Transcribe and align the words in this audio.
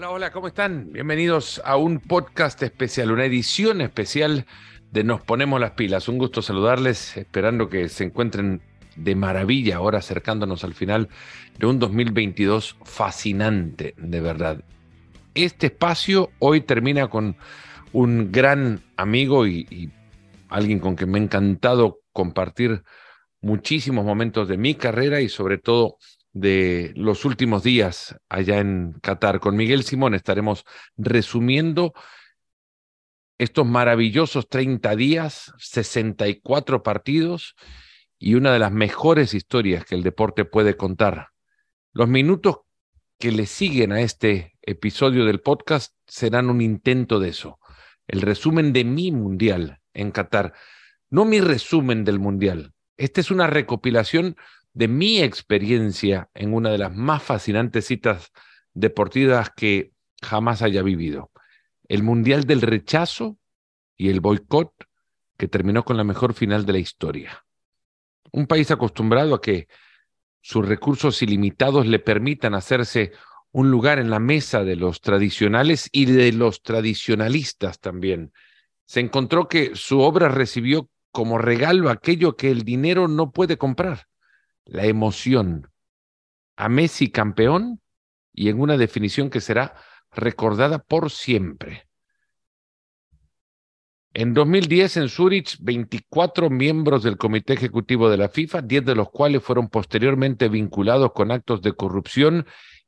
Hola, 0.00 0.12
hola, 0.12 0.32
¿cómo 0.32 0.48
están? 0.48 0.90
Bienvenidos 0.94 1.60
a 1.62 1.76
un 1.76 2.00
podcast 2.00 2.62
especial, 2.62 3.10
una 3.10 3.26
edición 3.26 3.82
especial 3.82 4.46
de 4.90 5.04
Nos 5.04 5.20
Ponemos 5.20 5.60
las 5.60 5.72
Pilas. 5.72 6.08
Un 6.08 6.16
gusto 6.16 6.40
saludarles, 6.40 7.18
esperando 7.18 7.68
que 7.68 7.86
se 7.90 8.04
encuentren 8.04 8.62
de 8.96 9.14
maravilla 9.14 9.76
ahora 9.76 9.98
acercándonos 9.98 10.64
al 10.64 10.72
final 10.72 11.10
de 11.58 11.66
un 11.66 11.78
2022 11.78 12.78
fascinante, 12.82 13.92
de 13.98 14.20
verdad. 14.22 14.64
Este 15.34 15.66
espacio 15.66 16.30
hoy 16.38 16.62
termina 16.62 17.08
con 17.08 17.36
un 17.92 18.32
gran 18.32 18.80
amigo 18.96 19.46
y, 19.46 19.92
alguien 20.48 20.78
con 20.78 20.94
quien 20.94 21.10
me 21.10 21.18
ha 21.18 21.22
encantado 21.24 21.98
compartir 22.14 22.84
muchísimos 23.42 24.06
momentos 24.06 24.48
de 24.48 24.56
mi 24.56 24.74
carrera 24.76 25.20
y 25.20 25.28
sobre 25.28 25.58
todo 25.58 25.98
de 26.32 26.92
los 26.96 27.24
últimos 27.24 27.62
días 27.62 28.16
allá 28.28 28.58
en 28.58 28.92
Qatar. 29.00 29.40
Con 29.40 29.56
Miguel 29.56 29.84
Simón 29.84 30.14
estaremos 30.14 30.64
resumiendo 30.96 31.92
estos 33.38 33.66
maravillosos 33.66 34.48
30 34.48 34.96
días, 34.96 35.52
64 35.58 36.82
partidos 36.82 37.54
y 38.18 38.34
una 38.34 38.52
de 38.52 38.58
las 38.58 38.70
mejores 38.70 39.32
historias 39.32 39.84
que 39.84 39.94
el 39.94 40.02
deporte 40.02 40.44
puede 40.44 40.76
contar. 40.76 41.28
Los 41.92 42.08
minutos 42.08 42.58
que 43.18 43.32
le 43.32 43.46
siguen 43.46 43.92
a 43.92 44.00
este 44.00 44.58
episodio 44.62 45.24
del 45.24 45.40
podcast 45.40 45.94
serán 46.06 46.50
un 46.50 46.60
intento 46.60 47.18
de 47.18 47.30
eso, 47.30 47.58
el 48.06 48.20
resumen 48.20 48.72
de 48.72 48.84
mi 48.84 49.10
mundial 49.10 49.80
en 49.94 50.10
Qatar, 50.10 50.52
no 51.08 51.24
mi 51.24 51.40
resumen 51.40 52.04
del 52.04 52.18
mundial. 52.18 52.72
Esta 52.96 53.20
es 53.20 53.30
una 53.30 53.46
recopilación 53.46 54.36
de 54.72 54.88
mi 54.88 55.20
experiencia 55.20 56.30
en 56.34 56.54
una 56.54 56.70
de 56.70 56.78
las 56.78 56.94
más 56.94 57.22
fascinantes 57.22 57.86
citas 57.86 58.30
deportivas 58.72 59.50
que 59.50 59.92
jamás 60.22 60.62
haya 60.62 60.82
vivido. 60.82 61.30
El 61.88 62.02
Mundial 62.02 62.44
del 62.44 62.62
Rechazo 62.62 63.36
y 63.96 64.10
el 64.10 64.20
boicot 64.20 64.72
que 65.36 65.48
terminó 65.48 65.84
con 65.84 65.96
la 65.96 66.04
mejor 66.04 66.34
final 66.34 66.66
de 66.66 66.72
la 66.72 66.78
historia. 66.78 67.44
Un 68.32 68.46
país 68.46 68.70
acostumbrado 68.70 69.34
a 69.34 69.40
que 69.40 69.66
sus 70.40 70.66
recursos 70.66 71.20
ilimitados 71.22 71.86
le 71.86 71.98
permitan 71.98 72.54
hacerse 72.54 73.12
un 73.52 73.70
lugar 73.70 73.98
en 73.98 74.10
la 74.10 74.20
mesa 74.20 74.62
de 74.62 74.76
los 74.76 75.00
tradicionales 75.00 75.88
y 75.90 76.04
de 76.04 76.32
los 76.32 76.62
tradicionalistas 76.62 77.80
también. 77.80 78.32
Se 78.86 79.00
encontró 79.00 79.48
que 79.48 79.72
su 79.74 80.00
obra 80.00 80.28
recibió 80.28 80.88
como 81.10 81.38
regalo 81.38 81.90
aquello 81.90 82.36
que 82.36 82.50
el 82.50 82.62
dinero 82.62 83.08
no 83.08 83.32
puede 83.32 83.58
comprar 83.58 84.06
la 84.70 84.86
emoción 84.86 85.68
a 86.56 86.68
Messi 86.68 87.10
campeón 87.10 87.80
y 88.32 88.48
en 88.48 88.60
una 88.60 88.76
definición 88.76 89.28
que 89.28 89.40
será 89.40 89.74
recordada 90.12 90.78
por 90.78 91.10
siempre. 91.10 91.88
En 94.12 94.34
2010 94.34 94.96
en 94.96 95.08
Zurich, 95.08 95.56
24 95.60 96.50
miembros 96.50 97.02
del 97.02 97.16
Comité 97.16 97.52
Ejecutivo 97.54 98.10
de 98.10 98.16
la 98.16 98.28
FIFA, 98.28 98.62
10 98.62 98.84
de 98.84 98.94
los 98.94 99.10
cuales 99.10 99.42
fueron 99.42 99.68
posteriormente 99.68 100.48
vinculados 100.48 101.12
con 101.12 101.30
actos 101.30 101.62
de 101.62 101.72
corrupción 101.72 102.46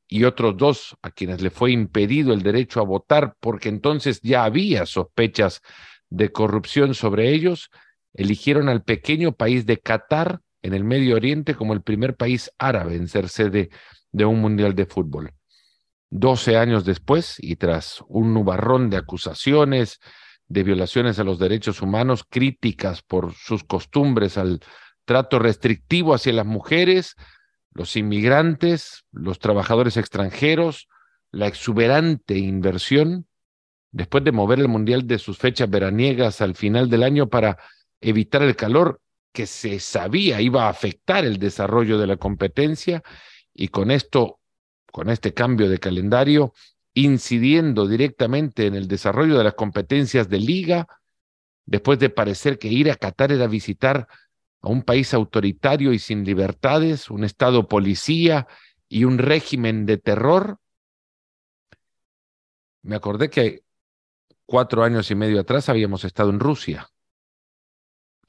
y 0.08 0.24
otros 0.24 0.56
dos 0.56 0.96
a 1.02 1.10
quienes 1.10 1.40
le 1.40 1.50
fue 1.50 1.72
impedido 1.72 2.32
el 2.32 2.42
derecho 2.42 2.80
a 2.80 2.84
votar 2.84 3.36
porque 3.40 3.68
entonces 3.68 4.20
ya 4.20 4.44
había 4.44 4.84
sospechas 4.86 5.62
de 6.10 6.30
corrupción 6.30 6.94
sobre 6.94 7.30
ellos, 7.30 7.70
eligieron 8.12 8.68
al 8.68 8.82
pequeño 8.82 9.32
país 9.32 9.64
de 9.64 9.78
Qatar 9.78 10.40
en 10.62 10.74
el 10.74 10.84
Medio 10.84 11.16
Oriente 11.16 11.54
como 11.54 11.72
el 11.72 11.82
primer 11.82 12.16
país 12.16 12.50
árabe 12.58 12.96
en 12.96 13.08
ser 13.08 13.28
sede 13.28 13.70
de 14.12 14.24
un 14.24 14.40
mundial 14.40 14.74
de 14.74 14.86
fútbol. 14.86 15.32
Doce 16.10 16.56
años 16.56 16.84
después, 16.84 17.36
y 17.38 17.56
tras 17.56 18.02
un 18.06 18.34
nubarrón 18.34 18.90
de 18.90 18.98
acusaciones 18.98 19.98
de 20.46 20.62
violaciones 20.62 21.18
a 21.18 21.24
los 21.24 21.38
derechos 21.38 21.80
humanos, 21.80 22.24
críticas 22.28 23.02
por 23.02 23.32
sus 23.32 23.64
costumbres 23.64 24.36
al 24.36 24.60
trato 25.04 25.38
restrictivo 25.38 26.14
hacia 26.14 26.32
las 26.34 26.46
mujeres, 26.46 27.16
los 27.72 27.96
inmigrantes, 27.96 29.04
los 29.12 29.38
trabajadores 29.38 29.96
extranjeros, 29.96 30.88
la 31.30 31.46
exuberante 31.46 32.36
inversión, 32.36 33.26
después 33.90 34.24
de 34.24 34.32
mover 34.32 34.58
el 34.60 34.68
Mundial 34.68 35.06
de 35.06 35.18
sus 35.18 35.38
fechas 35.38 35.70
veraniegas 35.70 36.40
al 36.40 36.54
final 36.54 36.90
del 36.90 37.02
año 37.02 37.28
para 37.28 37.58
evitar 38.00 38.42
el 38.42 38.56
calor, 38.56 39.00
que 39.32 39.46
se 39.46 39.80
sabía 39.80 40.40
iba 40.40 40.66
a 40.66 40.68
afectar 40.68 41.24
el 41.24 41.38
desarrollo 41.38 41.98
de 41.98 42.06
la 42.06 42.16
competencia 42.16 43.02
y 43.54 43.68
con 43.68 43.90
esto, 43.90 44.40
con 44.90 45.08
este 45.10 45.34
cambio 45.34 45.68
de 45.68 45.78
calendario, 45.78 46.52
incidiendo 46.94 47.86
directamente 47.86 48.66
en 48.66 48.74
el 48.74 48.86
desarrollo 48.86 49.38
de 49.38 49.44
las 49.44 49.54
competencias 49.54 50.28
de 50.28 50.38
liga, 50.38 50.86
después 51.64 51.98
de 51.98 52.10
parecer 52.10 52.58
que 52.58 52.68
ir 52.68 52.90
a 52.90 52.96
Qatar 52.96 53.32
era 53.32 53.46
visitar 53.46 54.06
a 54.60 54.68
un 54.68 54.82
país 54.82 55.14
autoritario 55.14 55.92
y 55.92 55.98
sin 55.98 56.24
libertades, 56.24 57.10
un 57.10 57.24
estado 57.24 57.66
policía 57.66 58.46
y 58.88 59.04
un 59.04 59.18
régimen 59.18 59.86
de 59.86 59.96
terror, 59.96 60.58
me 62.82 62.96
acordé 62.96 63.30
que 63.30 63.64
cuatro 64.44 64.84
años 64.84 65.10
y 65.10 65.14
medio 65.14 65.40
atrás 65.40 65.68
habíamos 65.68 66.04
estado 66.04 66.30
en 66.30 66.40
Rusia 66.40 66.91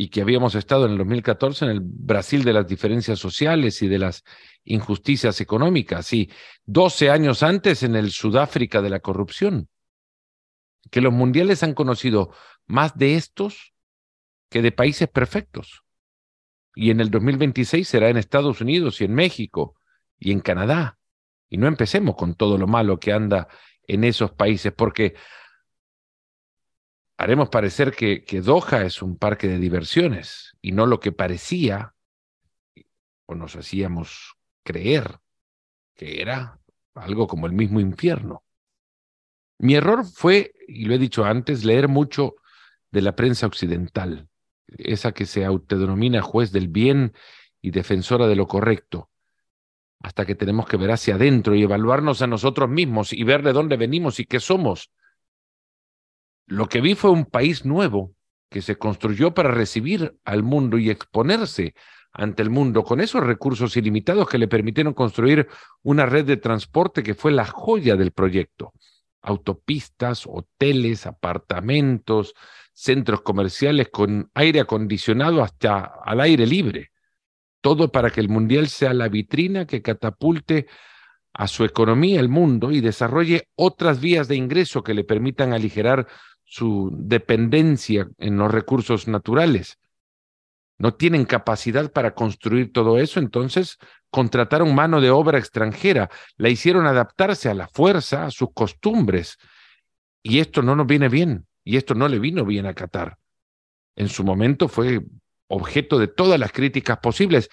y 0.03 0.09
que 0.09 0.21
habíamos 0.21 0.53
estado 0.55 0.85
en 0.85 0.91
el 0.91 0.97
2014 0.97 1.63
en 1.63 1.71
el 1.71 1.79
Brasil 1.81 2.43
de 2.43 2.51
las 2.51 2.67
diferencias 2.67 3.19
sociales 3.19 3.81
y 3.81 3.87
de 3.87 3.99
las 3.99 4.25
injusticias 4.65 5.39
económicas 5.39 6.11
y 6.11 6.29
12 6.65 7.09
años 7.09 7.41
antes 7.41 7.83
en 7.83 7.95
el 7.95 8.11
Sudáfrica 8.11 8.81
de 8.81 8.89
la 8.89 8.99
corrupción. 8.99 9.69
Que 10.91 10.99
los 10.99 11.13
mundiales 11.13 11.63
han 11.63 11.73
conocido 11.73 12.31
más 12.65 12.97
de 12.97 13.15
estos 13.15 13.73
que 14.49 14.61
de 14.61 14.73
países 14.73 15.07
perfectos. 15.07 15.85
Y 16.75 16.91
en 16.91 16.99
el 16.99 17.09
2026 17.09 17.87
será 17.87 18.09
en 18.09 18.17
Estados 18.17 18.59
Unidos 18.59 18.99
y 18.99 19.05
en 19.05 19.13
México 19.13 19.77
y 20.19 20.33
en 20.33 20.41
Canadá. 20.41 20.97
Y 21.49 21.55
no 21.55 21.67
empecemos 21.67 22.17
con 22.17 22.35
todo 22.35 22.57
lo 22.57 22.67
malo 22.67 22.99
que 22.99 23.13
anda 23.13 23.47
en 23.87 24.03
esos 24.03 24.31
países, 24.31 24.73
porque 24.73 25.15
haremos 27.17 27.49
parecer 27.49 27.93
que, 27.95 28.41
Doha 28.41 28.83
es 28.83 29.01
un 29.01 29.17
parque 29.17 29.47
de 29.47 29.59
diversiones 29.59 30.55
y 30.61 30.71
no 30.71 30.85
lo 30.85 30.99
que 30.99 31.11
parecía 31.11 31.95
o 33.25 33.35
nos 33.35 33.55
hacíamos 33.55 34.35
creer 34.63 35.19
que 35.95 36.21
era 36.21 36.59
algo 36.95 37.27
como 37.27 37.47
el 37.47 37.53
mismo 37.53 37.79
infierno. 37.79 38.43
Mi 39.59 39.75
error 39.75 40.05
fue, 40.05 40.53
y 40.67 40.85
lo 40.85 40.95
he 40.95 40.97
dicho 40.97 41.23
antes, 41.23 41.63
leer 41.63 41.87
mucho 41.87 42.35
de 42.91 43.01
la 43.01 43.15
prensa 43.15 43.47
occidental, 43.47 44.27
esa 44.67 45.11
que 45.13 45.25
se 45.25 45.45
autodenomina 45.45 46.21
juez 46.21 46.51
del 46.51 46.67
bien 46.67 47.13
y 47.61 47.71
defensora 47.71 48.27
de 48.27 48.35
lo 48.35 48.47
correcto, 48.47 49.09
hasta 49.99 50.25
que 50.25 50.35
tenemos 50.35 50.65
que 50.65 50.77
ver 50.77 50.91
hacia 50.91 51.15
adentro 51.15 51.55
y 51.55 51.63
evaluarnos 51.63 52.21
a 52.21 52.27
nosotros 52.27 52.69
mismos 52.69 53.13
y 53.13 53.23
ver 53.23 53.43
de 53.43 53.53
dónde 53.53 53.77
venimos 53.77 54.19
y 54.19 54.25
qué 54.25 54.39
somos 54.39 54.91
lo 56.45 56.67
que 56.67 56.81
vi 56.81 56.95
fue 56.95 57.11
un 57.11 57.25
país 57.25 57.65
nuevo 57.65 58.13
que 58.49 58.61
se 58.61 58.77
construyó 58.77 59.33
para 59.33 59.51
recibir 59.51 60.15
al 60.23 60.43
mundo 60.43 60.77
y 60.77 60.89
exponerse 60.89 61.73
ante 62.11 62.43
el 62.43 62.51
mundo 62.51 62.83
con 62.83 63.01
esos 63.01 63.23
recursos 63.23 63.75
ilimitados 63.75 64.29
que 64.29 64.37
le 64.37 64.47
permitieron 64.47 64.93
construir 64.93 65.47
una 65.81 66.05
red 66.05 66.25
de 66.25 66.37
transporte 66.37 67.01
que 67.01 67.15
fue 67.15 67.31
la 67.31 67.45
joya 67.45 67.95
del 67.95 68.11
proyecto. 68.11 68.71
Autopistas, 69.23 70.25
hoteles, 70.27 71.07
apartamentos, 71.07 72.35
centros 72.71 73.21
comerciales 73.21 73.89
con 73.89 74.29
aire 74.35 74.59
acondicionado 74.59 75.41
hasta 75.41 75.79
al 76.03 76.21
aire 76.21 76.45
libre. 76.45 76.91
Todo 77.61 77.91
para 77.91 78.11
que 78.11 78.19
el 78.19 78.29
Mundial 78.29 78.67
sea 78.67 78.93
la 78.93 79.07
vitrina 79.07 79.65
que 79.65 79.81
catapulte 79.81 80.67
a 81.33 81.47
su 81.47 81.63
economía 81.63 82.19
el 82.19 82.29
mundo 82.29 82.71
y 82.71 82.81
desarrolle 82.81 83.49
otras 83.55 83.99
vías 83.99 84.27
de 84.27 84.35
ingreso 84.35 84.83
que 84.83 84.93
le 84.93 85.03
permitan 85.03 85.53
aligerar 85.53 86.07
su 86.43 86.91
dependencia 86.93 88.09
en 88.17 88.37
los 88.37 88.51
recursos 88.51 89.07
naturales. 89.07 89.79
No 90.77 90.93
tienen 90.93 91.25
capacidad 91.25 91.91
para 91.91 92.13
construir 92.13 92.73
todo 92.73 92.99
eso, 92.99 93.19
entonces 93.19 93.77
contrataron 94.09 94.75
mano 94.75 95.01
de 95.01 95.11
obra 95.11 95.37
extranjera, 95.37 96.09
la 96.37 96.49
hicieron 96.49 96.85
adaptarse 96.85 97.49
a 97.49 97.53
la 97.53 97.67
fuerza, 97.67 98.25
a 98.25 98.31
sus 98.31 98.49
costumbres. 98.53 99.37
Y 100.21 100.39
esto 100.39 100.61
no 100.61 100.75
nos 100.75 100.87
viene 100.87 101.09
bien, 101.09 101.47
y 101.63 101.77
esto 101.77 101.95
no 101.95 102.07
le 102.07 102.19
vino 102.19 102.45
bien 102.45 102.65
a 102.65 102.73
Qatar. 102.73 103.17
En 103.95 104.09
su 104.09 104.23
momento 104.23 104.67
fue 104.67 105.01
objeto 105.47 105.99
de 105.99 106.07
todas 106.07 106.39
las 106.39 106.51
críticas 106.51 106.97
posibles 106.99 107.49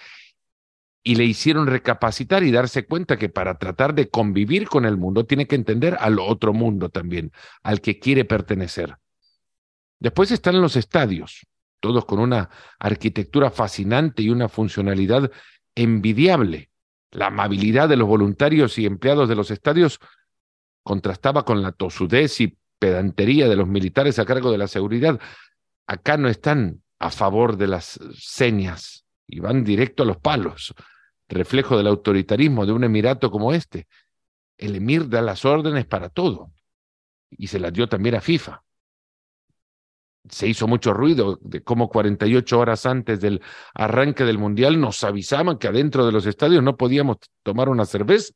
y 1.03 1.15
le 1.15 1.25
hicieron 1.25 1.67
recapacitar 1.67 2.43
y 2.43 2.51
darse 2.51 2.85
cuenta 2.85 3.17
que 3.17 3.29
para 3.29 3.57
tratar 3.57 3.95
de 3.95 4.09
convivir 4.09 4.67
con 4.67 4.85
el 4.85 4.97
mundo 4.97 5.25
tiene 5.25 5.47
que 5.47 5.55
entender 5.55 5.97
al 5.99 6.19
otro 6.19 6.53
mundo 6.53 6.89
también, 6.89 7.31
al 7.63 7.81
que 7.81 7.99
quiere 7.99 8.23
pertenecer. 8.25 8.97
Después 9.99 10.31
están 10.31 10.61
los 10.61 10.75
estadios, 10.75 11.47
todos 11.79 12.05
con 12.05 12.19
una 12.19 12.49
arquitectura 12.79 13.49
fascinante 13.49 14.21
y 14.21 14.29
una 14.29 14.47
funcionalidad 14.47 15.31
envidiable. 15.75 16.69
La 17.11 17.27
amabilidad 17.27 17.89
de 17.89 17.97
los 17.97 18.07
voluntarios 18.07 18.77
y 18.77 18.85
empleados 18.85 19.27
de 19.27 19.35
los 19.35 19.51
estadios 19.51 19.99
contrastaba 20.83 21.45
con 21.45 21.61
la 21.61 21.71
tosudez 21.71 22.39
y 22.41 22.57
pedantería 22.79 23.47
de 23.47 23.55
los 23.55 23.67
militares 23.67 24.17
a 24.17 24.25
cargo 24.25 24.51
de 24.51 24.57
la 24.57 24.67
seguridad. 24.67 25.19
Acá 25.87 26.17
no 26.17 26.29
están 26.29 26.81
a 26.99 27.09
favor 27.09 27.57
de 27.57 27.67
las 27.67 27.99
señas 28.17 29.05
y 29.27 29.39
van 29.39 29.63
directo 29.63 30.03
a 30.03 30.05
los 30.05 30.17
palos, 30.17 30.73
reflejo 31.35 31.77
del 31.77 31.87
autoritarismo 31.87 32.65
de 32.65 32.73
un 32.73 32.83
emirato 32.83 33.31
como 33.31 33.53
este. 33.53 33.87
El 34.57 34.75
emir 34.75 35.09
da 35.09 35.21
las 35.21 35.45
órdenes 35.45 35.85
para 35.85 36.09
todo 36.09 36.51
y 37.29 37.47
se 37.47 37.59
las 37.59 37.73
dio 37.73 37.87
también 37.87 38.15
a 38.15 38.21
FIFA. 38.21 38.63
Se 40.29 40.47
hizo 40.47 40.67
mucho 40.67 40.93
ruido 40.93 41.39
de 41.41 41.63
cómo 41.63 41.89
48 41.89 42.59
horas 42.59 42.85
antes 42.85 43.19
del 43.21 43.41
arranque 43.73 44.23
del 44.23 44.37
Mundial 44.37 44.79
nos 44.79 45.03
avisaban 45.03 45.57
que 45.57 45.67
adentro 45.67 46.05
de 46.05 46.11
los 46.11 46.25
estadios 46.27 46.61
no 46.61 46.77
podíamos 46.77 47.17
tomar 47.43 47.69
una 47.69 47.85
cerveza 47.85 48.33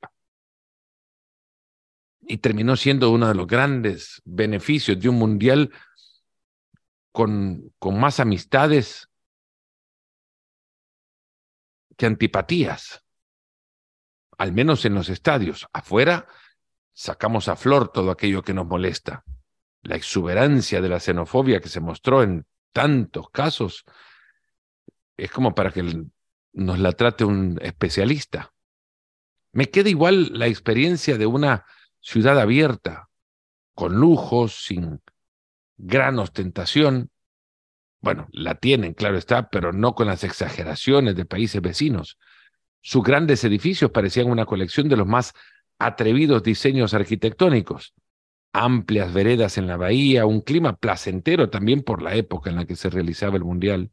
y 2.27 2.37
terminó 2.37 2.75
siendo 2.75 3.11
uno 3.11 3.27
de 3.27 3.35
los 3.35 3.45
grandes 3.45 4.21
beneficios 4.25 4.99
de 4.99 5.09
un 5.09 5.15
mundial 5.15 5.71
con, 7.11 7.71
con 7.77 7.99
más 7.99 8.19
amistades 8.19 9.09
que 11.97 12.05
antipatías, 12.05 13.03
al 14.37 14.51
menos 14.51 14.85
en 14.85 14.95
los 14.95 15.09
estadios. 15.09 15.67
Afuera 15.73 16.27
sacamos 16.93 17.47
a 17.47 17.55
flor 17.55 17.91
todo 17.91 18.11
aquello 18.11 18.41
que 18.41 18.53
nos 18.53 18.65
molesta. 18.65 19.23
La 19.81 19.95
exuberancia 19.95 20.81
de 20.81 20.89
la 20.89 20.99
xenofobia 20.99 21.59
que 21.59 21.69
se 21.69 21.79
mostró 21.79 22.23
en 22.23 22.45
tantos 22.73 23.29
casos 23.29 23.85
es 25.17 25.31
como 25.31 25.55
para 25.55 25.71
que 25.71 26.05
nos 26.53 26.79
la 26.79 26.91
trate 26.91 27.23
un 27.23 27.59
especialista. 27.61 28.53
Me 29.51 29.69
queda 29.69 29.89
igual 29.89 30.37
la 30.37 30.47
experiencia 30.47 31.17
de 31.17 31.25
una 31.25 31.65
ciudad 32.01 32.39
abierta, 32.39 33.09
con 33.73 33.95
lujos, 33.95 34.65
sin 34.65 35.01
gran 35.77 36.19
ostentación. 36.19 37.09
Bueno, 38.05 38.27
la 38.33 38.53
tienen, 38.53 38.93
claro 38.93 39.17
está, 39.17 39.49
pero 39.49 39.73
no 39.73 39.95
con 39.95 40.05
las 40.05 40.23
exageraciones 40.23 41.15
de 41.15 41.25
países 41.25 41.59
vecinos. 41.59 42.19
Sus 42.79 43.01
grandes 43.01 43.43
edificios 43.43 43.89
parecían 43.89 44.29
una 44.29 44.45
colección 44.45 44.87
de 44.89 44.95
los 44.95 45.07
más 45.07 45.33
atrevidos 45.79 46.43
diseños 46.43 46.93
arquitectónicos. 46.93 47.95
Amplias 48.53 49.11
veredas 49.11 49.57
en 49.57 49.65
la 49.65 49.77
bahía, 49.77 50.27
un 50.27 50.41
clima 50.41 50.75
placentero 50.75 51.49
también 51.49 51.81
por 51.81 52.03
la 52.03 52.13
época 52.13 52.51
en 52.51 52.57
la 52.57 52.65
que 52.65 52.75
se 52.75 52.91
realizaba 52.91 53.37
el 53.37 53.43
Mundial. 53.43 53.89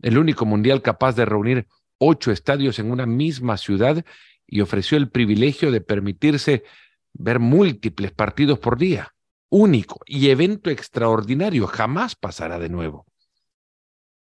El 0.00 0.16
único 0.16 0.46
Mundial 0.46 0.80
capaz 0.80 1.14
de 1.14 1.26
reunir 1.26 1.66
ocho 1.98 2.32
estadios 2.32 2.78
en 2.78 2.90
una 2.90 3.04
misma 3.04 3.58
ciudad 3.58 4.02
y 4.46 4.62
ofreció 4.62 4.96
el 4.96 5.10
privilegio 5.10 5.70
de 5.70 5.82
permitirse 5.82 6.64
ver 7.12 7.38
múltiples 7.38 8.12
partidos 8.12 8.58
por 8.58 8.78
día, 8.78 9.14
único 9.50 10.00
y 10.06 10.30
evento 10.30 10.70
extraordinario, 10.70 11.66
jamás 11.66 12.16
pasará 12.16 12.58
de 12.58 12.70
nuevo. 12.70 13.04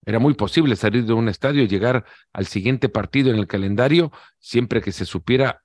Era 0.04 0.18
muy 0.18 0.34
posible 0.34 0.76
salir 0.76 1.04
de 1.04 1.12
un 1.12 1.28
estadio 1.28 1.62
y 1.62 1.68
llegar 1.68 2.04
al 2.32 2.46
siguiente 2.46 2.88
partido 2.88 3.30
en 3.30 3.36
el 3.38 3.46
calendario 3.46 4.12
siempre 4.38 4.80
que 4.80 4.92
se 4.92 5.04
supiera 5.04 5.64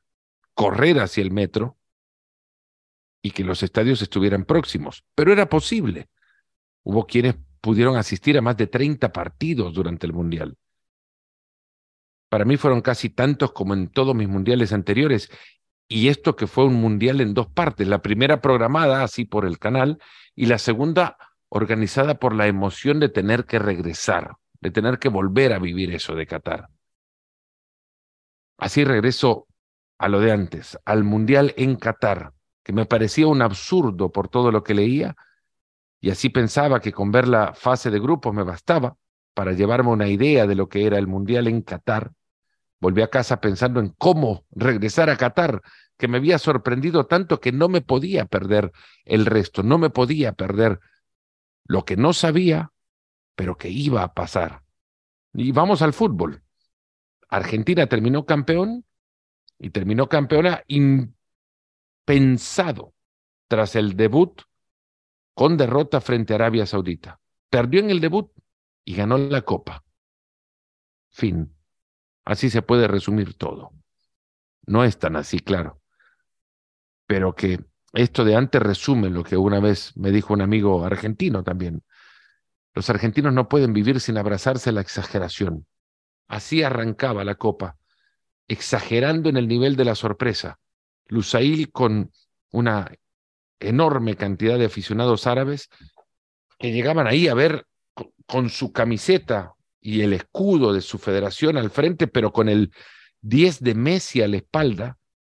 correr 0.53 0.99
hacia 0.99 1.21
el 1.21 1.31
metro 1.31 1.77
y 3.21 3.31
que 3.31 3.43
los 3.43 3.63
estadios 3.63 4.01
estuvieran 4.01 4.45
próximos, 4.45 5.05
pero 5.15 5.31
era 5.31 5.47
posible. 5.47 6.09
Hubo 6.83 7.07
quienes 7.07 7.35
pudieron 7.61 7.95
asistir 7.95 8.37
a 8.37 8.41
más 8.41 8.57
de 8.57 8.67
30 8.67 9.13
partidos 9.13 9.73
durante 9.73 10.05
el 10.05 10.13
Mundial. 10.13 10.57
Para 12.27 12.45
mí 12.45 12.57
fueron 12.57 12.81
casi 12.81 13.09
tantos 13.09 13.53
como 13.53 13.73
en 13.73 13.87
todos 13.87 14.15
mis 14.15 14.27
mundiales 14.27 14.73
anteriores 14.73 15.29
y 15.87 16.07
esto 16.07 16.35
que 16.35 16.47
fue 16.47 16.65
un 16.65 16.73
mundial 16.73 17.21
en 17.21 17.33
dos 17.33 17.47
partes, 17.47 17.87
la 17.87 18.01
primera 18.01 18.41
programada 18.41 19.03
así 19.03 19.23
por 19.23 19.45
el 19.45 19.59
canal 19.59 19.99
y 20.35 20.47
la 20.47 20.57
segunda 20.57 21.17
organizada 21.55 22.15
por 22.15 22.33
la 22.33 22.47
emoción 22.47 22.99
de 22.99 23.09
tener 23.09 23.45
que 23.45 23.59
regresar, 23.59 24.37
de 24.59 24.71
tener 24.71 24.97
que 24.97 25.09
volver 25.09 25.53
a 25.53 25.59
vivir 25.59 25.93
eso 25.93 26.15
de 26.15 26.25
Qatar. 26.25 26.69
Así 28.57 28.83
regreso 28.83 29.47
a 29.99 30.09
lo 30.09 30.19
de 30.19 30.31
antes, 30.31 30.79
al 30.83 31.03
mundial 31.03 31.53
en 31.55 31.75
Qatar, 31.75 32.33
que 32.63 32.73
me 32.73 32.87
parecía 32.87 33.27
un 33.27 33.43
absurdo 33.43 34.11
por 34.11 34.29
todo 34.29 34.51
lo 34.51 34.63
que 34.63 34.73
leía, 34.73 35.15
y 36.01 36.09
así 36.09 36.29
pensaba 36.29 36.79
que 36.79 36.91
con 36.91 37.11
ver 37.11 37.27
la 37.27 37.53
fase 37.53 37.91
de 37.91 37.99
grupos 37.99 38.33
me 38.33 38.43
bastaba 38.43 38.97
para 39.35 39.53
llevarme 39.53 39.91
una 39.91 40.07
idea 40.07 40.47
de 40.47 40.55
lo 40.55 40.67
que 40.67 40.87
era 40.87 40.97
el 40.97 41.07
mundial 41.07 41.47
en 41.47 41.61
Qatar 41.61 42.13
Volví 42.83 43.01
a 43.01 43.07
casa 43.07 43.39
pensando 43.39 43.79
en 43.79 43.95
cómo 43.97 44.43
regresar 44.51 45.09
a 45.09 45.15
Qatar, 45.15 45.61
que 45.97 46.09
me 46.09 46.17
había 46.17 46.37
sorprendido 46.37 47.05
tanto 47.05 47.39
que 47.39 47.53
no 47.53 47.69
me 47.69 47.79
podía 47.79 48.25
perder 48.25 48.73
el 49.05 49.25
resto, 49.25 49.63
no 49.63 49.77
me 49.77 49.89
podía 49.89 50.33
perder 50.33 50.81
lo 51.65 51.85
que 51.85 51.97
no 51.97 52.13
sabía, 52.13 52.71
pero 53.35 53.57
que 53.57 53.69
iba 53.69 54.03
a 54.03 54.13
pasar. 54.13 54.63
Y 55.33 55.51
vamos 55.51 55.81
al 55.81 55.93
fútbol. 55.93 56.43
Argentina 57.29 57.87
terminó 57.87 58.25
campeón 58.25 58.85
y 59.57 59.71
terminó 59.71 60.07
campeona 60.07 60.63
impensado 61.97 62.93
tras 63.47 63.75
el 63.75 63.95
debut 63.95 64.41
con 65.33 65.57
derrota 65.57 65.99
frente 66.01 66.33
a 66.33 66.35
Arabia 66.35 66.65
Saudita. 66.65 67.19
Perdió 67.49 67.79
en 67.79 67.89
el 67.89 67.99
debut 67.99 68.31
y 68.85 68.95
ganó 68.95 69.17
la 69.17 69.41
copa. 69.41 69.83
Fin. 71.09 71.55
Así 72.25 72.49
se 72.49 72.61
puede 72.61 72.87
resumir 72.87 73.35
todo. 73.35 73.71
No 74.65 74.83
es 74.83 74.97
tan 74.97 75.15
así, 75.15 75.39
claro. 75.39 75.81
Pero 77.05 77.35
que 77.35 77.63
esto 77.93 78.25
de 78.25 78.35
antes 78.35 78.61
resume 78.61 79.09
lo 79.09 79.23
que 79.23 79.37
una 79.37 79.59
vez 79.59 79.95
me 79.95 80.11
dijo 80.11 80.33
un 80.33 80.41
amigo 80.41 80.83
argentino 80.83 81.43
también. 81.43 81.83
Los 82.73 82.89
argentinos 82.89 83.33
no 83.33 83.47
pueden 83.47 83.71
vivir 83.71 83.99
sin 83.99 84.17
abrazarse 84.17 84.71
a 84.71 84.73
la 84.73 84.81
exageración. 84.81 85.67
Así 86.27 86.63
arrancaba 86.63 87.23
la 87.23 87.35
copa, 87.35 87.77
exagerando 88.47 89.29
en 89.29 89.37
el 89.37 89.47
nivel 89.47 89.75
de 89.75 89.85
la 89.85 89.93
sorpresa. 89.93 90.59
Lusail 91.07 91.71
con 91.71 92.11
una 92.51 92.91
enorme 93.59 94.15
cantidad 94.15 94.57
de 94.57 94.65
aficionados 94.65 95.27
árabes 95.27 95.69
que 96.57 96.71
llegaban 96.71 97.05
ahí 97.05 97.27
a 97.27 97.35
ver 97.35 97.67
con 98.25 98.49
su 98.49 98.71
camiseta 98.71 99.53
y 99.79 100.01
el 100.01 100.13
escudo 100.13 100.73
de 100.73 100.81
su 100.81 100.97
federación 100.97 101.57
al 101.57 101.69
frente, 101.69 102.07
pero 102.07 102.31
con 102.33 102.49
el 102.49 102.71
10 103.21 103.59
de 103.61 103.75
Messi 103.75 104.21
a 104.21 104.27
la 104.27 104.37
espalda, 104.37 104.97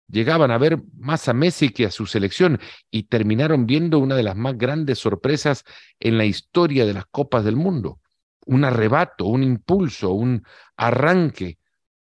llegaban 0.08 0.50
a 0.50 0.58
ver 0.58 0.82
más 0.98 1.28
a 1.28 1.32
Messi 1.32 1.70
que 1.70 1.86
a 1.86 1.90
su 1.90 2.06
selección 2.06 2.60
y 2.90 3.04
terminaron 3.04 3.66
viendo 3.66 3.98
una 3.98 4.14
de 4.16 4.22
las 4.22 4.36
más 4.36 4.56
grandes 4.56 4.98
sorpresas 4.98 5.64
en 6.00 6.18
la 6.18 6.24
historia 6.24 6.84
de 6.86 6.94
las 6.94 7.06
Copas 7.06 7.44
del 7.44 7.56
Mundo. 7.56 8.00
Un 8.46 8.64
arrebato, 8.64 9.24
un 9.24 9.42
impulso, 9.42 10.10
un 10.12 10.44
arranque 10.76 11.58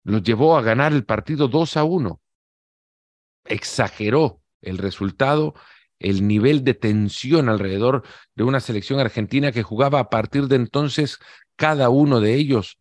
los 0.04 0.22
llevó 0.22 0.56
a 0.56 0.62
ganar 0.62 0.92
el 0.92 1.04
partido 1.04 1.48
2 1.48 1.76
a 1.76 1.84
1. 1.84 2.20
Exageró 3.44 4.40
el 4.60 4.78
resultado, 4.78 5.54
el 5.98 6.26
nivel 6.26 6.64
de 6.64 6.74
tensión 6.74 7.48
alrededor 7.48 8.02
de 8.34 8.44
una 8.44 8.60
selección 8.60 8.98
argentina 8.98 9.52
que 9.52 9.62
jugaba 9.62 10.00
a 10.00 10.10
partir 10.10 10.48
de 10.48 10.56
entonces 10.56 11.18
cada 11.56 11.90
uno 11.90 12.20
de 12.20 12.34
ellos 12.34 12.78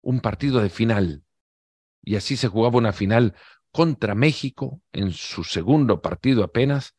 un 0.00 0.20
partido 0.20 0.60
de 0.60 0.70
final. 0.70 1.22
Y 2.02 2.16
así 2.16 2.36
se 2.36 2.48
jugaba 2.48 2.78
una 2.78 2.92
final 2.92 3.34
contra 3.76 4.14
México 4.14 4.80
en 4.90 5.12
su 5.12 5.44
segundo 5.44 6.00
partido 6.00 6.42
apenas, 6.42 6.94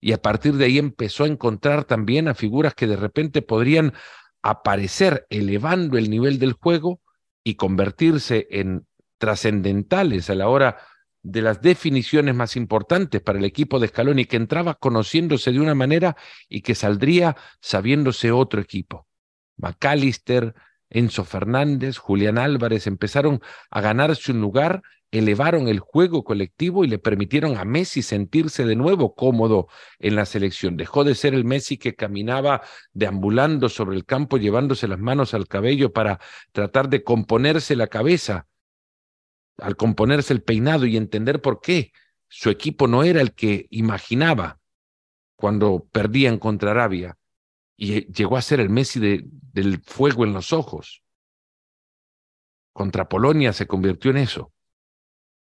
y 0.00 0.12
a 0.12 0.22
partir 0.22 0.52
de 0.54 0.66
ahí 0.66 0.78
empezó 0.78 1.24
a 1.24 1.26
encontrar 1.26 1.84
también 1.84 2.28
a 2.28 2.36
figuras 2.36 2.74
que 2.74 2.86
de 2.86 2.94
repente 2.94 3.42
podrían 3.42 3.92
aparecer 4.40 5.26
elevando 5.30 5.98
el 5.98 6.10
nivel 6.10 6.38
del 6.38 6.52
juego 6.52 7.00
y 7.42 7.56
convertirse 7.56 8.46
en 8.52 8.86
trascendentales 9.18 10.30
a 10.30 10.36
la 10.36 10.48
hora 10.48 10.78
de 11.24 11.42
las 11.42 11.60
definiciones 11.60 12.36
más 12.36 12.54
importantes 12.54 13.20
para 13.20 13.40
el 13.40 13.44
equipo 13.44 13.80
de 13.80 13.88
Scaloni, 13.88 14.26
que 14.26 14.36
entraba 14.36 14.76
conociéndose 14.76 15.50
de 15.50 15.58
una 15.58 15.74
manera 15.74 16.16
y 16.48 16.60
que 16.60 16.76
saldría 16.76 17.36
sabiéndose 17.60 18.30
otro 18.30 18.60
equipo. 18.60 19.08
McAllister, 19.56 20.54
Enzo 20.92 21.24
Fernández, 21.24 21.96
Julián 21.96 22.38
Álvarez 22.38 22.86
empezaron 22.86 23.40
a 23.70 23.80
ganarse 23.80 24.30
un 24.30 24.40
lugar, 24.40 24.82
elevaron 25.10 25.68
el 25.68 25.80
juego 25.80 26.22
colectivo 26.22 26.84
y 26.84 26.88
le 26.88 26.98
permitieron 26.98 27.56
a 27.56 27.64
Messi 27.64 28.02
sentirse 28.02 28.64
de 28.64 28.76
nuevo 28.76 29.14
cómodo 29.14 29.68
en 29.98 30.16
la 30.16 30.26
selección. 30.26 30.76
Dejó 30.76 31.04
de 31.04 31.14
ser 31.14 31.34
el 31.34 31.44
Messi 31.44 31.78
que 31.78 31.94
caminaba 31.94 32.62
deambulando 32.92 33.68
sobre 33.68 33.96
el 33.96 34.04
campo 34.04 34.36
llevándose 34.36 34.86
las 34.86 34.98
manos 34.98 35.32
al 35.32 35.48
cabello 35.48 35.92
para 35.92 36.20
tratar 36.52 36.88
de 36.88 37.02
componerse 37.02 37.74
la 37.74 37.86
cabeza, 37.86 38.46
al 39.58 39.76
componerse 39.76 40.34
el 40.34 40.42
peinado 40.42 40.84
y 40.84 40.96
entender 40.96 41.40
por 41.40 41.60
qué 41.60 41.92
su 42.28 42.50
equipo 42.50 42.86
no 42.86 43.02
era 43.02 43.20
el 43.20 43.34
que 43.34 43.66
imaginaba 43.70 44.60
cuando 45.36 45.88
perdían 45.90 46.38
contra 46.38 46.70
Arabia 46.70 47.18
y 47.82 48.06
llegó 48.12 48.36
a 48.36 48.42
ser 48.42 48.60
el 48.60 48.70
Messi 48.70 49.00
del 49.00 49.82
fuego 49.82 50.22
en 50.22 50.32
los 50.32 50.52
ojos. 50.52 51.02
Contra 52.72 53.08
Polonia 53.08 53.52
se 53.52 53.66
convirtió 53.66 54.12
en 54.12 54.18
eso. 54.18 54.52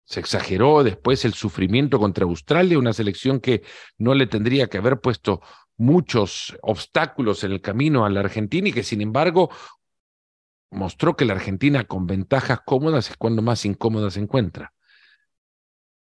Se 0.04 0.20
exageró 0.20 0.84
después 0.84 1.24
el 1.24 1.34
sufrimiento 1.34 2.00
contra 2.00 2.26
Australia, 2.26 2.80
una 2.80 2.92
selección 2.92 3.40
que 3.40 3.64
no 3.98 4.14
le 4.14 4.28
tendría 4.28 4.68
que 4.68 4.78
haber 4.78 5.00
puesto 5.00 5.42
muchos 5.78 6.58
obstáculos 6.64 7.46
en 7.46 7.54
el 7.54 7.62
camino 7.62 8.06
a 8.06 8.10
la 8.10 8.20
Argentina 8.20 8.68
y 8.68 8.74
que 8.74 8.84
sin 8.84 9.00
embargo 9.00 9.50
mostró 10.70 11.16
que 11.16 11.24
la 11.24 11.34
Argentina 11.34 11.86
con 11.86 12.08
ventajas 12.08 12.60
cómodas 12.66 13.10
es 13.10 13.16
cuando 13.16 13.42
más 13.42 13.64
incómoda 13.64 14.12
se 14.12 14.20
encuentra. 14.20 14.74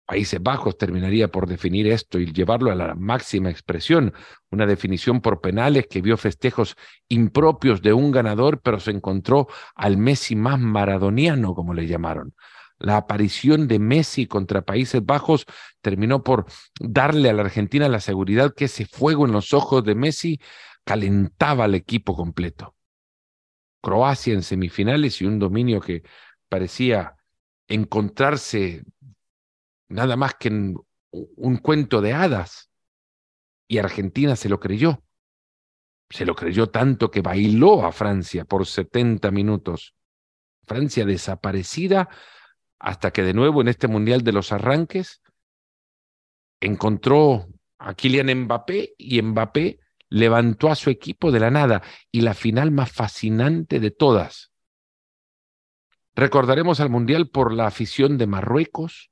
Países 0.06 0.42
Bajos 0.42 0.78
terminaría 0.78 1.30
por 1.30 1.48
definir 1.48 1.88
esto 1.88 2.20
y 2.20 2.32
llevarlo 2.32 2.72
a 2.72 2.76
la 2.76 2.94
máxima 2.94 3.50
expresión, 3.50 4.14
una 4.52 4.68
definición 4.68 5.20
por 5.20 5.42
penales 5.42 5.88
que 5.90 6.02
vio 6.02 6.16
festejos 6.16 6.76
impropios 7.10 7.82
de 7.82 7.94
un 7.94 8.12
ganador, 8.12 8.62
pero 8.62 8.80
se 8.80 8.92
encontró 8.92 9.48
al 9.74 9.98
Messi 9.98 10.36
más 10.36 10.60
maradoniano, 10.60 11.56
como 11.56 11.74
le 11.74 11.88
llamaron. 11.88 12.36
La 12.78 12.98
aparición 12.98 13.68
de 13.68 13.80
Messi 13.80 14.28
contra 14.28 14.62
Países 14.62 15.04
Bajos 15.04 15.46
terminó 15.82 16.24
por 16.24 16.46
darle 16.80 17.30
a 17.30 17.34
la 17.34 17.42
Argentina 17.42 17.90
la 17.90 18.00
seguridad 18.00 18.54
que 18.54 18.66
ese 18.66 18.86
fuego 18.86 19.26
en 19.26 19.32
los 19.32 19.54
ojos 19.54 19.84
de 19.84 19.96
Messi 19.96 20.40
calentaba 20.84 21.64
al 21.64 21.74
equipo 21.74 22.16
completo. 22.16 22.76
Croacia 23.82 24.34
en 24.34 24.44
semifinales 24.44 25.22
y 25.22 25.26
un 25.26 25.40
dominio 25.40 25.80
que 25.80 26.04
parecía 26.48 27.16
encontrarse 27.68 28.84
nada 29.88 30.16
más 30.16 30.36
que 30.36 30.50
un 30.50 31.58
cuento 31.58 32.02
de 32.02 32.14
hadas. 32.14 32.70
Y 33.68 33.78
Argentina 33.80 34.36
se 34.36 34.50
lo 34.50 34.60
creyó. 34.60 35.04
Se 36.10 36.26
lo 36.26 36.36
creyó 36.36 36.70
tanto 36.70 37.10
que 37.10 37.22
bailó 37.22 37.86
a 37.86 37.92
Francia 37.92 38.46
por 38.46 38.66
70 38.66 39.32
minutos. 39.32 39.96
Francia 40.66 41.06
desaparecida 41.06 42.10
hasta 42.80 43.12
que 43.12 43.24
de 43.24 43.34
nuevo 43.34 43.62
en 43.62 43.68
este 43.68 43.88
Mundial 43.88 44.24
de 44.24 44.32
los 44.32 44.52
Arranques 44.52 45.22
encontró 46.60 47.48
a 47.80 47.94
Kylian 47.94 48.44
Mbappé 48.44 48.94
y 48.98 49.22
Mbappé 49.22 49.80
levantó 50.10 50.70
a 50.70 50.76
su 50.76 50.90
equipo 50.90 51.32
de 51.32 51.40
la 51.40 51.52
nada 51.52 51.82
y 52.12 52.22
la 52.22 52.34
final 52.34 52.72
más 52.72 52.92
fascinante 52.92 53.80
de 53.80 53.92
todas. 53.92 54.52
Recordaremos 56.16 56.80
al 56.80 56.90
Mundial 56.90 57.30
por 57.30 57.54
la 57.54 57.68
afición 57.68 58.18
de 58.18 58.28
Marruecos, 58.28 59.12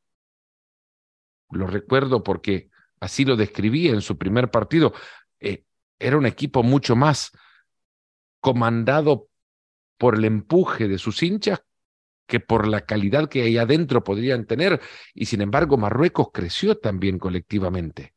lo 1.54 1.68
recuerdo 1.68 2.24
porque 2.24 2.70
así 3.00 3.26
lo 3.26 3.36
describía 3.36 3.92
en 3.92 4.02
su 4.02 4.18
primer 4.18 4.50
partido, 4.50 4.94
eh, 5.40 5.64
era 6.00 6.18
un 6.18 6.26
equipo 6.26 6.64
mucho 6.64 6.96
más 6.96 7.32
comandado 8.40 9.28
por 9.98 10.16
el 10.16 10.26
empuje 10.26 10.88
de 10.88 10.98
sus 10.98 11.24
hinchas 11.24 11.64
que 12.28 12.40
por 12.40 12.68
la 12.68 12.82
calidad 12.82 13.30
que 13.30 13.44
ahí 13.44 13.58
adentro 13.58 14.04
podrían 14.04 14.46
tener. 14.46 14.82
Y 15.14 15.26
sin 15.26 15.42
embargo, 15.42 15.78
Marruecos 15.78 16.30
creció 16.34 16.78
también 16.78 17.20
colectivamente. 17.20 18.14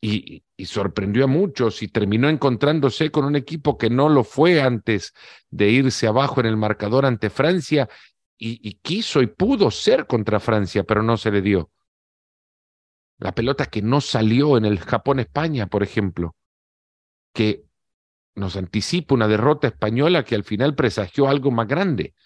Y, 0.00 0.44
sorprendió 0.64 1.24
a 1.24 1.26
muchos 1.28 1.82
y 1.82 1.88
terminó 1.88 2.28
encontrándose 2.28 3.10
con 3.10 3.24
un 3.24 3.34
equipo 3.34 3.76
que 3.76 3.90
no 3.90 4.08
lo 4.08 4.22
fue 4.22 4.62
antes 4.62 5.12
de 5.50 5.70
irse 5.70 6.06
abajo 6.06 6.38
en 6.40 6.46
el 6.46 6.56
marcador 6.56 7.04
ante 7.04 7.30
Francia 7.30 7.88
y 8.38 8.74
quiso 8.74 9.22
y 9.22 9.26
pudo 9.26 9.70
ser 9.70 10.06
contra 10.06 10.40
Francia, 10.40 10.84
pero 10.84 11.02
no 11.02 11.16
se 11.16 11.32
le 11.32 11.42
dio. 11.42 11.70
La 13.22 13.32
pelota 13.36 13.66
que 13.66 13.82
no 13.82 14.00
salió 14.00 14.56
en 14.56 14.64
el 14.64 14.80
Japón-España, 14.80 15.68
por 15.68 15.84
ejemplo, 15.84 16.34
que 17.32 17.62
nos 18.34 18.56
anticipa 18.56 19.14
una 19.14 19.28
derrota 19.28 19.68
española 19.68 20.24
que 20.24 20.34
al 20.34 20.42
final 20.42 20.74
presagió 20.74 21.28
algo 21.28 21.52
más 21.52 21.68
grande. 21.68 22.16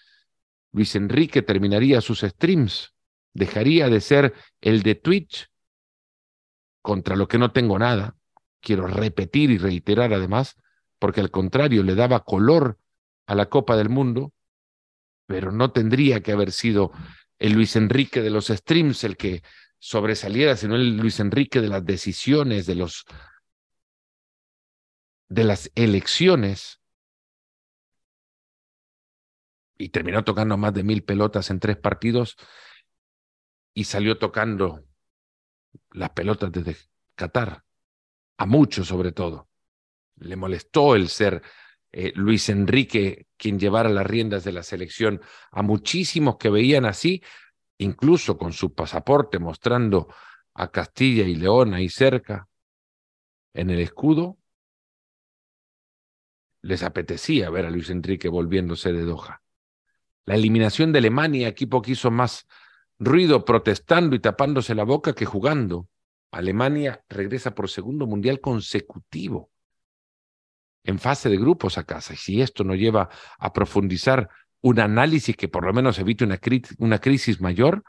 Luis 0.71 0.95
Enrique 0.95 1.43
terminaría 1.43 2.01
sus 2.01 2.21
streams, 2.21 2.95
dejaría 3.31 3.89
de 3.89 4.01
ser 4.01 4.33
el 4.59 4.81
de 4.81 4.95
Twitch, 4.95 5.51
contra 6.81 7.15
lo 7.15 7.27
que 7.27 7.37
no 7.37 7.51
tengo 7.51 7.77
nada. 7.77 8.15
Quiero 8.59 8.87
repetir 8.87 9.51
y 9.51 9.59
reiterar 9.59 10.13
además, 10.13 10.55
porque 10.97 11.21
al 11.21 11.29
contrario 11.29 11.83
le 11.83 11.93
daba 11.93 12.23
color 12.23 12.79
a 13.27 13.35
la 13.35 13.49
Copa 13.49 13.77
del 13.77 13.89
Mundo, 13.89 14.33
pero 15.27 15.51
no 15.51 15.71
tendría 15.71 16.21
que 16.21 16.31
haber 16.31 16.51
sido 16.51 16.91
el 17.37 17.53
Luis 17.53 17.75
Enrique 17.75 18.23
de 18.23 18.31
los 18.31 18.47
streams 18.47 19.03
el 19.03 19.15
que 19.15 19.43
sobresaliera, 19.79 20.55
sino 20.55 20.75
el 20.75 20.97
Luis 20.97 21.19
Enrique 21.19 21.61
de 21.61 21.67
las 21.67 21.85
decisiones, 21.85 22.65
de 22.65 22.75
los 22.75 23.05
de 25.29 25.43
las 25.43 25.71
elecciones. 25.75 26.81
Y 29.77 29.89
terminó 29.89 30.23
tocando 30.23 30.57
más 30.57 30.73
de 30.73 30.83
mil 30.83 31.03
pelotas 31.03 31.51
en 31.51 31.59
tres 31.59 31.77
partidos 31.77 32.35
y 33.73 33.83
salió 33.83 34.17
tocando 34.17 34.83
las 35.91 36.09
pelotas 36.11 36.51
desde 36.51 36.77
Qatar, 37.13 37.63
a 38.37 38.45
muchos 38.47 38.87
sobre 38.87 39.11
todo. 39.11 39.49
Le 40.15 40.35
molestó 40.35 40.95
el 40.95 41.09
ser 41.09 41.43
eh, 41.91 42.11
Luis 42.15 42.49
Enrique 42.49 43.27
quien 43.37 43.59
llevara 43.59 43.89
las 43.89 44.07
riendas 44.07 44.43
de 44.43 44.51
la 44.51 44.63
selección, 44.63 45.21
a 45.51 45.61
muchísimos 45.61 46.37
que 46.37 46.49
veían 46.49 46.85
así 46.85 47.21
incluso 47.77 48.37
con 48.37 48.53
su 48.53 48.73
pasaporte 48.73 49.39
mostrando 49.39 50.07
a 50.53 50.71
Castilla 50.71 51.23
y 51.23 51.35
León 51.35 51.73
ahí 51.73 51.89
cerca, 51.89 52.47
en 53.53 53.69
el 53.69 53.79
escudo, 53.79 54.37
les 56.61 56.83
apetecía 56.83 57.49
ver 57.49 57.65
a 57.65 57.69
Luis 57.69 57.89
Enrique 57.89 58.29
volviéndose 58.29 58.91
de 58.91 59.03
Doha. 59.03 59.41
La 60.25 60.35
eliminación 60.35 60.91
de 60.91 60.99
Alemania, 60.99 61.47
equipo 61.47 61.81
que 61.81 61.91
hizo 61.91 62.11
más 62.11 62.47
ruido 62.99 63.45
protestando 63.45 64.15
y 64.15 64.19
tapándose 64.19 64.75
la 64.75 64.83
boca 64.83 65.13
que 65.13 65.25
jugando. 65.25 65.87
Alemania 66.31 67.03
regresa 67.07 67.55
por 67.55 67.69
segundo 67.69 68.05
mundial 68.05 68.41
consecutivo 68.41 69.51
en 70.83 70.99
fase 70.99 71.29
de 71.29 71.37
grupos 71.37 71.77
a 71.77 71.83
casa. 71.83 72.13
Y 72.13 72.17
si 72.17 72.41
esto 72.41 72.63
no 72.63 72.75
lleva 72.75 73.09
a 73.37 73.53
profundizar 73.53 74.29
un 74.61 74.79
análisis 74.79 75.35
que 75.35 75.47
por 75.47 75.65
lo 75.65 75.73
menos 75.73 75.99
evite 75.99 76.23
una, 76.23 76.39
una 76.79 76.99
crisis 76.99 77.41
mayor. 77.41 77.83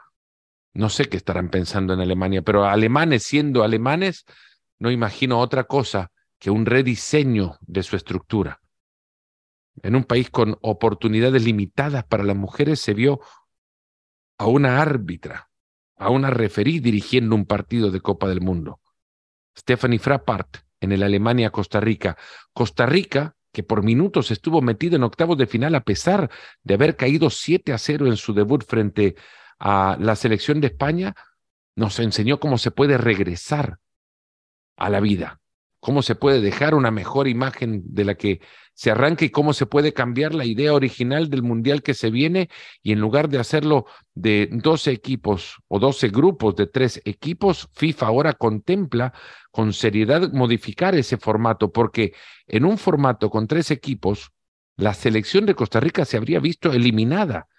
No 0.73 0.89
sé 0.89 1.05
qué 1.05 1.17
estarán 1.17 1.49
pensando 1.49 1.93
en 1.93 1.99
Alemania, 1.99 2.41
pero 2.41 2.65
alemanes 2.65 3.23
siendo 3.23 3.63
alemanes, 3.63 4.25
no 4.77 4.91
imagino 4.91 5.39
otra 5.39 5.63
cosa 5.65 6.11
que 6.37 6.51
un 6.51 6.65
rediseño 6.65 7.57
de 7.61 7.83
su 7.83 7.95
estructura. 7.95 8.61
En 9.81 9.95
un 9.95 10.03
país 10.03 10.29
con 10.29 10.57
oportunidades 10.61 11.43
limitadas 11.43 12.05
para 12.05 12.23
las 12.23 12.35
mujeres 12.35 12.79
se 12.79 12.93
vio 12.93 13.19
a 14.37 14.47
una 14.47 14.81
árbitra, 14.81 15.49
a 15.97 16.09
una 16.09 16.29
referí 16.29 16.79
dirigiendo 16.79 17.35
un 17.35 17.45
partido 17.45 17.91
de 17.91 18.01
Copa 18.01 18.27
del 18.27 18.41
Mundo. 18.41 18.79
Stephanie 19.57 19.99
Frappart 19.99 20.57
en 20.79 20.91
el 20.91 21.03
Alemania-Costa 21.03 21.79
Rica. 21.79 22.17
Costa 22.53 22.85
Rica 22.85 23.35
que 23.51 23.63
por 23.63 23.83
minutos 23.83 24.31
estuvo 24.31 24.61
metido 24.61 24.95
en 24.95 25.03
octavos 25.03 25.37
de 25.37 25.47
final 25.47 25.75
a 25.75 25.83
pesar 25.83 26.29
de 26.63 26.73
haber 26.73 26.95
caído 26.95 27.29
7 27.29 27.73
a 27.73 27.77
0 27.77 28.07
en 28.07 28.17
su 28.17 28.33
debut 28.33 28.63
frente 28.63 29.15
a 29.59 29.97
la 29.99 30.15
selección 30.15 30.61
de 30.61 30.67
España, 30.67 31.15
nos 31.75 31.99
enseñó 31.99 32.39
cómo 32.39 32.57
se 32.57 32.71
puede 32.71 32.97
regresar 32.97 33.79
a 34.77 34.89
la 34.89 34.99
vida, 34.99 35.41
cómo 35.79 36.01
se 36.01 36.15
puede 36.15 36.41
dejar 36.41 36.75
una 36.75 36.91
mejor 36.91 37.27
imagen 37.27 37.81
de 37.85 38.05
la 38.05 38.15
que 38.15 38.41
se 38.79 38.91
arranca 38.91 39.25
y 39.25 39.29
cómo 39.29 39.51
se 39.51 39.65
puede 39.65 39.91
cambiar 39.91 40.33
la 40.33 40.45
idea 40.45 40.73
original 40.73 41.29
del 41.29 41.43
mundial 41.43 41.83
que 41.83 41.93
se 41.93 42.09
viene 42.09 42.49
y 42.81 42.93
en 42.93 43.01
lugar 43.01 43.27
de 43.27 43.37
hacerlo 43.37 43.87
de 44.15 44.47
12 44.49 44.91
equipos 44.91 45.57
o 45.67 45.79
12 45.79 46.07
grupos 46.07 46.55
de 46.55 46.65
tres 46.65 47.01
equipos, 47.03 47.67
FIFA 47.73 48.07
ahora 48.07 48.33
contempla 48.35 49.11
con 49.51 49.73
seriedad 49.73 50.31
modificar 50.31 50.95
ese 50.95 51.17
formato 51.17 51.73
porque 51.73 52.13
en 52.47 52.63
un 52.63 52.77
formato 52.77 53.29
con 53.29 53.47
tres 53.47 53.69
equipos, 53.69 54.31
la 54.77 54.93
selección 54.93 55.45
de 55.45 55.55
Costa 55.55 55.81
Rica 55.81 56.05
se 56.05 56.15
habría 56.15 56.39
visto 56.39 56.71
eliminada 56.71 57.49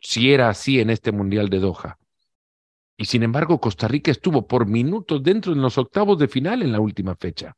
si 0.00 0.32
era 0.32 0.48
así 0.48 0.80
en 0.80 0.88
este 0.88 1.12
Mundial 1.12 1.50
de 1.50 1.58
Doha. 1.58 1.98
Y 2.96 3.04
sin 3.04 3.24
embargo, 3.24 3.60
Costa 3.60 3.88
Rica 3.88 4.10
estuvo 4.10 4.46
por 4.46 4.64
minutos 4.64 5.22
dentro 5.22 5.54
de 5.54 5.60
los 5.60 5.76
octavos 5.76 6.18
de 6.18 6.28
final 6.28 6.62
en 6.62 6.72
la 6.72 6.80
última 6.80 7.14
fecha. 7.14 7.54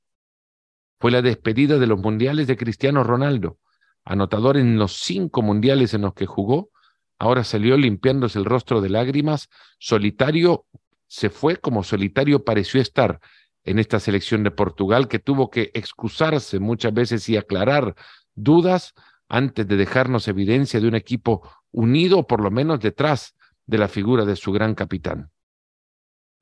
Fue 1.00 1.10
la 1.10 1.22
despedida 1.22 1.78
de 1.78 1.86
los 1.86 1.98
mundiales 1.98 2.46
de 2.46 2.56
Cristiano 2.56 3.04
Ronaldo, 3.04 3.58
anotador 4.04 4.56
en 4.56 4.78
los 4.78 4.96
cinco 4.96 5.42
mundiales 5.42 5.94
en 5.94 6.02
los 6.02 6.14
que 6.14 6.26
jugó. 6.26 6.70
Ahora 7.18 7.44
salió 7.44 7.76
limpiándose 7.76 8.38
el 8.38 8.44
rostro 8.44 8.80
de 8.80 8.88
lágrimas, 8.88 9.48
solitario, 9.78 10.66
se 11.06 11.30
fue 11.30 11.56
como 11.56 11.84
solitario 11.84 12.44
pareció 12.44 12.80
estar 12.80 13.20
en 13.64 13.78
esta 13.78 14.00
selección 14.00 14.44
de 14.44 14.50
Portugal, 14.50 15.08
que 15.08 15.18
tuvo 15.18 15.50
que 15.50 15.70
excusarse 15.74 16.58
muchas 16.58 16.92
veces 16.92 17.28
y 17.28 17.36
aclarar 17.36 17.94
dudas 18.34 18.94
antes 19.28 19.68
de 19.68 19.76
dejarnos 19.76 20.26
evidencia 20.26 20.80
de 20.80 20.88
un 20.88 20.94
equipo 20.94 21.48
unido, 21.70 22.26
por 22.26 22.40
lo 22.40 22.50
menos 22.50 22.80
detrás 22.80 23.34
de 23.66 23.78
la 23.78 23.88
figura 23.88 24.24
de 24.24 24.36
su 24.36 24.52
gran 24.52 24.74
capitán. 24.74 25.30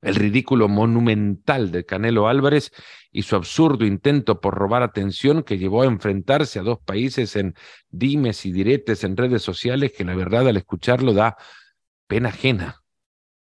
El 0.01 0.15
ridículo 0.15 0.67
monumental 0.67 1.71
de 1.71 1.85
Canelo 1.85 2.27
Álvarez 2.27 2.71
y 3.11 3.23
su 3.23 3.35
absurdo 3.35 3.85
intento 3.85 4.39
por 4.39 4.55
robar 4.55 4.83
atención 4.83 5.43
que 5.43 5.57
llevó 5.57 5.81
a 5.81 5.87
enfrentarse 5.87 6.59
a 6.59 6.63
dos 6.63 6.79
países 6.79 7.35
en 7.35 7.55
dimes 7.89 8.45
y 8.45 8.51
diretes 8.51 9.03
en 9.03 9.17
redes 9.17 9.41
sociales 9.41 9.91
que 9.97 10.05
la 10.05 10.15
verdad 10.15 10.47
al 10.47 10.57
escucharlo 10.57 11.13
da 11.13 11.37
pena 12.07 12.29
ajena. 12.29 12.83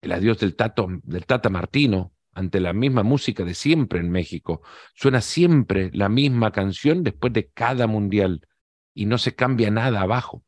El 0.01 0.12
adiós 0.12 0.39
del, 0.39 0.55
tato, 0.55 0.88
del 1.03 1.25
Tata 1.25 1.50
Martino 1.50 2.12
ante 2.33 2.59
la 2.59 2.73
misma 2.73 3.03
música 3.03 3.45
de 3.45 3.53
siempre 3.53 4.00
en 4.00 4.09
México. 4.09 4.62
Suena 4.95 5.21
siempre 5.21 5.91
la 5.93 6.09
misma 6.09 6.51
canción 6.51 7.03
después 7.03 7.31
de 7.31 7.50
cada 7.51 7.88
mundial 7.88 8.45
y 8.93 9.05
no 9.05 9.17
se 9.17 9.33
cambia 9.33 9.71
nada 9.71 10.01
abajo 10.01 10.43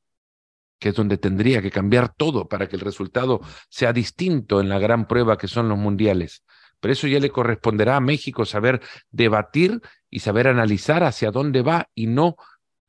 que 0.80 0.90
es 0.90 0.96
donde 0.96 1.18
tendría 1.18 1.62
que 1.62 1.72
cambiar 1.72 2.14
todo 2.14 2.48
para 2.48 2.68
que 2.68 2.76
el 2.76 2.82
resultado 2.82 3.42
sea 3.70 3.94
distinto 3.94 4.60
en 4.60 4.70
la 4.70 4.80
gran 4.80 5.08
prueba 5.08 5.38
que 5.38 5.48
son 5.48 5.70
los 5.70 5.78
mundiales. 5.78 6.44
Pero 6.80 6.94
eso 6.94 7.08
ya 7.08 7.20
le 7.20 7.30
corresponderá 7.30 7.96
a 7.96 8.02
México 8.02 8.46
saber 8.46 8.82
debatir 9.10 9.82
y 10.10 10.20
saber 10.20 10.48
analizar 10.48 11.04
hacia 11.04 11.32
dónde 11.32 11.62
va 11.62 11.90
y 11.96 12.08
no 12.08 12.36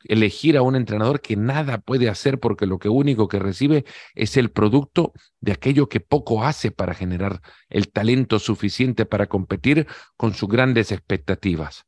elegir 0.04 0.56
a 0.56 0.62
un 0.62 0.76
entrenador 0.76 1.20
que 1.20 1.36
nada 1.36 1.78
puede 1.78 2.08
hacer 2.08 2.38
porque 2.38 2.66
lo 2.66 2.78
que 2.78 2.88
único 2.88 3.28
que 3.28 3.38
recibe 3.38 3.84
es 4.14 4.36
el 4.36 4.50
producto 4.50 5.12
de 5.40 5.52
aquello 5.52 5.88
que 5.88 6.00
poco 6.00 6.44
hace 6.44 6.70
para 6.70 6.94
generar 6.94 7.40
el 7.68 7.90
talento 7.90 8.38
suficiente 8.38 9.06
para 9.06 9.26
competir 9.26 9.86
con 10.16 10.34
sus 10.34 10.48
grandes 10.48 10.92
expectativas. 10.92 11.86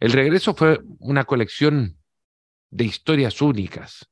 El 0.00 0.12
regreso 0.12 0.54
fue 0.54 0.80
una 1.00 1.24
colección 1.24 1.98
de 2.70 2.84
historias 2.84 3.40
únicas. 3.40 4.08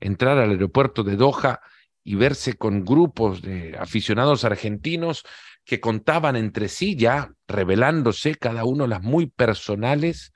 Entrar 0.00 0.38
al 0.38 0.50
aeropuerto 0.50 1.02
de 1.02 1.16
Doha 1.16 1.60
y 2.04 2.14
verse 2.14 2.54
con 2.54 2.84
grupos 2.84 3.42
de 3.42 3.76
aficionados 3.78 4.44
argentinos 4.44 5.24
que 5.64 5.80
contaban 5.80 6.36
entre 6.36 6.68
sí 6.68 6.96
ya, 6.96 7.32
revelándose 7.48 8.36
cada 8.36 8.64
uno 8.64 8.86
las 8.86 9.02
muy 9.02 9.26
personales 9.26 10.32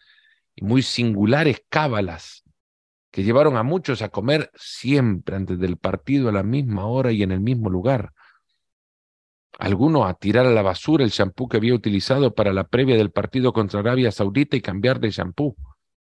y 0.54 0.64
muy 0.64 0.82
singulares 0.82 1.62
cábalas 1.68 2.44
que 3.10 3.24
llevaron 3.24 3.56
a 3.56 3.62
muchos 3.62 4.02
a 4.02 4.08
comer 4.08 4.50
siempre 4.54 5.36
antes 5.36 5.58
del 5.58 5.76
partido 5.76 6.28
a 6.28 6.32
la 6.32 6.42
misma 6.42 6.86
hora 6.86 7.12
y 7.12 7.22
en 7.22 7.32
el 7.32 7.40
mismo 7.40 7.68
lugar. 7.68 8.12
Algunos 9.58 10.08
a 10.08 10.14
tirar 10.14 10.46
a 10.46 10.50
la 10.50 10.62
basura 10.62 11.04
el 11.04 11.10
champú 11.10 11.48
que 11.48 11.56
había 11.56 11.74
utilizado 11.74 12.34
para 12.34 12.52
la 12.52 12.68
previa 12.68 12.96
del 12.96 13.10
partido 13.10 13.52
contra 13.52 13.80
Arabia 13.80 14.12
Saudita 14.12 14.56
y 14.56 14.60
cambiar 14.60 15.00
de 15.00 15.10
champú 15.10 15.56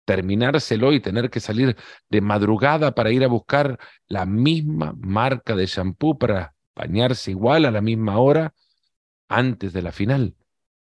terminárselo 0.05 0.93
y 0.93 1.01
tener 1.01 1.31
que 1.31 1.41
salir 1.41 1.77
de 2.09 2.21
madrugada 2.21 2.95
para 2.95 3.13
ir 3.13 3.25
a 3.25 3.29
buscar 3.29 3.79
la 4.09 4.27
misma 4.27 4.95
marca 4.99 5.55
de 5.55 5.67
shampoo 5.67 6.19
para 6.19 6.55
bañarse 6.75 7.31
igual 7.31 7.65
a 7.65 7.71
la 7.71 7.81
misma 7.81 8.19
hora 8.19 8.55
antes 9.29 9.73
de 9.73 9.83
la 9.83 9.93
final. 9.93 10.35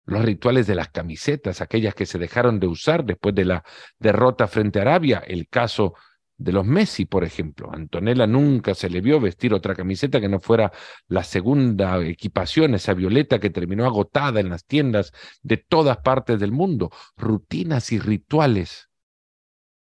Los 0.04 0.24
rituales 0.24 0.66
de 0.66 0.74
las 0.74 0.88
camisetas, 0.88 1.60
aquellas 1.60 1.94
que 1.94 2.06
se 2.06 2.18
dejaron 2.18 2.60
de 2.60 2.66
usar 2.66 3.04
después 3.04 3.34
de 3.34 3.44
la 3.44 3.64
derrota 3.98 4.46
frente 4.46 4.78
a 4.78 4.82
Arabia, 4.82 5.22
el 5.26 5.48
caso 5.48 5.94
de 6.38 6.52
los 6.52 6.64
Messi, 6.64 7.04
por 7.04 7.24
ejemplo. 7.24 7.68
Antonella 7.72 8.26
nunca 8.26 8.74
se 8.74 8.88
le 8.88 9.00
vio 9.00 9.20
vestir 9.20 9.52
otra 9.52 9.74
camiseta 9.74 10.20
que 10.20 10.28
no 10.28 10.40
fuera 10.40 10.72
la 11.08 11.24
segunda 11.24 12.02
equipación, 12.06 12.74
esa 12.74 12.94
violeta 12.94 13.38
que 13.38 13.50
terminó 13.50 13.84
agotada 13.84 14.40
en 14.40 14.48
las 14.48 14.64
tiendas 14.64 15.12
de 15.42 15.58
todas 15.58 15.98
partes 15.98 16.38
del 16.38 16.52
mundo. 16.52 16.90
Rutinas 17.16 17.92
y 17.92 17.98
rituales 17.98 18.87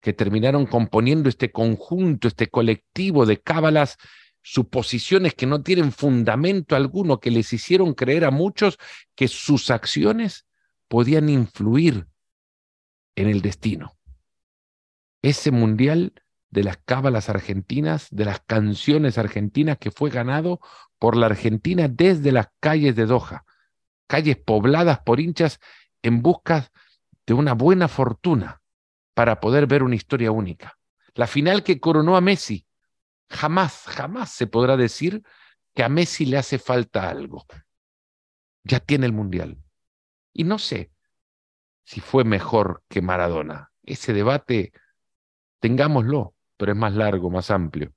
que 0.05 0.13
terminaron 0.13 0.67
componiendo 0.67 1.29
este 1.29 1.51
conjunto, 1.51 2.27
este 2.27 2.45
colectivo 2.45 3.25
de 3.25 3.41
cábalas, 3.41 3.97
suposiciones 4.43 5.33
que 5.33 5.47
no 5.47 5.63
tienen 5.63 5.91
fundamento 5.91 6.75
alguno, 6.75 7.19
que 7.19 7.31
les 7.31 7.51
hicieron 7.51 7.95
creer 7.95 8.23
a 8.23 8.29
muchos 8.29 8.77
que 9.15 9.27
sus 9.27 9.71
acciones 9.71 10.45
podían 10.87 11.27
influir 11.27 12.05
en 13.15 13.29
el 13.29 13.41
destino. 13.41 13.97
Ese 15.23 15.49
mundial 15.49 16.13
de 16.51 16.63
las 16.65 16.77
cábalas 16.85 17.27
argentinas, 17.29 18.07
de 18.11 18.25
las 18.25 18.41
canciones 18.41 19.17
argentinas 19.17 19.79
que 19.79 19.89
fue 19.89 20.11
ganado 20.11 20.59
por 20.99 21.17
la 21.17 21.25
Argentina 21.25 21.87
desde 21.87 22.31
las 22.31 22.49
calles 22.59 22.95
de 22.95 23.07
Doha, 23.07 23.43
calles 24.05 24.37
pobladas 24.37 24.99
por 24.99 25.19
hinchas 25.19 25.59
en 26.03 26.21
busca 26.21 26.69
de 27.25 27.33
una 27.33 27.53
buena 27.53 27.87
fortuna, 27.87 28.61
para 29.15 29.39
poder 29.39 29.65
ver 29.65 29.81
una 29.81 29.95
historia 29.95 30.31
única. 30.31 30.77
La 31.15 31.25
final 31.25 31.63
que 31.63 31.79
coronó 31.79 32.15
a 32.15 32.21
Messi. 32.21 32.67
Jamás, 33.29 33.85
jamás 33.87 34.29
se 34.29 34.45
podrá 34.45 34.77
decir 34.77 35.23
que 35.73 35.83
a 35.83 35.89
Messi 35.89 36.25
le 36.25 36.37
hace 36.37 36.59
falta 36.59 37.09
algo. 37.09 37.45
Ya 38.63 38.79
tiene 38.79 39.07
el 39.07 39.13
Mundial. 39.13 39.57
Y 40.33 40.43
no 40.43 40.59
sé 40.59 40.91
si 41.85 42.01
fue 42.01 42.23
mejor 42.23 42.83
que 42.89 43.01
Maradona. 43.01 43.71
Ese 43.83 44.13
debate, 44.13 44.73
tengámoslo, 45.59 46.35
pero 46.57 46.73
es 46.73 46.77
más 46.77 46.93
largo, 46.93 47.29
más 47.29 47.49
amplio. 47.51 47.93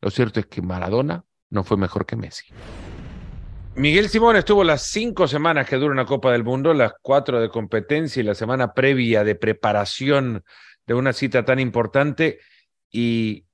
Lo 0.00 0.10
cierto 0.10 0.40
es 0.40 0.46
que 0.46 0.62
Maradona 0.62 1.24
no 1.50 1.64
fue 1.64 1.76
mejor 1.76 2.06
que 2.06 2.16
Messi. 2.16 2.46
Miguel 3.76 4.08
Simón 4.08 4.36
estuvo 4.36 4.64
las 4.64 4.82
cinco 4.82 5.28
semanas 5.28 5.68
que 5.68 5.76
dura 5.76 5.92
una 5.92 6.04
Copa 6.04 6.32
del 6.32 6.44
Mundo, 6.44 6.74
las 6.74 6.92
cuatro 7.00 7.40
de 7.40 7.48
competencia 7.48 8.20
y 8.20 8.24
la 8.24 8.34
semana 8.34 8.74
previa 8.74 9.24
de 9.24 9.36
preparación 9.36 10.44
de 10.86 10.94
una 10.94 11.12
cita 11.12 11.44
tan 11.44 11.60
importante 11.60 12.40
y, 12.90 13.46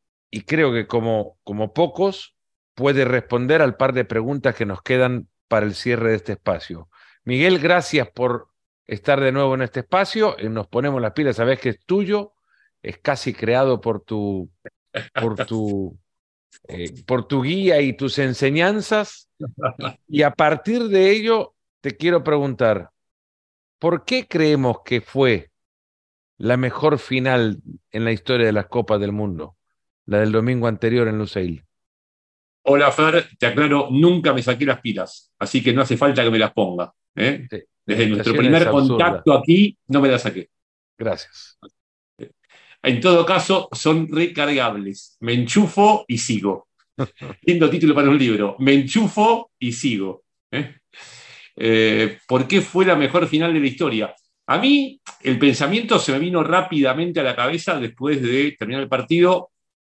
creo 0.47 0.73
que 0.73 0.87
como, 0.87 1.39
como 1.45 1.73
pocos 1.73 2.35
puede 2.75 3.05
responder 3.05 3.63
al 3.63 3.77
par 3.77 3.93
de 3.93 4.05
preguntas 4.05 4.55
que 4.55 4.67
nos 4.67 4.83
quedan 4.83 5.29
para 5.49 5.67
el 5.67 5.75
cierre 5.75 6.11
de 6.11 6.17
este 6.17 6.33
espacio. 6.33 6.89
Miguel, 7.25 7.59
gracias 7.59 8.09
por 8.11 8.49
estar 8.87 9.21
de 9.21 9.33
nuevo 9.33 9.55
en 9.55 9.63
este 9.63 9.81
espacio. 9.81 10.39
Eh, 10.39 10.49
nos 10.49 10.67
ponemos 10.67 11.01
las 11.01 11.13
pilas, 11.13 11.37
sabes 11.37 11.61
que 11.61 11.71
es 11.71 11.81
tuyo, 11.85 12.33
es 12.83 12.99
casi 12.99 13.35
creado 13.35 13.81
por 13.81 14.01
tu, 14.01 14.51
por 15.15 15.45
tu 15.47 15.99
eh, 16.69 16.93
por 17.07 17.27
tu 17.27 17.43
guía 17.43 17.81
y 17.81 17.93
tus 17.93 18.19
enseñanzas. 18.19 19.29
Y 20.09 20.23
a 20.23 20.31
partir 20.31 20.85
de 20.85 21.11
ello, 21.11 21.55
te 21.81 21.97
quiero 21.97 22.25
preguntar, 22.25 22.91
¿por 23.79 24.05
qué 24.05 24.27
creemos 24.27 24.79
que 24.85 25.01
fue 25.01 25.51
la 26.39 26.57
mejor 26.57 26.99
final 26.99 27.59
en 27.91 28.05
la 28.05 28.13
historia 28.13 28.47
de 28.47 28.53
las 28.53 28.67
Copas 28.67 29.01
del 29.01 29.13
Mundo? 29.13 29.57
La 30.07 30.21
del 30.21 30.33
domingo 30.33 30.69
anterior 30.69 31.09
en 31.09 31.19
Lusail. 31.19 31.65
Hola 32.63 32.91
Fer, 32.91 33.29
te 33.39 33.47
aclaro, 33.47 33.89
nunca 33.91 34.33
me 34.33 34.43
saqué 34.43 34.65
las 34.65 34.81
pilas, 34.81 35.33
así 35.39 35.63
que 35.63 35.73
no 35.73 35.83
hace 35.83 35.97
falta 35.97 36.25
que 36.25 36.31
me 36.31 36.39
las 36.39 36.53
ponga. 36.53 36.93
¿eh? 37.15 37.47
Desde 37.85 38.09
nuestro 38.09 38.35
primer 38.35 38.69
contacto 38.69 39.33
aquí 39.33 39.79
no 39.87 40.01
me 40.01 40.09
las 40.09 40.23
saqué. 40.23 40.51
Gracias. 40.99 41.59
En 42.83 43.01
todo 43.01 43.27
caso, 43.27 43.69
son 43.73 44.09
recargables. 44.09 45.17
Me 45.21 45.35
enchufo 45.35 46.05
y 46.09 46.19
sigo. 46.19 46.69
Lindo 47.43 47.69
título 47.71 47.95
para 47.95 48.09
un 48.09 48.19
libro. 48.19 48.57
Me 48.59 48.75
enchufo 48.75 49.51
y 49.59 49.73
sigo. 49.73 50.25
¿eh? 50.51 50.77
Eh, 51.57 52.19
por 52.27 52.47
qué 52.47 52.61
fue 52.61 52.85
la 52.85 52.97
mejor 52.97 53.27
final 53.27 53.53
de 53.53 53.61
la 53.61 53.67
historia? 53.67 54.15
A 54.47 54.59
mí 54.59 55.01
el 55.23 55.39
pensamiento 55.39 55.99
se 55.99 56.13
me 56.13 56.19
vino 56.19 56.43
rápidamente 56.45 57.21
a 57.21 57.25
la 57.25 57.35
cabeza 57.35 57.81
después 57.81 58.23
de 58.23 58.55
terminar 58.59 58.83
el 58.83 58.89
partido, 58.89 59.51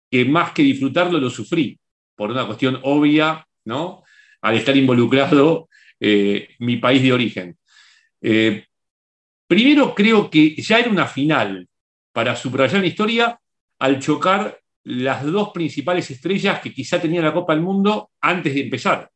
que 0.10 0.24
más 0.24 0.52
que 0.52 0.63
disfrutarlo 0.63 1.20
lo 1.20 1.30
sufrí, 1.30 1.78
por 2.16 2.32
una 2.32 2.46
cuestión 2.46 2.80
obvia, 2.84 3.46
¿no? 3.66 4.04
Al 4.42 4.56
estar 4.56 4.78
involucrado 4.78 5.68
eh, 6.00 6.50
mi 6.60 6.78
país 6.78 7.02
de 7.04 7.12
origen. 7.12 7.58
primero 9.48 9.94
creo 9.94 10.30
que 10.30 10.56
ya 10.56 10.80
era 10.80 10.90
una 10.90 11.08
final, 11.08 11.68
para 12.17 12.36
subrayar 12.36 12.82
la 12.82 12.88
historia 12.88 13.39
al 13.77 13.99
chocar 13.99 14.60
las 14.86 15.23
dos 15.23 15.49
principales 15.49 16.10
estrellas 16.10 16.60
que 16.62 16.73
quizá 16.73 16.99
tenía 16.99 17.21
la 17.21 17.32
Copa 17.32 17.53
del 17.53 17.62
Mundo 17.62 18.10
antes 18.19 18.56
de 18.56 18.62
empezar. 18.62 19.12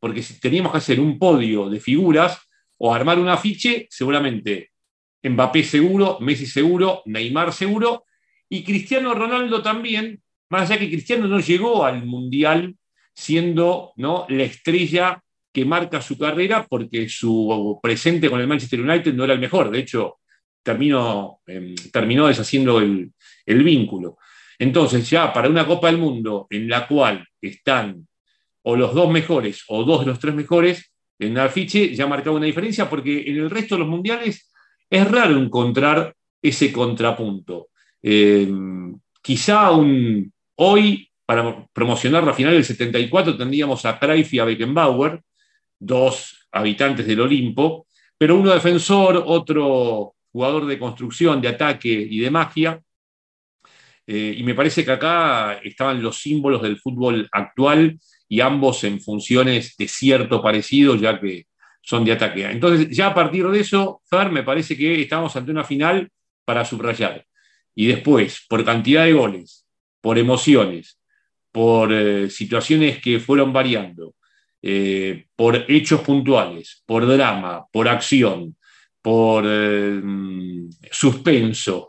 Porque 0.00 0.22
si 0.22 0.40
teníamos 0.40 0.72
que 0.72 0.78
hacer 0.78 0.98
un 0.98 1.18
podio 1.18 1.68
de 1.68 1.78
figuras 1.78 2.40
o 2.78 2.94
armar 2.94 3.18
un 3.18 3.28
afiche, 3.28 3.86
seguramente 3.90 4.70
Mbappé 5.22 5.62
seguro, 5.62 6.16
Messi 6.20 6.46
seguro, 6.46 7.02
Neymar 7.04 7.52
seguro, 7.52 8.06
y 8.48 8.64
Cristiano 8.64 9.12
Ronaldo 9.12 9.60
también, 9.60 10.22
más 10.48 10.70
allá 10.70 10.80
que 10.80 10.88
Cristiano 10.88 11.28
no 11.28 11.40
llegó 11.40 11.84
al 11.84 12.06
Mundial 12.06 12.76
siendo 13.12 13.92
¿no? 13.96 14.24
la 14.30 14.44
estrella 14.44 15.22
que 15.52 15.66
marca 15.66 16.00
su 16.00 16.16
carrera 16.16 16.66
porque 16.66 17.10
su 17.10 17.78
presente 17.82 18.30
con 18.30 18.40
el 18.40 18.46
Manchester 18.46 18.80
United 18.80 19.12
no 19.12 19.24
era 19.24 19.34
el 19.34 19.40
mejor. 19.40 19.70
De 19.70 19.80
hecho, 19.80 20.20
terminó, 20.62 21.40
em, 21.46 21.74
terminó 21.92 22.26
deshaciendo 22.26 22.80
el, 22.80 23.12
vínculo. 23.46 24.18
Entonces, 24.58 25.08
ya 25.08 25.32
para 25.32 25.48
una 25.48 25.66
Copa 25.66 25.88
del 25.88 25.98
Mundo 25.98 26.46
en 26.50 26.68
la 26.68 26.86
cual 26.86 27.26
están 27.40 28.06
o 28.62 28.76
los 28.76 28.94
dos 28.94 29.10
mejores 29.10 29.64
o 29.68 29.84
dos 29.84 30.00
de 30.00 30.06
los 30.06 30.18
tres 30.18 30.34
mejores, 30.34 30.92
en 31.18 31.32
el 31.32 31.40
afiche 31.40 31.94
ya 31.94 32.06
marcaba 32.06 32.36
una 32.36 32.46
diferencia 32.46 32.88
porque 32.88 33.22
en 33.26 33.36
el 33.38 33.50
resto 33.50 33.74
de 33.74 33.80
los 33.80 33.88
mundiales 33.88 34.52
es 34.90 35.10
raro 35.10 35.38
encontrar 35.38 36.14
ese 36.42 36.72
contrapunto. 36.72 37.68
Em, 38.02 38.98
quizá 39.22 39.70
un, 39.72 40.32
hoy 40.56 41.08
para 41.26 41.66
promocionar 41.72 42.24
la 42.24 42.32
final 42.32 42.54
del 42.54 42.64
74 42.64 43.36
tendríamos 43.36 43.84
a 43.84 43.98
Cruyff 43.98 44.32
y 44.32 44.38
a 44.38 44.44
Beckenbauer, 44.44 45.20
dos 45.78 46.48
habitantes 46.52 47.06
del 47.06 47.20
Olimpo, 47.20 47.86
pero 48.16 48.36
uno 48.36 48.52
defensor, 48.52 49.22
otro 49.26 50.14
jugador 50.32 50.66
de 50.66 50.78
construcción, 50.78 51.40
de 51.40 51.48
ataque 51.48 51.88
y 51.88 52.18
de 52.20 52.30
magia. 52.30 52.82
Eh, 54.06 54.34
y 54.38 54.42
me 54.42 54.54
parece 54.54 54.84
que 54.84 54.92
acá 54.92 55.60
estaban 55.62 56.02
los 56.02 56.18
símbolos 56.18 56.62
del 56.62 56.78
fútbol 56.78 57.28
actual 57.32 57.98
y 58.28 58.40
ambos 58.40 58.84
en 58.84 59.00
funciones 59.00 59.76
de 59.76 59.88
cierto 59.88 60.42
parecido, 60.42 60.96
ya 60.96 61.20
que 61.20 61.46
son 61.82 62.04
de 62.04 62.12
ataque. 62.12 62.44
Entonces, 62.50 62.88
ya 62.94 63.08
a 63.08 63.14
partir 63.14 63.46
de 63.48 63.60
eso, 63.60 64.02
Fer, 64.08 64.30
me 64.30 64.42
parece 64.42 64.76
que 64.76 65.00
estamos 65.00 65.34
ante 65.36 65.50
una 65.50 65.64
final 65.64 66.10
para 66.44 66.64
subrayar. 66.64 67.24
Y 67.74 67.86
después, 67.86 68.44
por 68.48 68.64
cantidad 68.64 69.04
de 69.04 69.12
goles, 69.12 69.66
por 70.00 70.18
emociones, 70.18 70.98
por 71.52 71.92
eh, 71.92 72.28
situaciones 72.28 73.00
que 73.00 73.20
fueron 73.20 73.52
variando, 73.52 74.14
eh, 74.60 75.26
por 75.36 75.64
hechos 75.68 76.00
puntuales, 76.00 76.82
por 76.84 77.06
drama, 77.06 77.64
por 77.72 77.88
acción, 77.88 78.56
por 79.08 79.42
eh, 79.46 80.02
suspenso, 80.90 81.88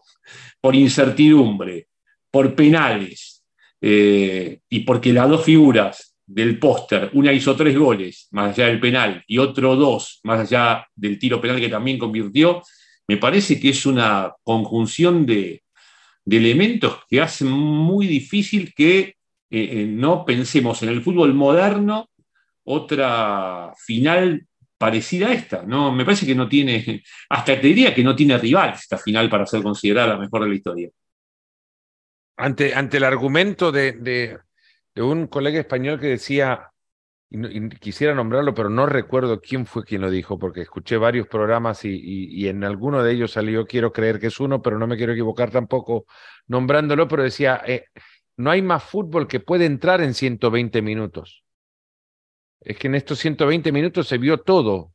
por 0.62 0.74
incertidumbre, 0.74 1.90
por 2.32 2.56
penales, 2.56 3.44
y 3.82 4.80
porque 4.86 5.12
las 5.12 5.28
dos 5.28 5.44
figuras 5.44 6.16
del 6.26 6.58
póster, 6.60 7.10
una 7.14 7.34
hizo 7.34 7.58
tres 7.58 7.78
goles 7.78 8.30
más 8.32 8.58
allá 8.58 8.68
del 8.68 8.80
penal 8.80 9.22
y 9.28 9.38
otro 9.38 9.76
dos 9.76 10.22
más 10.24 10.40
allá 10.40 10.88
del 10.96 11.20
tiro 11.20 11.42
penal 11.42 11.60
que 11.60 11.68
también 11.68 12.00
convirtió, 12.00 12.62
me 13.06 13.18
parece 13.18 13.60
que 13.60 13.70
es 13.70 13.86
una 13.86 14.34
conjunción 14.42 15.26
de, 15.26 15.64
elementos 16.26 17.00
que 17.10 17.20
hacen 17.20 17.50
muy 17.50 18.08
difícil 18.08 18.74
que 18.74 19.16
eh, 19.50 19.86
no 19.90 20.24
pensemos 20.24 20.82
en 20.84 20.90
el 20.90 21.02
fútbol 21.02 21.34
moderno 21.34 22.10
otra 22.64 23.74
final 23.78 24.48
parecida 24.80 25.28
a 25.28 25.34
esta. 25.34 25.62
¿no? 25.62 25.92
Me 25.92 26.06
parece 26.06 26.26
que 26.26 26.34
no 26.34 26.50
tiene, 26.50 27.04
hasta 27.30 27.62
te 27.62 27.68
diría 27.68 27.94
que 27.94 28.04
no 28.04 28.16
tiene 28.16 28.40
rival 28.40 28.74
esta 28.74 28.98
final 28.98 29.30
para 29.30 29.46
ser 29.46 29.62
considerada 29.62 30.16
la 30.16 30.18
mejor 30.18 30.42
de 30.42 30.50
la 30.50 30.56
historia. 30.56 30.90
Ante, 32.38 32.74
ante 32.74 32.98
el 32.98 33.04
argumento 33.04 33.72
de 33.72 34.40
de 34.96 35.04
un 35.04 35.28
colega 35.28 35.60
español 35.60 36.00
que 36.00 36.08
decía, 36.08 36.72
y, 37.30 37.70
quisiera 37.70 38.14
nombrarlo, 38.14 38.54
pero 38.54 38.70
no 38.70 38.86
recuerdo 38.86 39.40
quién 39.40 39.66
fue 39.66 39.86
quien 39.86 40.02
lo 40.02 40.10
dijo, 40.10 40.38
porque 40.40 40.62
escuché 40.62 40.98
varios 40.98 41.28
programas 41.28 41.86
y, 41.86 42.48
en 42.48 42.64
alguno 42.64 43.04
de 43.04 43.14
ellos 43.14 43.32
salió, 43.32 43.66
quiero 43.66 43.94
creer 43.94 44.20
que 44.20 44.28
es 44.28 44.40
uno, 44.40 44.62
pero 44.62 44.78
no 44.78 44.88
me 44.88 44.98
quiero 44.98 45.14
equivocar 45.14 45.52
tampoco 45.52 46.06
nombrándolo, 46.48 47.08
pero 47.08 47.24
decía, 47.24 47.62
eh, 47.66 47.86
no 48.38 48.52
hay 48.52 48.62
más 48.62 48.84
fútbol 48.84 49.28
que 49.28 49.40
puede 49.40 49.66
entrar 49.66 50.02
en 50.02 50.14
120 50.14 50.82
minutos. 50.82 51.44
Es 52.62 52.78
que 52.78 52.88
en 52.88 52.96
estos 52.96 53.20
120 53.20 53.72
minutos 53.72 54.08
se 54.08 54.18
vio 54.18 54.40
todo, 54.40 54.94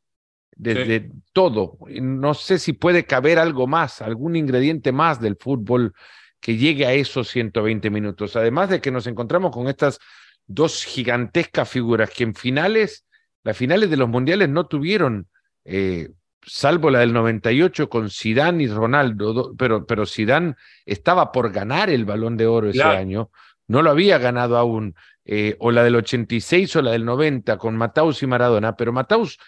desde 0.54 1.10
todo. 1.32 1.78
No 1.88 2.34
sé 2.34 2.58
si 2.58 2.72
puede 2.72 3.04
caber 3.04 3.38
algo 3.38 3.66
más, 3.66 4.02
algún 4.02 4.36
ingrediente 4.36 4.92
más 4.92 5.20
del 5.20 5.36
fútbol 5.36 5.94
que 6.40 6.56
llegue 6.56 6.86
a 6.86 6.92
esos 6.92 7.28
120 7.28 7.88
minutos. 7.90 8.36
Además 8.36 8.68
de 8.68 8.80
que 8.80 8.90
nos 8.90 9.06
encontramos 9.06 9.50
con 9.50 9.68
estas 9.68 9.98
dos 10.46 10.84
gigantescas 10.84 11.68
figuras 11.68 12.10
que 12.10 12.24
en 12.24 12.34
finales, 12.34 13.06
las 13.42 13.56
finales 13.56 13.90
de 13.90 13.96
los 13.96 14.08
mundiales 14.08 14.48
no 14.48 14.66
tuvieron, 14.66 15.28
eh, 15.64 16.10
salvo 16.42 16.90
la 16.90 17.00
del 17.00 17.12
98 17.12 17.88
con 17.88 18.10
Sidán 18.10 18.60
y 18.60 18.66
Ronaldo, 18.66 19.54
pero, 19.56 19.86
pero 19.86 20.06
Zidane 20.06 20.54
estaba 20.84 21.32
por 21.32 21.50
ganar 21.50 21.88
el 21.88 22.04
balón 22.04 22.36
de 22.36 22.46
oro 22.46 22.68
ese 22.68 22.82
año, 22.82 23.30
no 23.66 23.82
lo 23.82 23.90
había 23.90 24.18
ganado 24.18 24.58
aún, 24.58 24.94
eh, 25.24 25.56
o 25.58 25.70
la 25.70 25.82
del 25.82 25.96
86 25.96 26.76
o 26.76 26.82
la 26.82 26.92
del 26.92 27.04
90 27.04 27.56
con 27.56 27.76
Mataus 27.76 28.22
y 28.22 28.26
Maradona, 28.26 28.76
pero 28.76 28.92
Mataus 28.92 29.38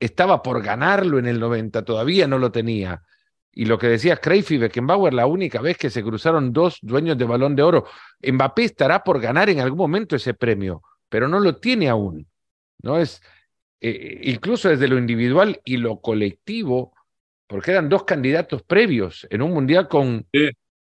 estaba 0.00 0.42
por 0.42 0.62
ganarlo 0.62 1.18
en 1.18 1.26
el 1.26 1.38
90, 1.38 1.84
todavía 1.84 2.26
no 2.26 2.38
lo 2.38 2.50
tenía. 2.50 3.02
Y 3.52 3.66
lo 3.66 3.78
que 3.78 3.88
decía 3.88 4.16
Cruyff 4.16 4.50
y 4.52 4.58
Beckenbauer, 4.58 5.12
la 5.12 5.26
única 5.26 5.60
vez 5.60 5.76
que 5.76 5.90
se 5.90 6.02
cruzaron 6.02 6.52
dos 6.52 6.78
dueños 6.82 7.18
de 7.18 7.24
balón 7.24 7.56
de 7.56 7.62
oro. 7.62 7.86
Mbappé 8.22 8.64
estará 8.64 9.02
por 9.02 9.20
ganar 9.20 9.50
en 9.50 9.60
algún 9.60 9.78
momento 9.78 10.16
ese 10.16 10.34
premio, 10.34 10.82
pero 11.08 11.28
no 11.28 11.40
lo 11.40 11.56
tiene 11.56 11.88
aún. 11.88 12.26
¿no? 12.82 12.98
Es, 12.98 13.20
eh, 13.80 14.20
incluso 14.24 14.68
desde 14.68 14.88
lo 14.88 14.98
individual 14.98 15.60
y 15.64 15.76
lo 15.76 16.00
colectivo, 16.00 16.94
porque 17.46 17.72
eran 17.72 17.88
dos 17.88 18.04
candidatos 18.04 18.62
previos 18.62 19.26
en 19.30 19.42
un 19.42 19.52
mundial 19.52 19.88
con, 19.88 20.26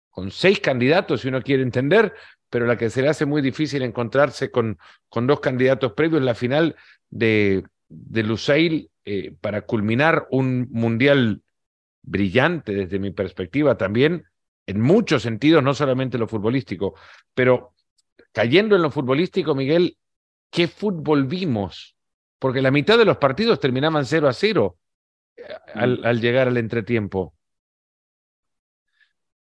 con 0.10 0.32
seis 0.32 0.60
candidatos, 0.60 1.22
si 1.22 1.28
uno 1.28 1.42
quiere 1.42 1.64
entender, 1.64 2.14
pero 2.54 2.68
la 2.68 2.78
que 2.78 2.92
se 2.92 3.02
le 3.02 3.10
hace 3.10 3.26
muy 3.26 3.42
difícil 3.42 3.82
encontrarse 3.82 4.52
con, 4.52 4.78
con 5.10 5.26
dos 5.26 5.40
candidatos 5.40 5.94
previos 5.94 6.20
en 6.20 6.28
la 6.28 6.36
final 6.36 6.76
de, 7.10 7.64
de 7.90 8.22
Lusail 8.22 8.92
eh, 9.06 9.34
para 9.42 9.64
culminar 9.64 10.28
un 10.30 10.68
mundial 10.70 11.42
brillante 12.04 12.76
desde 12.76 13.00
mi 13.00 13.10
perspectiva 13.10 13.76
también, 13.76 14.26
en 14.68 14.82
muchos 14.82 15.24
sentidos, 15.24 15.64
no 15.64 15.74
solamente 15.74 16.20
lo 16.20 16.28
futbolístico, 16.28 16.94
pero 17.34 17.74
cayendo 18.32 18.76
en 18.76 18.84
lo 18.84 18.92
futbolístico, 18.92 19.56
Miguel, 19.56 19.98
¿qué 20.52 20.68
fútbol 20.68 21.26
vimos? 21.26 21.96
Porque 22.38 22.62
la 22.62 22.70
mitad 22.70 23.00
de 23.00 23.06
los 23.06 23.18
partidos 23.18 23.60
terminaban 23.60 24.06
0 24.06 24.28
a 24.28 24.34
0 24.34 24.78
eh, 25.38 25.42
al, 25.74 26.06
al 26.06 26.22
llegar 26.22 26.50
al 26.50 26.58
entretiempo. 26.58 27.34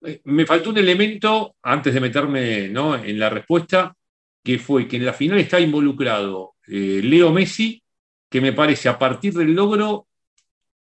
Eh, 0.05 0.21
me 0.25 0.47
faltó 0.47 0.71
un 0.71 0.79
elemento 0.79 1.57
antes 1.63 1.95
de 1.95 2.01
meterme 2.01 2.69
¿no? 2.69 2.95
en 2.97 3.19
la 3.19 3.31
respuesta, 3.31 3.95
que 4.43 4.59
fue 4.59 4.87
que 4.87 4.97
en 4.97 5.07
la 5.07 5.13
final 5.13 5.39
está 5.39 5.59
involucrado 5.59 6.55
eh, 6.67 7.01
Leo 7.03 7.31
Messi, 7.31 7.83
que 8.29 8.41
me 8.41 8.53
parece 8.53 8.89
a 8.89 8.99
partir 8.99 9.33
del 9.33 9.55
logro 9.55 10.07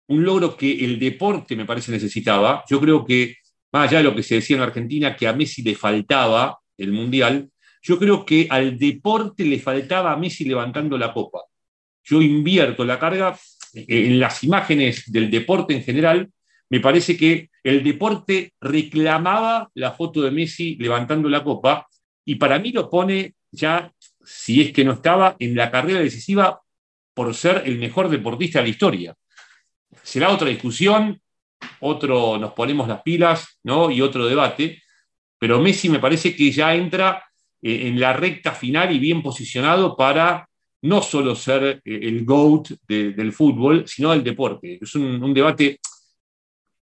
un 0.08 0.24
logro 0.24 0.58
que 0.58 0.84
el 0.84 1.00
deporte 1.00 1.56
me 1.56 1.66
parece 1.66 1.92
necesitaba. 1.92 2.64
Yo 2.68 2.80
creo 2.80 3.06
que, 3.06 3.36
más 3.72 3.88
allá 3.88 4.00
de 4.00 4.04
lo 4.06 4.16
que 4.16 4.24
se 4.24 4.36
decía 4.36 4.58
en 4.58 4.64
Argentina, 4.64 5.16
que 5.16 5.28
a 5.28 5.34
Messi 5.34 5.62
le 5.62 5.76
faltaba 5.76 6.60
el 6.78 6.92
Mundial, 6.92 7.50
yo 7.82 7.98
creo 8.00 8.26
que 8.26 8.48
al 8.50 8.78
deporte 8.78 9.46
le 9.46 9.60
faltaba 9.60 10.12
a 10.12 10.18
Messi 10.18 10.46
levantando 10.46 10.98
la 10.98 11.14
copa. 11.14 11.42
Yo 12.04 12.22
invierto 12.22 12.84
la 12.84 12.98
carga 12.98 13.38
en 13.74 14.20
las 14.20 14.44
imágenes 14.44 15.12
del 15.12 15.30
deporte 15.30 15.76
en 15.76 15.84
general. 15.84 16.30
Me 16.70 16.80
parece 16.80 17.18
que 17.18 17.50
el 17.64 17.84
deporte 17.84 18.54
reclamaba 18.62 19.70
la 19.74 19.92
foto 19.92 20.22
de 20.22 20.32
Messi 20.32 20.76
levantando 20.76 21.28
la 21.30 21.44
copa 21.44 21.88
y 22.26 22.36
para 22.36 22.60
mí 22.60 22.72
lo 22.72 22.90
pone 22.90 23.34
ya, 23.52 23.92
si 24.24 24.62
es 24.62 24.72
que 24.72 24.86
no 24.86 24.94
estaba, 24.94 25.36
en 25.40 25.56
la 25.56 25.72
carrera 25.72 26.00
decisiva 26.00 26.62
por 27.14 27.34
ser 27.34 27.64
el 27.66 27.80
mejor 27.80 28.10
deportista 28.10 28.60
de 28.60 28.64
la 28.64 28.70
historia 28.70 29.16
será 30.04 30.32
otra 30.32 30.50
discusión, 30.50 31.22
otro 31.82 32.38
nos 32.38 32.54
ponemos 32.54 32.88
las 32.88 33.02
pilas, 33.02 33.60
¿no? 33.64 33.92
Y 33.92 34.02
otro 34.02 34.26
debate, 34.26 34.82
pero 35.38 35.60
Messi 35.60 35.90
me 35.90 36.00
parece 36.00 36.36
que 36.36 36.52
ya 36.52 36.74
entra 36.74 37.24
eh, 37.62 37.88
en 37.88 38.00
la 38.00 38.14
recta 38.14 38.52
final 38.54 38.94
y 38.94 39.00
bien 39.00 39.22
posicionado 39.22 39.96
para 39.96 40.48
no 40.82 41.02
solo 41.02 41.36
ser 41.36 41.82
eh, 41.86 42.00
el 42.04 42.26
GOAT 42.26 42.70
del 42.88 43.34
fútbol, 43.34 43.84
sino 43.88 44.12
del 44.12 44.24
deporte. 44.24 44.80
Es 44.82 44.96
un, 44.96 45.34
debate 45.34 45.80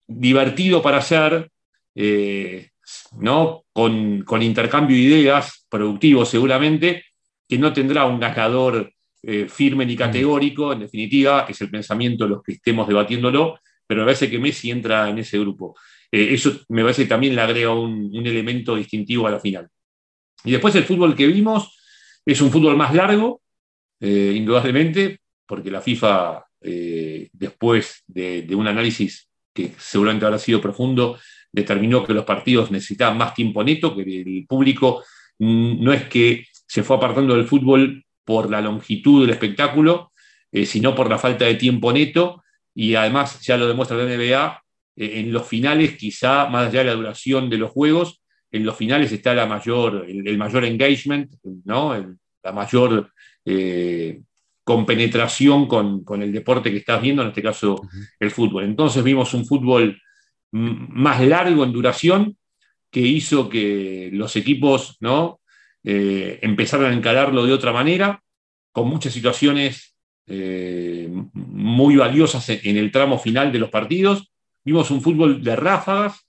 divertido 0.06 0.82
para 0.82 0.98
hacer, 0.98 1.50
eh, 1.94 2.70
¿no? 3.18 3.64
Con, 3.72 4.22
con, 4.22 4.42
intercambio 4.42 4.96
de 4.96 5.02
ideas, 5.02 5.66
productivo 5.68 6.24
seguramente, 6.24 7.04
que 7.48 7.58
no 7.58 7.72
tendrá 7.72 8.06
un 8.06 8.18
ganador 8.18 8.92
eh, 9.24 9.46
firme 9.48 9.86
ni 9.86 9.94
categórico, 9.94 10.72
en 10.72 10.80
definitiva, 10.80 11.46
es 11.48 11.60
el 11.60 11.70
pensamiento 11.70 12.24
de 12.24 12.30
los 12.30 12.42
que 12.42 12.52
estemos 12.52 12.88
debatiéndolo, 12.88 13.60
pero 13.86 14.00
me 14.00 14.06
parece 14.06 14.28
que 14.28 14.38
Messi 14.40 14.72
entra 14.72 15.08
en 15.08 15.18
ese 15.18 15.38
grupo. 15.38 15.76
Eh, 16.10 16.28
eso 16.32 16.60
me 16.70 16.82
parece 16.82 17.04
que 17.04 17.08
también 17.08 17.36
le 17.36 17.40
agrega 17.40 17.72
un, 17.72 18.10
elemento 18.26 18.74
distintivo 18.74 19.28
a 19.28 19.30
la 19.30 19.38
final. 19.38 19.68
Y 20.44 20.50
después 20.50 20.74
el 20.74 20.84
fútbol 20.84 21.14
que 21.14 21.28
vimos 21.28 21.78
es 22.26 22.40
un 22.40 22.50
fútbol 22.50 22.76
más 22.76 22.92
largo, 22.94 23.42
eh, 24.00 24.32
indudablemente, 24.34 25.20
porque 25.46 25.70
la 25.70 25.80
FIFA, 25.80 26.44
después 26.60 28.02
de, 28.06 28.42
de 28.42 28.54
un 28.54 28.66
análisis 28.66 29.28
que 29.52 29.72
seguramente 29.78 30.26
habrá 30.26 30.38
sido 30.38 30.60
profundo, 30.60 31.18
determinó 31.50 32.04
que 32.04 32.14
los 32.14 32.24
partidos 32.24 32.70
necesitaban 32.70 33.18
más 33.18 33.34
tiempo 33.34 33.62
neto, 33.62 33.94
que 33.94 34.02
el 34.02 34.46
público 34.46 35.04
mm, 35.38 35.82
no 35.82 35.92
es 35.92 36.04
que 36.04 36.46
se 36.66 36.82
fue 36.82 36.96
apartando 36.96 37.34
del 37.36 37.46
fútbol 37.46 38.04
por 38.24 38.50
la 38.50 38.60
longitud 38.60 39.22
del 39.22 39.30
espectáculo, 39.30 40.12
eh, 40.50 40.64
sino 40.64 40.94
por 40.94 41.10
la 41.10 41.18
falta 41.18 41.44
de 41.44 41.56
tiempo 41.56 41.92
neto. 41.92 42.42
Y 42.74 42.94
además, 42.94 43.40
ya 43.42 43.56
lo 43.58 43.68
demuestra 43.68 43.96
la 43.96 44.04
NBA, 44.04 44.62
eh, 44.96 45.20
en 45.20 45.32
los 45.32 45.46
finales, 45.46 45.96
quizá 45.96 46.46
más 46.48 46.68
allá 46.68 46.80
de 46.80 46.86
la 46.86 46.94
duración 46.94 47.50
de 47.50 47.58
los 47.58 47.70
juegos, 47.70 48.22
en 48.50 48.64
los 48.64 48.76
finales 48.76 49.10
está 49.12 49.34
la 49.34 49.46
mayor, 49.46 50.04
el, 50.06 50.36
mayor 50.38 50.64
engagement, 50.64 51.32
¿no? 51.64 52.16
la 52.42 52.52
mayor 52.52 53.10
eh, 53.44 54.20
compenetración 54.64 55.66
con, 55.66 56.04
con, 56.04 56.22
el 56.22 56.32
deporte 56.32 56.70
que 56.70 56.78
estás 56.78 57.02
viendo, 57.02 57.22
en 57.22 57.28
este 57.28 57.42
caso 57.42 57.82
el 58.20 58.30
fútbol. 58.30 58.64
Entonces 58.64 59.02
vimos 59.02 59.34
un 59.34 59.44
fútbol 59.44 60.00
más 60.52 61.20
largo 61.20 61.64
en 61.64 61.72
duración 61.72 62.36
que 62.90 63.00
hizo 63.00 63.48
que 63.48 64.10
los 64.12 64.36
equipos 64.36 64.98
¿no? 65.00 65.40
eh, 65.82 66.38
empezaron 66.42 66.90
a 66.90 66.94
encararlo 66.94 67.44
de 67.44 67.52
otra 67.52 67.72
manera, 67.72 68.22
con 68.70 68.88
muchas 68.88 69.12
situaciones 69.12 69.88
muy 71.34 71.96
valiosas 71.96 72.48
en 72.48 72.76
el 72.78 72.90
tramo 72.90 73.18
final 73.18 73.52
de 73.52 73.58
los 73.58 73.68
partidos. 73.68 74.32
Vimos 74.64 74.90
un 74.90 75.02
fútbol 75.02 75.42
de 75.42 75.56
ráfagas, 75.56 76.26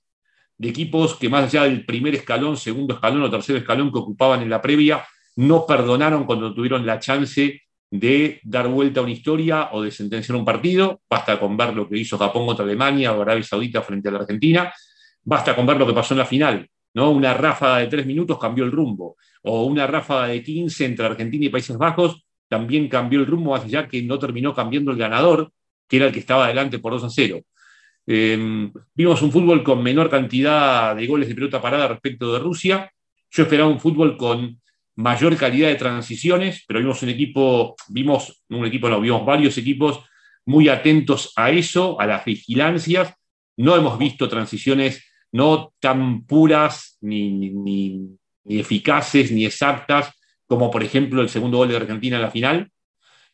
de 0.58 0.70
equipos 0.70 1.16
que 1.16 1.30
más 1.30 1.46
allá 1.46 1.64
del 1.64 1.86
primer 1.86 2.16
escalón, 2.16 2.58
segundo 2.58 2.96
escalón 2.96 3.24
o 3.24 3.30
tercer 3.30 3.56
escalón 3.56 3.92
que 3.92 4.00
ocupaban 4.00 4.42
en 4.42 4.50
la 4.50 4.62
previa, 4.62 5.06
no 5.36 5.66
perdonaron 5.66 6.26
cuando 6.26 6.54
tuvieron 6.54 6.86
la 6.86 7.00
chance 7.00 7.63
de 7.94 8.40
dar 8.44 8.68
vuelta 8.68 9.00
a 9.02 9.04
una 9.04 9.12
historia 9.12 9.70
o 9.72 9.84
de 9.84 9.92
sentenciar 9.92 10.36
un 10.36 10.44
partido. 10.44 11.02
Basta 11.08 11.40
con 11.40 11.56
ver 11.56 11.76
lo 11.76 11.88
que 11.88 12.00
hizo 12.00 12.18
Japón 12.18 12.48
contra 12.48 12.66
Alemania 12.66 13.14
o 13.14 13.22
Arabia 13.22 13.44
Saudita 13.44 13.84
frente 13.84 14.10
a 14.10 14.12
la 14.12 14.20
Argentina. 14.20 14.74
Basta 15.24 15.56
con 15.56 15.68
ver 15.68 15.78
lo 15.78 15.86
que 15.86 15.94
pasó 15.94 16.16
en 16.16 16.18
la 16.18 16.26
final. 16.26 16.68
¿no? 16.96 17.12
Una 17.12 17.36
ráfaga 17.36 17.78
de 17.78 17.88
tres 17.88 18.08
minutos 18.08 18.40
cambió 18.40 18.64
el 18.64 18.72
rumbo. 18.72 19.16
O 19.44 19.66
una 19.66 19.86
ráfaga 19.86 20.30
de 20.30 20.42
15 20.42 20.86
entre 20.86 21.06
Argentina 21.06 21.46
y 21.46 21.50
Países 21.50 21.78
Bajos 21.78 22.26
también 22.48 22.88
cambió 22.88 23.20
el 23.20 23.28
rumbo, 23.28 23.52
más 23.52 23.64
allá 23.64 23.88
que 23.88 24.02
no 24.02 24.18
terminó 24.18 24.56
cambiando 24.56 24.90
el 24.90 24.98
ganador, 24.98 25.52
que 25.88 25.98
era 25.98 26.08
el 26.08 26.14
que 26.14 26.20
estaba 26.20 26.46
adelante 26.46 26.80
por 26.80 26.94
2 26.94 27.04
a 27.04 27.10
0. 27.12 27.42
Em, 28.08 28.74
vimos 28.96 29.22
un 29.22 29.32
fútbol 29.32 29.64
con 29.64 29.84
menor 29.84 30.10
cantidad 30.10 30.96
de 30.96 31.06
goles 31.06 31.30
de 31.30 31.36
pelota 31.36 31.62
parada 31.62 31.90
respecto 31.90 32.34
de 32.34 32.40
Rusia. 32.40 32.92
Yo 33.30 33.44
esperaba 33.44 33.70
un 33.70 33.80
fútbol 33.80 34.18
con 34.18 34.60
mayor 34.96 35.36
calidad 35.38 35.70
de 35.70 35.76
transiciones, 35.76 36.64
pero 36.68 36.80
vimos 36.80 37.02
un 37.02 37.10
equipo, 37.10 37.76
vimos 37.90 38.44
un 38.50 38.66
equipo, 38.66 38.90
no, 38.90 39.02
vimos 39.02 39.26
varios 39.26 39.58
equipos 39.58 40.04
muy 40.46 40.70
atentos 40.70 41.32
a 41.36 41.50
eso, 41.50 42.00
a 42.00 42.06
las 42.06 42.26
vigilancias. 42.26 43.14
No 43.58 43.76
hemos 43.76 43.98
visto 43.98 44.28
transiciones 44.30 45.04
no 45.32 45.74
tan 45.80 46.26
puras, 46.26 46.98
ni, 47.02 48.18
eficaces, 48.46 49.32
ni 49.32 49.46
exactas, 49.46 50.12
como 50.46 50.70
por 50.70 50.84
ejemplo 50.84 51.22
el 51.22 51.30
segundo 51.30 51.58
gol 51.58 51.70
de 51.70 51.78
Argentina 51.78 52.18
en 52.18 52.22
la 52.22 52.32
final. 52.32 52.70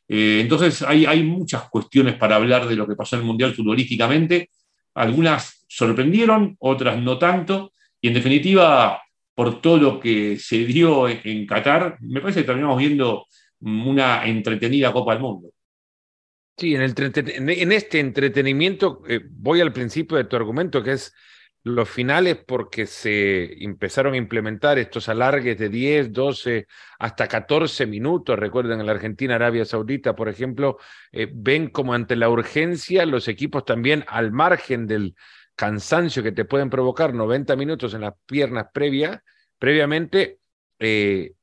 Eh, 0.08 0.40
entonces 0.42 0.82
hay, 0.82 1.06
hay 1.06 1.24
muchas 1.24 1.70
cuestiones 1.70 2.16
para 2.16 2.38
hablar 2.38 2.68
de 2.68 2.76
lo 2.76 2.88
que 2.88 2.96
pasó 2.96 3.16
en 3.16 3.24
el 3.24 3.28
Mundial 3.28 3.54
futbolísticamente. 3.54 4.50
Algunas 4.94 5.66
sorprendieron, 5.68 6.56
otras 6.60 6.98
no 6.98 7.18
tanto, 7.18 7.74
y 8.00 8.08
en 8.08 8.14
definitiva 8.14 9.02
por 9.40 9.62
todo 9.62 9.78
lo 9.78 10.00
que 10.02 10.38
se 10.38 10.66
dio 10.66 11.08
en 11.08 11.48
Qatar, 11.48 11.96
me 12.02 12.20
parece 12.20 12.42
que 12.42 12.48
terminamos 12.48 12.78
viendo 12.78 13.26
una 13.62 14.26
entretenida 14.26 14.92
Copa 14.92 15.14
del 15.14 15.22
Mundo. 15.22 15.52
Sí, 16.58 16.76
en, 16.76 16.82
este 17.72 18.00
entretenimiento, 18.02 19.02
eh, 19.08 19.22
voy 19.32 19.62
al 19.62 19.72
principio 19.72 20.18
de 20.18 20.26
tu 20.26 20.36
argumento, 20.36 20.84
que 20.84 20.92
es 20.92 21.14
los 21.64 21.90
finales 21.90 22.40
porque 22.46 22.86
se 22.86 23.64
empezaron 23.64 24.14
a 24.14 24.18
implementar 24.18 24.78
estos 24.78 25.08
alargues 25.08 25.58
de 25.58 25.70
10, 25.70 26.12
12, 26.12 26.68
hasta 27.00 27.30
14 27.30 27.86
minutos. 27.86 28.38
Recuerden, 28.38 28.82
en 28.82 28.88
la 28.88 28.92
Argentina, 28.92 29.36
Arabia 29.36 29.64
Saudita, 29.64 30.18
por 30.18 30.28
ejemplo, 30.28 30.80
eh, 31.14 31.30
ven 31.34 31.70
como 31.70 31.94
ante 31.94 32.18
la 32.18 32.28
urgencia 32.28 33.06
los 33.06 33.30
equipos 33.30 33.64
también 33.64 34.04
al 34.10 34.34
margen 34.34 34.86
del, 34.86 35.16
cansancio 35.60 36.24
que 36.24 36.32
te 36.32 36.46
pueden 36.46 36.70
provocar 36.70 37.14
90 37.14 37.58
minutos 37.58 37.94
en 37.94 38.00
las 38.00 38.14
piernas 38.26 38.68
previa, 38.74 39.22
previamente, 39.58 40.40
eh, 40.80 41.34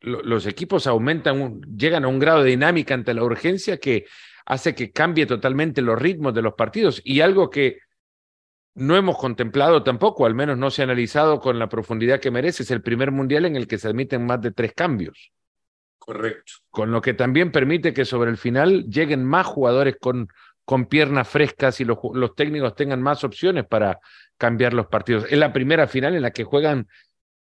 los 0.00 0.46
equipos 0.46 0.86
aumentan, 0.86 1.60
llegan 1.76 2.06
a 2.06 2.08
un 2.08 2.18
grado 2.18 2.42
de 2.42 2.50
dinámica 2.50 2.94
ante 2.94 3.12
la 3.12 3.22
urgencia 3.22 3.76
que 3.76 4.06
hace 4.46 4.74
que 4.74 4.92
cambie 4.92 5.26
totalmente 5.26 5.82
los 5.82 6.00
ritmos 6.00 6.32
de 6.32 6.40
los 6.40 6.54
partidos 6.54 7.02
y 7.04 7.20
algo 7.20 7.50
que 7.50 7.80
no 8.76 8.96
hemos 8.96 9.18
contemplado 9.18 9.82
tampoco, 9.82 10.24
al 10.24 10.34
menos 10.34 10.56
no 10.56 10.70
se 10.70 10.80
ha 10.80 10.84
analizado 10.84 11.38
con 11.38 11.58
la 11.58 11.68
profundidad 11.68 12.18
que 12.18 12.30
merece, 12.30 12.62
es 12.62 12.70
el 12.70 12.80
primer 12.80 13.12
mundial 13.12 13.44
en 13.44 13.56
el 13.56 13.66
que 13.66 13.76
se 13.76 13.88
admiten 13.88 14.24
más 14.24 14.40
de 14.40 14.52
tres 14.52 14.72
cambios. 14.72 15.32
Correcto. 15.98 16.52
Con 16.70 16.92
lo 16.92 17.02
que 17.02 17.12
también 17.12 17.52
permite 17.52 17.92
que 17.92 18.06
sobre 18.06 18.30
el 18.30 18.38
final 18.38 18.84
lleguen 18.88 19.22
más 19.22 19.44
jugadores 19.44 19.96
con 20.00 20.28
con 20.66 20.86
piernas 20.86 21.28
frescas 21.28 21.80
y 21.80 21.84
los, 21.84 21.98
técnicos 22.34 22.74
tengan 22.74 23.00
más 23.00 23.22
opciones 23.22 23.64
para 23.64 24.00
cambiar 24.36 24.74
los 24.74 24.88
partidos. 24.88 25.24
Es 25.30 25.38
la 25.38 25.52
primera 25.52 25.86
final 25.86 26.16
en 26.16 26.22
la 26.22 26.32
que 26.32 26.42
juegan, 26.42 26.88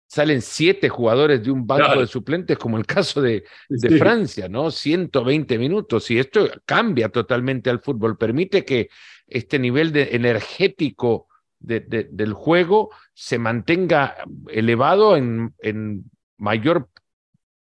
salen 0.08 0.40
siete 0.40 0.88
jugadores 0.88 1.44
de 1.44 1.50
un 1.50 1.66
banco 1.66 2.00
de 2.00 2.06
suplentes, 2.06 2.56
como 2.56 2.78
el 2.78 2.86
caso 2.86 3.20
de, 3.20 3.44
de 3.68 3.98
Francia, 3.98 4.48
¿no? 4.48 4.70
120 4.70 5.58
minutos. 5.58 6.10
Y 6.10 6.18
esto 6.18 6.48
cambia 6.64 7.10
totalmente 7.10 7.68
al 7.68 7.80
fútbol, 7.80 8.16
permite 8.16 8.64
que 8.64 8.88
este 9.26 9.58
nivel 9.58 9.92
de 9.92 10.16
energético 10.16 11.28
del 11.58 12.32
juego 12.32 12.88
se 13.12 13.38
mantenga 13.38 14.16
elevado 14.48 15.14
en, 15.18 15.54
en 15.58 16.10
mayor 16.38 16.88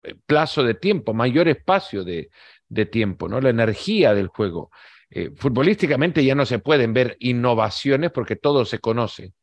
eh, 0.01 0.15
plazo 0.25 0.63
de 0.63 0.73
tiempo, 0.73 1.13
mayor 1.13 1.47
espacio 1.47 2.03
de, 2.03 2.31
de 2.69 2.87
tiempo, 2.87 3.29
¿no? 3.29 3.39
La 3.39 3.49
energía 3.49 4.15
del 4.15 4.27
juego. 4.29 4.71
Eh, 5.15 5.30
futbolísticamente 5.36 6.26
ya 6.26 6.34
no 6.34 6.43
se 6.43 6.58
pueden 6.58 6.91
ver 6.91 7.17
innovaciones 7.19 8.10
porque 8.10 8.36
todo 8.36 8.65
se 8.65 8.80
conoce 8.80 9.36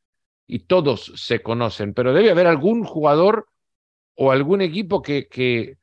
y 0.48 0.58
todos 0.60 1.12
se 1.14 1.42
conocen, 1.42 1.94
pero 1.94 2.12
debe 2.12 2.32
haber 2.32 2.48
algún 2.48 2.82
jugador 2.82 3.46
o 4.16 4.32
algún 4.32 4.62
equipo 4.62 5.00
que, 5.00 5.28
que, 5.28 5.76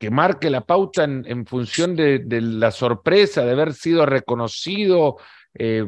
que 0.00 0.10
marque 0.10 0.50
la 0.50 0.62
pauta 0.62 1.04
en, 1.04 1.46
función 1.46 1.94
de, 1.94 2.24
la 2.40 2.72
sorpresa 2.72 3.44
de 3.44 3.52
haber 3.52 3.72
sido 3.72 4.04
reconocido, 4.04 5.18
eh, 5.54 5.86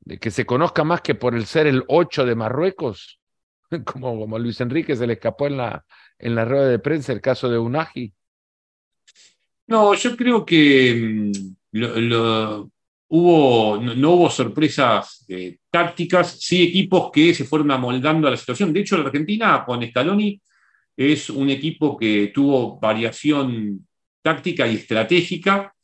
de 0.00 0.16
que 0.16 0.30
se 0.30 0.46
conozca 0.46 0.82
más 0.82 1.02
que 1.02 1.14
por 1.14 1.34
el 1.34 1.44
ser 1.44 1.66
el 1.66 1.84
8 1.88 2.24
de 2.24 2.36
Marruecos, 2.36 3.20
como, 3.84 4.18
como 4.18 4.38
Luis 4.38 4.62
Enrique 4.62 4.96
se 4.96 5.06
le 5.06 5.12
escapó 5.12 5.46
en 5.46 5.58
la, 5.58 5.84
en 6.18 6.34
la 6.34 6.46
rueda 6.46 6.68
de 6.68 6.78
prensa 6.78 7.12
el 7.12 7.20
caso 7.20 7.50
de 7.50 7.58
Unagi. 7.58 8.14
No, 9.66 9.92
yo 9.92 10.16
creo 10.16 10.46
que 10.46 11.30
no, 11.72 12.70
hubo 13.08 14.30
sorpresas 14.30 15.24
eh, 15.28 15.58
tácticas, 15.70 16.38
sí 16.40 16.62
equipos 16.62 17.10
que 17.12 17.34
se 17.34 17.44
fueron 17.44 17.70
amoldando 17.70 18.28
a 18.28 18.30
la 18.30 18.36
situación. 18.36 18.72
De 18.72 18.80
hecho, 18.80 18.96
la 18.96 19.04
Argentina 19.04 19.64
con 19.66 19.84
Scaloni 19.86 20.40
es 20.96 21.30
un 21.30 21.50
equipo 21.50 21.96
que 21.96 22.30
tuvo 22.34 22.78
variación 22.78 23.86
táctica 24.22 24.66
y 24.66 24.76
estratégica 24.76 25.74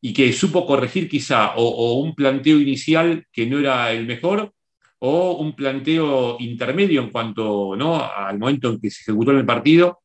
y 0.00 0.12
que 0.12 0.32
supo 0.32 0.66
corregir 0.66 1.08
quizá 1.08 1.54
o, 1.56 2.00
un 2.00 2.14
planteo 2.14 2.58
inicial 2.60 3.26
que 3.32 3.46
no 3.46 3.60
era 3.60 3.92
el 3.92 4.06
mejor 4.06 4.52
o 4.98 5.36
un 5.36 5.54
planteo 5.54 6.36
intermedio 6.40 7.02
en 7.02 7.10
cuanto 7.10 7.76
¿no? 7.76 8.02
al 8.02 8.38
momento 8.38 8.70
en 8.70 8.80
que 8.80 8.90
se 8.90 9.02
ejecutó 9.02 9.32
en 9.32 9.38
el 9.38 9.46
partido, 9.46 10.00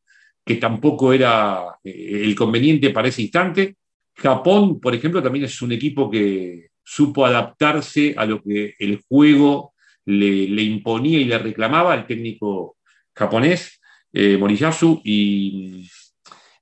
que 0.45 0.55
tampoco 0.55 1.13
era 1.13 1.77
eh, 1.83 2.21
el 2.23 2.35
conveniente 2.35 2.91
para 2.91 3.07
ese 3.07 3.23
instante. 3.23 3.75
Japón, 4.17 4.79
por 4.79 4.95
ejemplo, 4.95 5.21
también 5.21 5.45
es 5.45 5.61
un 5.61 5.71
equipo 5.71 6.09
que 6.09 6.69
supo 6.83 7.25
adaptarse 7.25 8.15
a 8.17 8.25
lo 8.25 8.41
que 8.41 8.73
el 8.79 9.01
juego 9.07 9.73
le, 10.05 10.63
imponía 10.63 11.19
y 11.19 11.25
le 11.25 11.37
reclamaba 11.37 11.93
al 11.93 12.07
técnico 12.07 12.77
japonés, 13.15 13.79
eh, 14.13 14.37
Moriyasu, 14.37 15.01
y, 15.03 15.87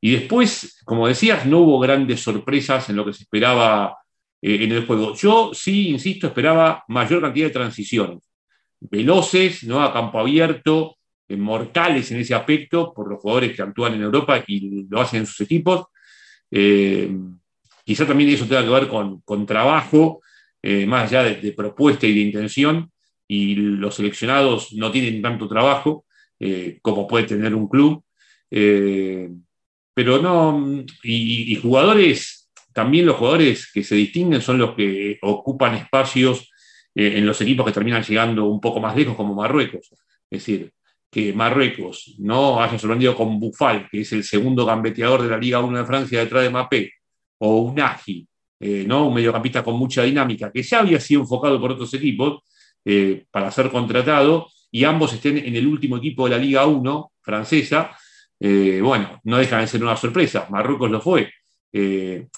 y, 0.02 0.12
después, 0.12 0.82
como 0.84 1.08
decías, 1.08 1.46
no 1.46 1.60
hubo 1.60 1.80
grandes 1.80 2.22
sorpresas 2.22 2.90
en 2.90 2.98
lo 2.98 3.06
que 3.06 3.14
se 3.14 3.24
esperaba 3.24 3.98
eh, 4.42 4.64
en 4.64 4.72
el 4.74 4.86
juego. 4.86 5.16
Yo 5.16 5.52
sí, 5.54 5.90
insisto, 5.90 6.28
esperaba 6.28 6.84
mayor 6.90 7.22
cantidad 7.22 7.48
de 7.48 7.54
transiciones, 7.54 8.30
veloces, 8.82 9.64
¿no? 9.64 9.82
a 9.82 9.94
campo 9.94 10.20
abierto, 10.20 10.98
eh, 11.30 11.38
mortales 11.38 12.12
en 12.12 12.20
ese 12.20 12.36
aspecto 12.36 12.94
por 12.94 13.10
los 13.10 13.22
jugadores 13.22 13.56
que 13.56 13.62
actúan 13.62 13.94
en 13.94 14.02
Europa 14.02 14.44
y 14.46 14.88
lo 14.90 15.00
hacen 15.00 15.22
en 15.22 15.26
sus 15.26 15.42
equipos. 15.42 15.86
Quizá 17.86 18.08
también 18.08 18.32
eso 18.32 18.48
tenga 18.48 18.64
que 18.64 18.70
ver 18.70 18.88
con, 18.88 19.46
trabajo, 19.46 20.22
eh, 20.62 20.88
más 20.88 21.04
allá 21.12 21.24
de, 21.24 21.52
propuesta 21.52 22.08
y 22.08 22.16
de 22.16 22.22
intención, 22.22 22.92
y 23.28 23.56
los 23.56 23.96
seleccionados 23.96 24.74
no 24.74 24.92
tienen 24.92 25.22
tanto 25.22 25.48
trabajo 25.48 26.06
eh, 26.40 26.80
como 26.82 27.08
puede 27.08 27.26
tener 27.26 27.54
un 27.54 27.68
club. 27.68 28.04
Eh, 28.50 29.30
pero 29.94 30.20
no, 30.20 30.84
y, 31.04 31.56
jugadores, 31.58 32.50
también 32.74 33.06
los 33.06 33.18
jugadores 33.18 33.72
que 33.72 33.84
se 33.84 33.96
distinguen 33.96 34.42
son 34.42 34.58
los 34.58 34.76
que 34.76 35.20
ocupan 35.22 35.76
espacios 35.76 36.52
en 36.98 37.26
los 37.26 37.40
equipos 37.42 37.66
que 37.66 37.74
terminan 37.74 38.04
llegando 38.04 38.46
un 38.46 38.60
poco 38.60 38.80
más 38.80 38.96
lejos, 38.96 39.16
como 39.16 39.36
Marruecos. 39.36 39.92
Es 40.30 40.40
decir, 40.40 40.72
que 41.12 41.34
Marruecos 41.34 42.16
no 42.20 42.62
haya 42.62 42.80
sorprendido 42.80 43.16
con 43.16 43.40
Bufal, 43.40 43.88
que 43.90 44.02
es 44.02 44.12
el 44.12 44.24
segundo 44.24 44.66
gambeteador 44.66 45.22
de 45.22 45.30
la 45.30 45.38
Liga 45.38 45.60
1 45.60 45.78
de 45.78 45.86
Francia 45.86 46.20
detrás 46.20 46.44
de 46.44 46.50
Mapé, 46.50 46.95
o 47.40 47.58
un 47.60 47.80
Agi, 47.80 48.28
eh, 48.60 48.86
¿no? 48.88 49.08
un 49.08 49.14
mediocampista 49.14 49.64
con 49.64 49.78
mucha 49.78 50.04
dinámica, 50.04 50.52
que 50.52 50.64
ya 50.64 50.80
había 50.80 51.00
sido 51.00 51.22
enfocado 51.22 51.60
por 51.60 51.72
otros 51.74 51.94
equipos 51.94 52.42
eh, 52.84 53.26
para 53.30 53.52
ser 53.52 53.70
contratado, 53.70 54.48
y 54.72 54.84
ambos 54.84 55.14
estén 55.14 55.38
en 55.38 55.56
el 55.56 55.68
último 55.68 55.98
equipo 55.98 56.26
de 56.26 56.32
la 56.32 56.38
Liga 56.38 56.66
1 56.66 57.12
francesa, 57.22 57.92
eh, 58.40 58.80
bueno, 58.82 59.20
no 59.24 59.38
dejan 59.38 59.62
de 59.62 59.68
ser 59.68 59.82
una 59.82 59.96
sorpresa. 59.96 60.48
Marruecos 60.50 60.92
lo 60.92 61.00
fue. 61.00 61.32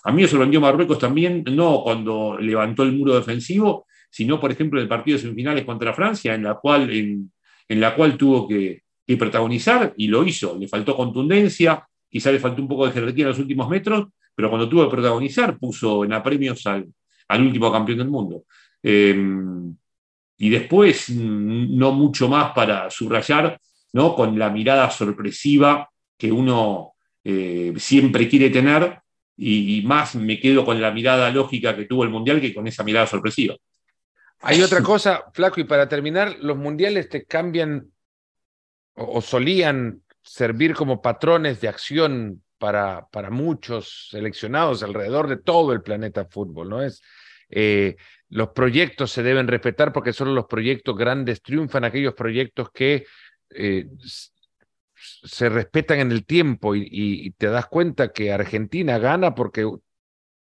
a 0.04 0.12
mí 0.12 0.22
me 0.22 0.28
sorprendió 0.28 0.62
Marruecos 0.62 1.00
también, 1.00 1.44
no 1.52 1.82
cuando 1.84 2.38
levantó 2.40 2.84
el 2.84 2.94
muro 2.94 3.16
defensivo, 3.16 3.86
sino, 4.10 4.40
por 4.40 4.52
ejemplo, 4.52 4.80
en 4.80 4.84
el 4.84 4.90
partido 4.90 5.18
de 5.18 5.24
semifinales 5.24 5.66
contra 5.66 5.94
Francia, 5.94 6.34
en 6.36 6.44
la 6.44 6.56
cual, 6.56 6.90
en, 6.92 7.32
la 7.70 7.96
cual 7.96 8.18
tuvo 8.18 8.48
que, 8.48 8.82
que 9.06 9.18
protagonizar 9.18 9.94
y 9.98 10.08
lo 10.08 10.26
hizo. 10.26 10.58
Le 10.60 10.68
faltó 10.68 10.96
contundencia, 10.96 11.88
quizá 12.10 12.32
le 12.32 12.40
faltó 12.40 12.62
un 12.62 12.68
poco 12.68 12.88
de 12.88 12.94
jerarquía 12.94 13.24
en 13.26 13.30
los 13.30 13.40
últimos 13.40 13.70
metros, 13.70 14.08
pero 14.38 14.52
cuando 14.52 14.70
tuvo 14.70 14.84
que 14.84 14.92
protagonizar 14.92 15.58
puso 15.58 16.06
en 16.06 16.14
apremios 16.14 16.64
al, 16.68 16.86
último 17.42 17.72
campeón 17.72 17.98
del 17.98 18.08
mundo. 18.08 18.44
Em, 18.84 19.76
y 20.38 20.50
después, 20.52 21.10
mm, 21.10 21.76
no 21.76 21.92
mucho 21.92 22.30
más 22.30 22.52
para 22.54 22.88
subrayar, 22.92 23.60
¿no? 23.94 24.14
con 24.14 24.38
la 24.38 24.52
mirada 24.52 24.92
sorpresiva 24.92 25.90
que 26.16 26.32
uno 26.32 26.94
eh, 27.24 27.74
siempre 27.78 28.30
quiere 28.30 28.52
tener, 28.52 29.00
y, 29.36 29.82
más 29.88 30.14
me 30.14 30.40
quedo 30.40 30.64
con 30.64 30.80
la 30.80 30.92
mirada 30.92 31.32
lógica 31.32 31.76
que 31.76 31.86
tuvo 31.86 32.04
el 32.04 32.12
Mundial 32.12 32.40
que 32.40 32.54
con 32.54 32.68
esa 32.68 32.84
mirada 32.84 33.08
sorpresiva. 33.08 33.56
Hay 34.42 34.62
otra 34.62 34.84
cosa, 34.84 35.26
Flaco, 35.34 35.60
y 35.60 35.64
para 35.64 35.90
terminar, 35.90 36.38
los 36.42 36.58
mundiales 36.58 37.10
te 37.10 37.26
cambian 37.26 37.92
o, 38.94 39.20
solían 39.20 40.04
servir 40.22 40.76
como 40.76 41.02
patrones 41.02 41.60
de 41.60 41.70
acción 41.70 42.44
para, 42.58 43.08
para, 43.12 43.30
muchos 43.30 44.10
seleccionados 44.12 44.84
alrededor 44.84 45.28
de 45.28 45.38
todo 45.38 45.74
el 45.74 45.82
planeta 45.82 46.26
fútbol, 46.26 46.70
¿no? 46.70 46.84
Es, 46.84 47.02
eh, 47.50 47.96
los 48.30 48.50
proyectos 48.50 49.12
se 49.12 49.24
deben 49.24 49.48
respetar 49.48 49.94
porque 49.94 50.14
solo 50.14 50.34
los 50.34 50.46
proyectos 50.46 50.98
grandes 50.98 51.42
triunfan, 51.42 51.86
aquellos 51.86 52.14
proyectos 52.14 52.72
que 52.72 53.06
eh, 53.50 53.88
se 54.96 55.50
respetan 55.50 56.00
en 56.00 56.12
el 56.12 56.26
tiempo 56.26 56.76
y, 56.76 57.32
te 57.38 57.48
das 57.48 57.68
cuenta 57.68 58.12
que 58.12 58.32
Argentina 58.32 58.98
gana 58.98 59.36
porque 59.36 59.70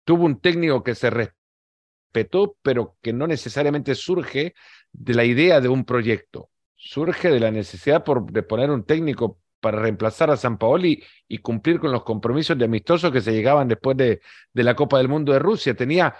tuvo 0.05 0.25
un 0.25 0.41
técnico 0.41 0.83
que 0.83 0.95
se 0.95 1.11
respetó, 1.11 2.57
pero 2.63 2.97
que 3.01 3.13
no 3.13 3.27
necesariamente 3.27 3.95
surge 3.95 4.55
de 4.93 5.15
la 5.15 5.25
idea 5.25 5.61
de 5.61 5.69
un 5.69 5.85
proyecto, 5.85 6.51
surge 6.77 7.31
de 7.31 7.41
la 7.41 7.51
necesidad 7.51 8.05
por, 8.05 8.31
de 8.31 8.43
poner 8.43 8.71
un 8.71 8.85
técnico 8.85 9.39
para 9.63 9.81
reemplazar 9.81 10.29
a 10.31 10.37
San 10.37 10.59
Paoli 10.59 11.03
y 11.29 11.39
cumplir 11.39 11.79
con 11.79 11.93
los 11.93 12.03
compromisos 12.03 12.59
de 12.59 12.65
amistosos 12.65 13.13
que 13.13 13.21
se 13.21 13.33
llegaban 13.33 13.69
después 13.69 13.97
de, 13.97 14.21
de 14.53 14.63
la 14.65 14.75
Copa 14.75 14.99
del 14.99 15.09
Mundo 15.09 15.33
de 15.33 15.39
Rusia. 15.39 15.75
Tenía 15.75 16.17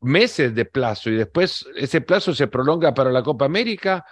meses 0.00 0.54
de 0.54 0.66
plazo 0.66 1.08
y 1.08 1.14
después 1.14 1.66
ese 1.74 2.02
plazo 2.02 2.34
se 2.34 2.48
prolonga 2.48 2.92
para 2.92 3.10
la 3.10 3.22
Copa 3.22 3.46
América 3.46 4.04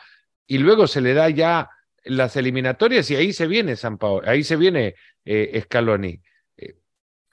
y 0.46 0.58
luego 0.58 0.86
se 0.86 1.02
le 1.02 1.12
da 1.12 1.28
ya 1.28 1.68
las 2.04 2.36
eliminatorias 2.36 3.10
y 3.10 3.16
ahí 3.16 3.34
se 3.34 3.46
viene 3.46 3.76
San 3.76 3.98
Paolo, 3.98 4.26
ahí 4.26 4.42
se 4.42 4.56
viene 4.56 4.94
eh, 5.26 5.60
Scaloni. 5.62 6.22
Eh, 6.56 6.76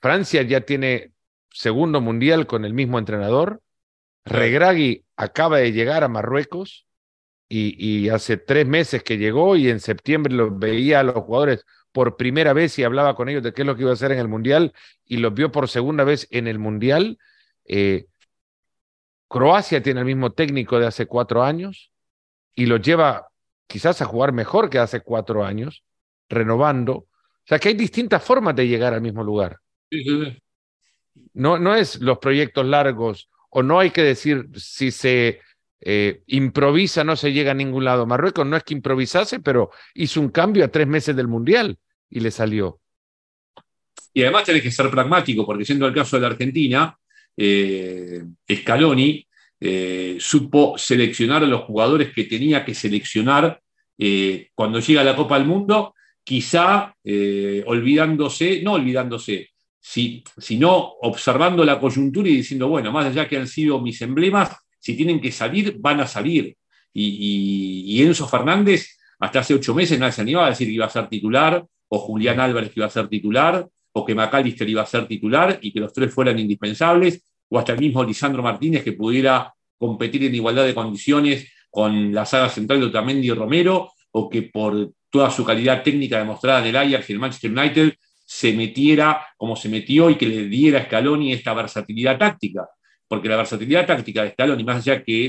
Francia 0.01 0.41
ya 0.41 0.62
tiene 0.62 1.13
segundo 1.49 2.01
mundial 2.01 2.45
con 2.45 2.65
el 2.65 2.73
mismo 2.73 2.99
entrenador. 2.99 3.62
Regragui 4.25 5.05
acaba 5.15 5.60
de 5.60 5.71
llegar 5.71 6.03
a 6.03 6.10
Marruecos 6.10 6.87
y, 7.49 7.75
y, 7.77 8.10
hace 8.10 8.38
tres 8.38 8.67
meses 8.67 9.03
que 9.03 9.17
llegó 9.17 9.55
y 9.55 9.69
en 9.69 9.79
septiembre 9.79 10.33
lo 10.33 10.51
veía 10.51 10.99
a 10.99 11.03
los 11.03 11.15
jugadores 11.15 11.65
por 11.91 12.17
primera 12.17 12.53
vez 12.53 12.77
y 12.77 12.83
hablaba 12.83 13.15
con 13.15 13.29
ellos 13.29 13.41
de 13.41 13.53
qué 13.53 13.63
es 13.63 13.65
lo 13.65 13.75
que 13.75 13.81
iba 13.81 13.91
a 13.91 13.93
hacer 13.93 14.12
en 14.12 14.19
el 14.19 14.27
mundial 14.27 14.73
y 15.05 15.17
los 15.17 15.33
vio 15.33 15.51
por 15.51 15.67
segunda 15.67 16.03
vez 16.03 16.27
en 16.31 16.47
el 16.47 16.60
mundial. 16.60 17.17
Eh, 17.65 18.05
Croacia 19.27 19.81
tiene 19.81 20.01
el 20.01 20.05
mismo 20.05 20.31
técnico 20.31 20.79
de 20.79 20.88
hace 20.88 21.05
cuatro 21.05 21.43
años 21.43 21.91
y 22.55 22.65
lo 22.65 22.77
lleva 22.77 23.29
quizás 23.67 24.01
a 24.01 24.05
jugar 24.05 24.31
mejor 24.31 24.69
que 24.69 24.79
hace 24.79 25.01
cuatro 25.01 25.43
años, 25.43 25.83
renovando. 26.29 26.93
O 26.93 27.07
sea 27.45 27.60
que 27.60 27.69
hay 27.69 27.75
distintas 27.75 28.23
formas 28.23 28.55
de 28.55 28.67
llegar 28.67 28.93
al 28.93 29.01
mismo 29.01 29.23
lugar. 29.23 29.60
No, 31.33 31.57
no 31.60 31.75
es 31.75 31.99
los 31.99 32.19
proyectos 32.19 32.65
largos 32.65 33.29
o 33.49 33.63
no 33.63 33.79
hay 33.79 33.91
que 33.91 34.03
decir 34.03 34.49
si 34.55 34.91
se 34.91 35.41
eh, 35.79 36.23
improvisa 36.27 37.03
no 37.03 37.15
se 37.15 37.31
llega 37.31 37.51
a 37.51 37.55
ningún 37.55 37.85
lado. 37.85 38.05
Marruecos 38.05 38.45
no 38.45 38.57
es 38.57 38.63
que 38.63 38.73
improvisase, 38.73 39.39
pero 39.39 39.71
hizo 39.93 40.19
un 40.19 40.29
cambio 40.29 40.65
a 40.65 40.69
tres 40.69 40.87
meses 40.87 41.15
del 41.15 41.27
Mundial 41.27 41.77
y 42.09 42.19
le 42.19 42.31
salió. 42.31 42.79
Y 44.13 44.23
además 44.23 44.45
tenés 44.45 44.63
que 44.63 44.71
ser 44.71 44.89
pragmático, 44.89 45.45
porque 45.45 45.65
siendo 45.65 45.85
el 45.85 45.93
caso 45.93 46.15
de 46.15 46.21
la 46.21 46.27
Argentina, 46.29 46.97
eh, 47.35 48.23
Scaloni 48.51 49.27
eh, 49.59 50.17
supo 50.19 50.77
seleccionar 50.77 51.43
a 51.43 51.47
los 51.47 51.61
jugadores 51.61 52.11
que 52.13 52.23
tenía 52.23 52.65
que 52.65 52.73
seleccionar 52.73 53.61
cuando 54.53 54.79
llega 54.79 55.03
la 55.03 55.15
Copa 55.15 55.39
del 55.39 55.47
Mundo, 55.47 55.95
quizá 56.23 56.93
olvidándose, 57.03 58.61
no 58.61 58.73
olvidándose, 58.73 59.49
si, 59.79 60.23
sino 60.37 60.75
observando 61.01 61.65
la 61.65 61.79
coyuntura 61.79 62.29
y 62.29 62.35
diciendo, 62.35 62.67
bueno, 62.67 62.91
más 62.91 63.07
allá 63.07 63.27
que 63.27 63.37
han 63.37 63.47
sido 63.47 63.81
mis 63.81 63.99
emblemas, 64.03 64.55
si 64.79 64.95
tienen 64.95 65.19
que 65.19 65.31
salir, 65.31 65.75
van 65.79 65.99
a 65.99 66.07
salir. 66.07 66.55
Y, 66.93 68.01
Enzo 68.01 68.27
Fernández, 68.27 68.97
hasta 69.19 69.39
hace 69.39 69.53
ocho 69.53 69.75
meses, 69.75 69.99
nadie 69.99 70.13
se 70.13 70.21
animaba 70.21 70.47
a 70.47 70.49
decir 70.49 70.67
que 70.67 70.73
iba 70.73 70.85
a 70.85 70.89
ser 70.89 71.07
titular, 71.07 71.65
o 71.89 71.99
Julián 71.99 72.39
Álvarez 72.39 72.71
que 72.71 72.79
iba 72.79 72.87
a 72.87 72.89
ser 72.89 73.07
titular, 73.07 73.67
o 73.91 74.05
que 74.05 74.15
McAllister 74.15 74.67
iba 74.69 74.81
a 74.81 74.85
ser 74.85 75.07
titular 75.07 75.59
y 75.61 75.71
que 75.71 75.79
los 75.79 75.93
tres 75.93 76.13
fueran 76.13 76.39
indispensables, 76.39 77.23
o 77.49 77.59
hasta 77.59 77.73
el 77.73 77.79
mismo 77.79 78.03
Lisandro 78.03 78.43
Martínez 78.43 78.83
que 78.83 78.93
pudiera 78.93 79.53
competir 79.77 80.23
en 80.23 80.35
igualdad 80.35 80.65
de 80.65 80.73
condiciones 80.73 81.51
con 81.69 82.13
la 82.13 82.25
saga 82.25 82.49
central 82.49 82.79
de 82.79 82.87
Otamendi 82.87 83.27
y 83.27 83.31
Romero, 83.31 83.91
o 84.11 84.29
que 84.29 84.43
por 84.43 84.91
toda 85.09 85.29
su 85.29 85.45
calidad 85.45 85.83
técnica 85.83 86.17
demostrada 86.17 86.61
en 86.61 86.67
el 86.67 86.75
Ajax 86.75 87.09
y 87.09 87.13
el 87.13 87.19
Manchester 87.19 87.51
United 87.51 87.93
se 88.25 88.53
metiera 88.53 89.25
como 89.37 89.55
se 89.55 89.69
metió 89.69 90.09
y 90.09 90.15
que 90.15 90.25
le 90.25 90.45
diera 90.47 90.81
a 90.81 90.85
Scaloni 90.85 91.31
esta 91.31 91.53
versatilidad 91.53 92.17
táctica. 92.17 92.67
Porque 93.08 93.30
la 93.30 93.38
versatilidad 93.38 93.86
táctica 93.86 94.24
de 94.24 94.32
Scaloni, 94.32 94.63
más 94.63 94.78
allá 94.78 95.04
que 95.04 95.26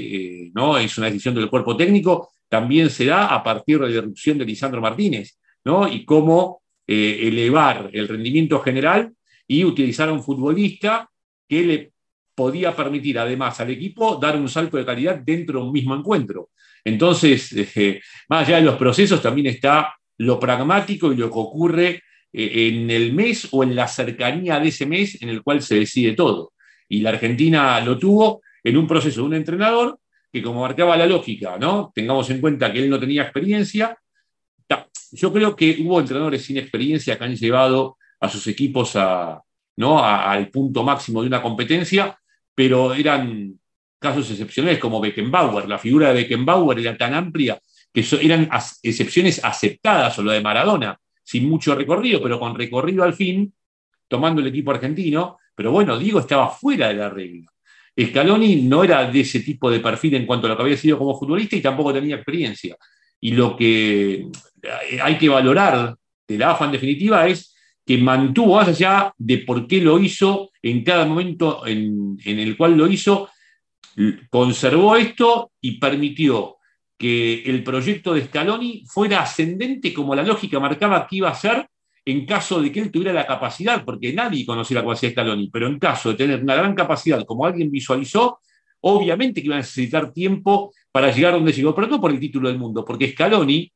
eh, 0.46 0.50
no 0.54 0.76
es 0.78 0.98
una 0.98 1.06
decisión 1.06 1.34
del 1.34 1.48
cuerpo 1.48 1.76
técnico, 1.76 2.30
también 2.48 2.90
se 2.90 3.04
da 3.04 3.26
a 3.26 3.42
partir 3.42 3.78
de 3.78 3.88
la 3.88 3.96
irrupción 3.96 4.38
de 4.38 4.44
Lisandro 4.44 4.80
Martínez, 4.80 5.38
¿no? 5.64 5.86
Y 5.86 6.04
cómo 6.04 6.62
eh, 6.86 7.20
elevar 7.22 7.90
el 7.92 8.08
rendimiento 8.08 8.60
general 8.60 9.12
y 9.46 9.64
utilizar 9.64 10.08
a 10.08 10.12
un 10.12 10.22
futbolista 10.22 11.08
que 11.46 11.62
le 11.62 11.92
podía 12.34 12.74
permitir 12.74 13.18
además 13.18 13.60
al 13.60 13.70
equipo 13.70 14.16
dar 14.16 14.36
un 14.36 14.48
salto 14.48 14.76
de 14.76 14.84
calidad 14.84 15.18
dentro 15.18 15.60
de 15.60 15.66
un 15.66 15.72
mismo 15.72 15.94
encuentro. 15.94 16.50
Entonces, 16.84 17.52
eh, 17.76 18.00
más 18.28 18.48
allá 18.48 18.56
de 18.56 18.62
los 18.62 18.76
procesos, 18.76 19.22
también 19.22 19.46
está 19.48 19.94
lo 20.18 20.40
pragmático 20.40 21.12
y 21.12 21.16
lo 21.16 21.28
que 21.30 21.38
ocurre 21.38 22.02
en 22.30 22.90
el 22.90 23.14
mes 23.14 23.48
o 23.52 23.62
en 23.62 23.74
la 23.74 23.88
cercanía 23.88 24.60
de 24.60 24.68
ese 24.68 24.84
mes 24.84 25.20
en 25.22 25.30
el 25.30 25.42
cual 25.42 25.62
se 25.62 25.76
decide 25.76 26.12
todo. 26.12 26.52
Y 26.88 27.00
la 27.00 27.10
Argentina 27.10 27.80
lo 27.80 27.98
tuvo 27.98 28.42
en 28.62 28.76
un 28.76 28.86
proceso 28.86 29.20
de 29.20 29.26
un 29.26 29.34
entrenador 29.34 29.98
que 30.32 30.42
como 30.42 30.60
marcaba 30.60 30.96
la 30.96 31.06
lógica, 31.06 31.56
¿no? 31.58 31.90
Tengamos 31.94 32.28
en 32.30 32.40
cuenta 32.40 32.72
que 32.72 32.80
él 32.80 32.90
no 32.90 33.00
tenía 33.00 33.22
experiencia, 33.22 33.98
yo 35.12 35.32
creo 35.32 35.56
que 35.56 35.78
hubo 35.80 36.00
entrenadores 36.00 36.44
sin 36.44 36.58
experiencia 36.58 37.16
que 37.16 37.24
han 37.24 37.36
llevado 37.36 37.96
a 38.20 38.28
sus 38.28 38.46
equipos 38.46 38.94
a, 38.96 39.40
¿no? 39.76 40.02
al 40.04 40.50
punto 40.50 40.82
máximo 40.82 41.22
de 41.22 41.28
una 41.28 41.42
competencia, 41.42 42.18
pero 42.54 42.94
eran 42.94 43.58
casos 43.98 44.30
excepcionales 44.30 44.78
como 44.78 45.00
Beckenbauer. 45.00 45.68
La 45.68 45.78
figura 45.78 46.08
de 46.08 46.14
Beckenbauer 46.14 46.78
era 46.80 46.96
tan 46.96 47.14
amplia 47.14 47.58
que 47.92 48.04
eran 48.20 48.48
excepciones 48.82 49.42
aceptadas, 49.42 50.18
o 50.18 50.22
lo 50.22 50.32
de 50.32 50.40
Maradona, 50.40 50.98
sin 51.22 51.48
mucho 51.48 51.74
recorrido, 51.74 52.22
pero 52.22 52.38
con 52.38 52.54
recorrido 52.54 53.02
al 53.02 53.14
fin, 53.14 53.52
tomando 54.06 54.40
el 54.40 54.48
equipo 54.48 54.70
argentino. 54.70 55.38
Pero 55.58 55.72
bueno, 55.72 55.98
Diego 55.98 56.20
estaba 56.20 56.50
fuera 56.50 56.86
de 56.86 56.94
la 56.94 57.10
regla. 57.10 57.50
Scaloni 58.00 58.62
no 58.62 58.84
era 58.84 59.10
de 59.10 59.18
ese 59.22 59.40
tipo 59.40 59.68
de 59.68 59.80
perfil 59.80 60.14
en 60.14 60.24
cuanto 60.24 60.46
a 60.46 60.50
lo 60.50 60.56
que 60.56 60.62
había 60.62 60.76
sido 60.76 60.96
como 60.96 61.18
futbolista 61.18 61.56
y 61.56 61.60
tampoco 61.60 61.92
tenía 61.92 62.14
experiencia. 62.14 62.76
Y 63.20 63.32
lo 63.32 63.56
que 63.56 64.28
hay 65.02 65.18
que 65.18 65.28
valorar 65.28 65.96
de 66.28 66.38
la 66.38 66.52
AFA 66.52 66.66
en 66.66 66.70
definitiva 66.70 67.26
es 67.26 67.56
que 67.84 67.98
mantuvo, 67.98 68.54
más 68.54 68.68
allá 68.68 69.12
de 69.18 69.38
por 69.38 69.66
qué 69.66 69.80
lo 69.80 69.98
hizo, 69.98 70.52
en 70.62 70.84
cada 70.84 71.04
momento 71.04 71.66
en, 71.66 72.16
el 72.24 72.56
cual 72.56 72.76
lo 72.76 72.86
hizo, 72.86 73.28
conservó 74.30 74.94
esto 74.94 75.50
y 75.60 75.80
permitió 75.80 76.58
que 76.96 77.42
el 77.42 77.64
proyecto 77.64 78.14
de 78.14 78.26
Scaloni 78.26 78.84
fuera 78.86 79.22
ascendente 79.22 79.92
como 79.92 80.14
la 80.14 80.22
lógica 80.22 80.60
marcaba 80.60 81.04
que 81.08 81.16
iba 81.16 81.30
a 81.30 81.34
ser 81.34 81.68
en 82.10 82.24
caso 82.24 82.62
de 82.62 82.72
que 82.72 82.80
él 82.80 82.90
tuviera 82.90 83.12
la 83.12 83.26
capacidad, 83.26 83.84
porque 83.84 84.14
nadie 84.14 84.46
conocía 84.46 84.76
la 84.76 84.80
capacidad 84.80 85.10
de 85.10 85.12
Scaloni, 85.12 85.50
pero 85.52 85.66
en 85.66 85.78
caso 85.78 86.08
de 86.08 86.14
tener 86.14 86.42
una 86.42 86.54
gran 86.54 86.74
capacidad, 86.74 87.22
como 87.26 87.44
alguien 87.44 87.70
visualizó, 87.70 88.40
obviamente 88.80 89.42
que 89.42 89.48
iba 89.48 89.56
a 89.56 89.58
necesitar 89.58 90.10
tiempo 90.10 90.72
para 90.90 91.12
llegar 91.12 91.34
donde 91.34 91.52
llegó, 91.52 91.74
pero 91.74 91.86
no 91.86 92.00
por 92.00 92.10
el 92.10 92.18
título 92.18 92.48
del 92.48 92.58
mundo, 92.58 92.82
porque 92.82 93.12
Scaloni 93.12 93.70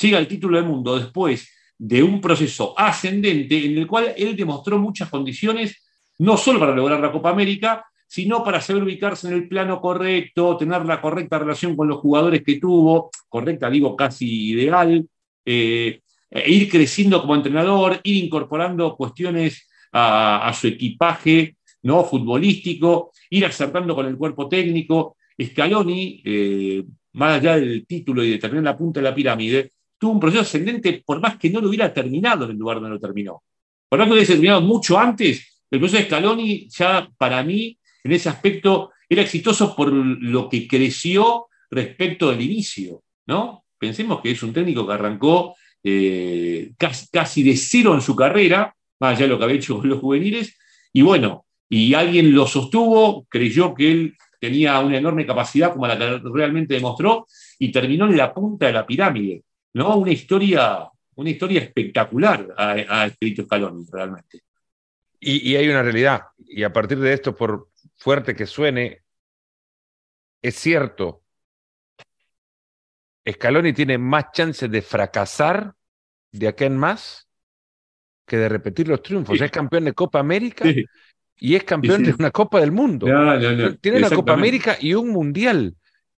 llega 0.00 0.18
al 0.18 0.28
título 0.28 0.58
del 0.58 0.66
mundo 0.66 0.96
después 0.96 1.48
de 1.76 2.04
un 2.04 2.20
proceso 2.20 2.72
ascendente 2.78 3.66
en 3.66 3.76
el 3.76 3.88
cual 3.88 4.14
él 4.16 4.36
demostró 4.36 4.78
muchas 4.78 5.10
condiciones, 5.10 5.82
no 6.18 6.36
solo 6.36 6.60
para 6.60 6.76
lograr 6.76 7.00
la 7.00 7.10
Copa 7.10 7.30
América, 7.30 7.84
sino 8.06 8.44
para 8.44 8.60
saber 8.60 8.84
ubicarse 8.84 9.26
en 9.26 9.34
el 9.34 9.48
plano 9.48 9.80
correcto, 9.80 10.56
tener 10.56 10.84
la 10.84 11.00
correcta 11.00 11.40
relación 11.40 11.74
con 11.74 11.88
los 11.88 11.98
jugadores 11.98 12.44
que 12.44 12.60
tuvo, 12.60 13.10
correcta 13.28 13.68
digo 13.68 13.96
casi 13.96 14.52
ideal, 14.52 15.04
eh, 15.44 16.01
e 16.32 16.50
ir 16.50 16.70
creciendo 16.70 17.20
como 17.20 17.34
entrenador, 17.34 18.00
ir 18.02 18.24
incorporando 18.24 18.96
cuestiones 18.96 19.68
a, 19.92 20.50
su 20.58 20.68
equipaje 20.68 21.56
¿no? 21.82 22.04
futbolístico, 22.04 23.12
ir 23.28 23.44
acertando 23.44 23.94
con 23.94 24.06
el 24.06 24.16
cuerpo 24.16 24.48
técnico. 24.48 25.16
Scaloni, 25.40 26.22
eh, 26.24 26.84
más 27.14 27.38
allá 27.38 27.56
del 27.56 27.86
título 27.86 28.24
y 28.24 28.30
de 28.30 28.38
tener 28.38 28.62
la 28.62 28.76
punta 28.76 29.00
de 29.00 29.04
la 29.04 29.14
pirámide, 29.14 29.72
tuvo 29.98 30.12
un 30.12 30.20
proceso 30.20 30.42
ascendente 30.42 31.02
por 31.04 31.20
más 31.20 31.36
que 31.36 31.50
no 31.50 31.60
lo 31.60 31.68
hubiera 31.68 31.92
terminado 31.92 32.46
en 32.46 32.52
el 32.52 32.56
lugar 32.56 32.76
donde 32.76 32.90
lo 32.90 33.00
terminó. 33.00 33.42
Por 33.88 33.98
más 33.98 34.06
que 34.06 34.10
lo 34.10 34.16
hubiese 34.16 34.32
terminado 34.32 34.62
mucho 34.62 34.98
antes, 34.98 35.64
el 35.70 35.78
proceso 35.78 35.98
de 36.02 36.06
Scaloni 36.08 36.68
ya 36.70 37.08
para 37.18 37.42
mí, 37.42 37.76
en 38.04 38.12
ese 38.12 38.28
aspecto, 38.28 38.92
era 39.08 39.22
exitoso 39.22 39.76
por 39.76 39.92
lo 39.92 40.48
que 40.48 40.66
creció 40.66 41.46
respecto 41.70 42.30
del 42.30 42.40
inicio, 42.40 43.02
¿no? 43.26 43.64
Pensemos 43.78 44.20
que 44.20 44.30
es 44.30 44.42
un 44.42 44.52
técnico 44.52 44.86
que 44.86 44.92
arrancó 44.92 45.54
eh, 45.84 46.72
casi, 46.78 47.42
de 47.42 47.56
cero 47.56 47.94
en 47.94 48.00
su 48.00 48.14
carrera, 48.14 48.74
más 49.00 49.16
allá 49.16 49.26
de 49.26 49.28
lo 49.28 49.38
que 49.38 49.44
había 49.44 49.56
hecho 49.56 49.78
con 49.78 49.88
los 49.88 49.98
juveniles, 49.98 50.56
y 50.92 51.02
bueno, 51.02 51.46
y 51.68 51.94
alguien 51.94 52.34
lo 52.34 52.46
sostuvo, 52.46 53.24
creyó 53.28 53.74
que 53.74 53.90
él 53.90 54.16
tenía 54.38 54.78
una 54.80 54.98
enorme 54.98 55.24
capacidad 55.26 55.72
como 55.72 55.86
la 55.86 55.98
que 55.98 56.20
realmente 56.24 56.74
demostró, 56.74 57.26
y 57.58 57.72
terminó 57.72 58.06
en 58.06 58.16
la 58.16 58.32
punta 58.32 58.66
de 58.66 58.72
la 58.72 58.86
pirámide, 58.86 59.42
¿no? 59.74 59.96
Una 59.96 60.12
historia, 60.12 60.88
una 61.14 61.30
historia 61.30 61.60
espectacular 61.60 62.48
ha, 62.56 63.06
escrito 63.06 63.44
Scaloni, 63.44 63.86
realmente. 63.90 64.40
Y 65.20 65.54
hay 65.54 65.68
una 65.68 65.82
realidad, 65.82 66.22
y 66.38 66.64
a 66.64 66.72
partir 66.72 66.98
de 66.98 67.12
esto, 67.12 67.34
por 67.34 67.68
fuerte 67.96 68.34
que 68.34 68.46
suene, 68.46 69.02
es 70.42 70.56
cierto, 70.56 71.21
Scaloni 73.28 73.72
tiene 73.72 73.98
más 73.98 74.26
chances 74.32 74.70
de 74.70 74.82
fracasar 74.82 75.74
de 76.32 76.48
acá 76.48 76.64
en 76.64 76.76
más 76.76 77.28
que 78.26 78.36
de 78.36 78.48
repetir 78.48 78.88
los 78.88 79.02
triunfos. 79.02 79.40
Es 79.40 79.50
campeón 79.50 79.84
de 79.84 79.92
Copa 79.92 80.18
América 80.18 80.64
y 81.36 81.54
es 81.54 81.64
campeón 81.64 82.02
de 82.02 82.14
una 82.18 82.30
Copa 82.30 82.60
del 82.60 82.72
Mundo. 82.72 83.06
Tiene 83.80 83.98
una 83.98 84.10
Copa 84.10 84.32
América 84.32 84.76
y 84.80 84.94
un 84.94 85.10
Mundial. 85.10 85.74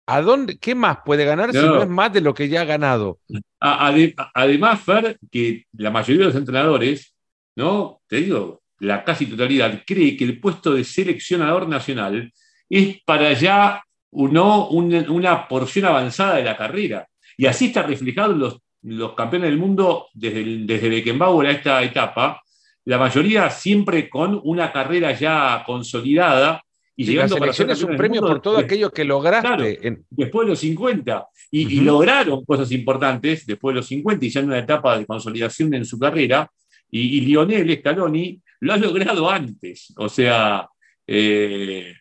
¿A 0.06 0.20
dónde, 0.20 0.58
¿Qué 0.58 0.74
más 0.74 0.98
puede 1.04 1.24
ganar 1.24 1.50
si 1.50 1.58
no 1.58 1.82
es 1.82 1.88
más 1.88 2.12
de 2.12 2.20
lo 2.20 2.34
que 2.34 2.48
ya 2.48 2.60
ha 2.60 2.64
ganado? 2.64 3.20
Además, 3.58 4.82
Fer, 4.82 5.18
que 5.30 5.64
la 5.72 5.90
mayoría 5.90 6.20
de 6.20 6.26
los 6.26 6.36
entrenadores, 6.36 7.14
¿no? 7.56 8.02
Te 8.06 8.16
digo, 8.16 8.62
la 8.80 9.02
casi 9.02 9.26
totalidad, 9.26 9.82
cree 9.86 10.14
que 10.16 10.24
el 10.24 10.40
puesto 10.40 10.74
de 10.74 10.84
seleccionador 10.84 11.66
nacional 11.68 12.30
es 12.68 13.02
para 13.04 13.32
ya 13.32 13.82
no 14.14 14.68
una, 14.68 15.48
porción 15.48 15.86
avanzada 15.86 16.36
de 16.36 16.44
la 16.44 16.56
carrera. 16.56 17.06
Y 17.36 17.46
así 17.46 17.66
está 17.66 17.82
reflejado 17.82 18.32
en 18.32 18.38
los, 18.38 18.58
los 18.82 19.14
campeones 19.14 19.50
del 19.50 19.58
mundo 19.58 20.06
desde, 20.14 20.44
desde 20.64 20.88
Beckenbauer 20.88 21.48
a 21.48 21.52
esta 21.52 21.82
etapa, 21.82 22.40
la 22.84 22.98
mayoría 22.98 23.48
siempre 23.50 24.08
con 24.08 24.40
una 24.44 24.72
carrera 24.72 25.12
ya 25.12 25.62
consolidada. 25.66 26.62
Y 26.96 27.04
llegando 27.04 27.38
la 27.38 27.52
selección 27.52 27.70
es 27.70 27.82
un 27.82 27.96
premio 27.96 28.20
por 28.20 28.40
todo 28.40 28.58
aquello 28.58 28.90
que 28.90 29.04
lograste. 29.04 29.98
Después 30.10 30.46
de 30.46 30.50
los 30.50 30.58
50. 30.60 31.26
Y, 31.50 31.80
lograron 31.80 32.44
cosas 32.44 32.70
importantes 32.72 33.46
después 33.46 33.74
de 33.74 33.78
los 33.78 33.86
50 33.86 34.24
y 34.24 34.30
ya 34.30 34.40
en 34.40 34.46
una 34.46 34.58
etapa 34.58 34.98
de 34.98 35.06
consolidación 35.06 35.72
en 35.74 35.84
su 35.84 35.98
carrera. 35.98 36.50
Y, 36.90 37.20
Lionel 37.22 37.78
Scaloni 37.78 38.40
lo 38.60 38.72
ha 38.72 38.76
logrado 38.76 39.30
antes. 39.30 39.92
O 39.96 40.08
sea, 40.08 40.68
eh, 41.06 41.94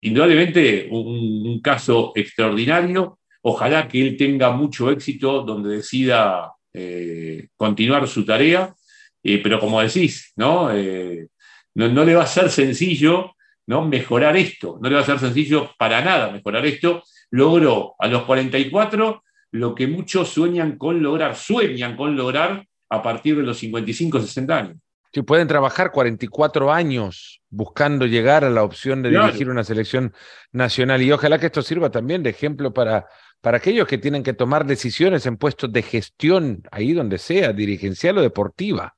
indudablemente 0.00 0.88
un, 0.90 1.60
caso 1.60 2.12
extraordinario. 2.14 3.18
Ojalá 3.42 3.88
que 3.88 4.00
él 4.00 4.16
tenga 4.16 4.50
mucho 4.50 4.90
éxito 4.90 5.42
donde 5.42 5.76
decida 5.76 6.52
eh, 6.72 7.48
continuar 7.56 8.06
su 8.06 8.24
tarea, 8.24 8.74
eh, 9.22 9.40
pero 9.42 9.58
como 9.58 9.80
decís, 9.80 10.32
eh, 10.36 11.26
¿no? 11.74 11.88
¿no? 11.88 12.04
le 12.04 12.14
va 12.14 12.22
a 12.22 12.26
ser 12.26 12.50
sencillo 12.50 13.32
¿no? 13.66 13.84
mejorar 13.86 14.36
esto, 14.36 14.78
no 14.80 14.88
le 14.88 14.94
va 14.94 15.02
a 15.02 15.06
ser 15.06 15.18
sencillo 15.18 15.70
para 15.78 16.02
nada 16.02 16.30
mejorar 16.30 16.64
esto. 16.66 17.02
Logró 17.30 17.94
a 17.98 18.08
los 18.08 18.24
44 18.24 19.22
lo 19.52 19.74
que 19.74 19.86
muchos 19.86 20.28
sueñan 20.28 20.76
con 20.76 21.02
lograr, 21.02 21.36
sueñan 21.36 21.96
con 21.96 22.16
lograr 22.16 22.64
a 22.90 23.02
partir 23.02 23.36
de 23.36 23.42
los 23.42 23.58
55, 23.58 24.20
60 24.20 24.56
años. 24.56 24.76
Si 25.12 25.22
pueden 25.22 25.48
trabajar 25.48 25.90
44 25.90 26.72
años 26.72 27.40
buscando 27.48 28.06
llegar 28.06 28.44
a 28.44 28.50
la 28.50 28.62
opción 28.62 29.02
de 29.02 29.10
dirigir 29.10 29.48
una 29.48 29.64
selección 29.64 30.12
nacional. 30.52 31.00
Y 31.02 31.12
ojalá 31.12 31.38
que 31.38 31.46
esto 31.46 31.62
sirva 31.62 31.90
también 31.90 32.22
de 32.22 32.30
ejemplo 32.30 32.74
para, 32.74 33.06
para 33.40 33.56
aquellos 33.56 33.88
que 33.88 33.98
tienen 33.98 34.22
que 34.22 34.34
tomar 34.34 34.66
decisiones 34.66 35.24
en 35.26 35.36
puestos 35.36 35.72
de 35.72 35.82
gestión, 35.82 36.62
ahí 36.70 36.92
donde 36.92 37.18
sea, 37.18 37.52
dirigencial 37.52 38.18
o 38.18 38.22
deportiva. 38.22 38.96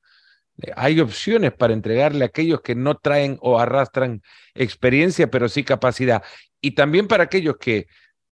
Eh, 0.61 0.71
hay 0.75 0.99
opciones 0.99 1.53
para 1.53 1.73
entregarle 1.73 2.25
a 2.25 2.27
aquellos 2.27 2.61
que 2.61 2.75
no 2.75 2.95
traen 2.95 3.37
o 3.41 3.59
arrastran 3.59 4.21
experiencia, 4.53 5.31
pero 5.31 5.47
sí 5.47 5.63
capacidad. 5.63 6.23
Y 6.59 6.71
también 6.71 7.07
para 7.07 7.23
aquellos 7.23 7.57
que, 7.57 7.87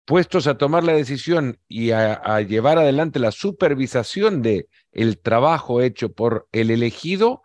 puestos 0.06 0.48
a 0.48 0.58
tomar 0.58 0.84
la 0.84 0.94
decisión 0.94 1.60
y 1.68 1.92
a, 1.92 2.14
a 2.14 2.42
llevar 2.42 2.78
adelante 2.78 3.20
la 3.20 3.32
supervisación 3.32 4.42
de 4.42 4.68
el 4.92 5.18
trabajo 5.18 5.82
hecho 5.82 6.12
por 6.12 6.48
el 6.52 6.72
elegido, 6.72 7.42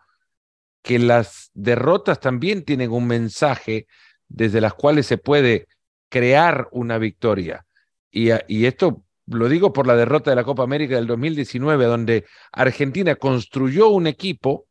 que 0.81 0.99
las 0.99 1.51
derrotas 1.53 2.19
también 2.19 2.63
tienen 2.63 2.91
un 2.91 3.07
mensaje 3.07 3.87
desde 4.27 4.61
las 4.61 4.73
cuales 4.73 5.05
se 5.05 5.17
puede 5.17 5.67
crear 6.09 6.67
una 6.71 6.97
victoria. 6.97 7.65
Y, 8.11 8.29
y, 8.47 8.65
esto 8.65 9.03
lo 9.27 9.49
digo 9.49 9.73
por 9.73 9.85
la 9.85 9.95
derrota 9.95 10.31
de 10.31 10.35
la 10.35 10.43
Copa 10.43 10.63
América 10.63 10.95
del 10.95 11.07
2019, 11.07 11.85
donde 11.85 12.25
Argentina 12.51 13.15
construyó 13.15 13.89
un 13.89 14.07
equipo 14.07 14.67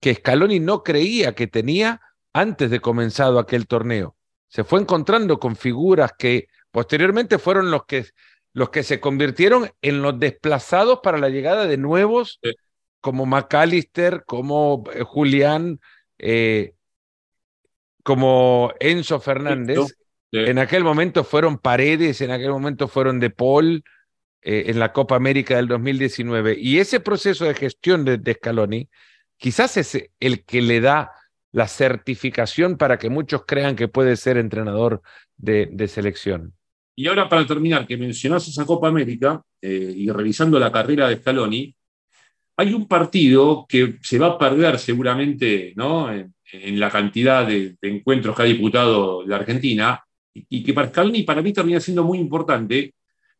que 0.00 0.14
Scaloni 0.14 0.60
no 0.60 0.82
creía 0.82 1.34
que 1.34 1.46
tenía 1.46 2.00
antes 2.32 2.70
de 2.70 2.80
comenzado 2.80 3.38
aquel 3.38 3.66
torneo. 3.66 4.16
Se 4.48 4.64
fue 4.64 4.80
encontrando 4.80 5.38
con 5.38 5.56
figuras 5.56 6.12
que 6.18 6.48
posteriormente 6.70 7.38
fueron 7.38 7.70
los 7.70 7.84
que, 7.84 8.06
los 8.52 8.70
que 8.70 8.82
se 8.82 9.00
convirtieron 9.00 9.70
en 9.82 10.02
los 10.02 10.18
desplazados 10.18 11.00
para 11.02 11.18
la 11.18 11.28
llegada 11.28 11.66
de 11.66 11.76
nuevos 11.76 12.40
como 13.00 13.26
McAllister, 13.26 14.24
como 14.26 14.84
eh, 14.94 15.02
Julián, 15.02 15.80
eh, 16.18 16.74
como 18.02 18.72
Enzo 18.80 19.20
Fernández. 19.20 19.96
En 20.32 20.58
aquel 20.58 20.84
momento 20.84 21.24
fueron 21.24 21.58
Paredes, 21.58 22.20
en 22.20 22.30
aquel 22.30 22.50
momento 22.50 22.86
fueron 22.86 23.18
De 23.18 23.30
Paul 23.30 23.82
eh, 24.42 24.64
en 24.68 24.78
la 24.78 24.92
Copa 24.92 25.16
América 25.16 25.56
del 25.56 25.66
2019. 25.66 26.56
Y 26.58 26.78
ese 26.78 27.00
proceso 27.00 27.46
de 27.46 27.54
gestión 27.54 28.04
de, 28.04 28.34
Scaloni 28.34 28.88
quizás 29.36 29.76
es 29.76 30.10
el 30.20 30.44
que 30.44 30.62
le 30.62 30.80
da 30.80 31.10
la 31.50 31.66
certificación 31.66 32.76
para 32.76 32.96
que 32.96 33.10
muchos 33.10 33.44
crean 33.44 33.74
que 33.74 33.88
puede 33.88 34.16
ser 34.16 34.36
entrenador 34.36 35.02
de, 35.36 35.88
selección. 35.88 36.54
Y 36.94 37.08
ahora 37.08 37.28
para 37.28 37.44
terminar, 37.44 37.86
que 37.86 37.96
mencionas 37.96 38.46
esa 38.46 38.64
Copa 38.64 38.86
América 38.86 39.42
y 39.60 40.08
revisando 40.10 40.60
la 40.60 40.70
carrera 40.70 41.08
de 41.08 41.16
Scaloni, 41.16 41.74
hay 42.60 42.74
un 42.74 42.86
partido 42.86 43.64
que 43.66 43.96
se 44.02 44.18
va 44.18 44.26
a 44.26 44.38
perder 44.38 44.78
seguramente 44.78 45.72
¿no? 45.76 46.12
en, 46.12 46.34
la 46.78 46.90
cantidad 46.90 47.46
de, 47.46 47.76
encuentros 47.80 48.36
que 48.36 48.42
ha 48.42 48.44
disputado 48.44 49.26
la 49.26 49.36
Argentina 49.36 50.04
y, 50.34 50.62
que 50.62 50.74
para 50.74 50.88
Scaloni 50.88 51.22
para 51.22 51.40
mí 51.40 51.54
termina 51.54 51.80
siendo 51.80 52.04
muy 52.04 52.18
importante, 52.18 52.92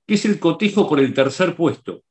que 0.07 0.15
es 0.15 0.25
el 0.25 0.39
cotejo 0.39 0.89
por 0.89 1.01
el 1.01 1.13
tercer 1.13 1.55
puesto. 1.55 2.03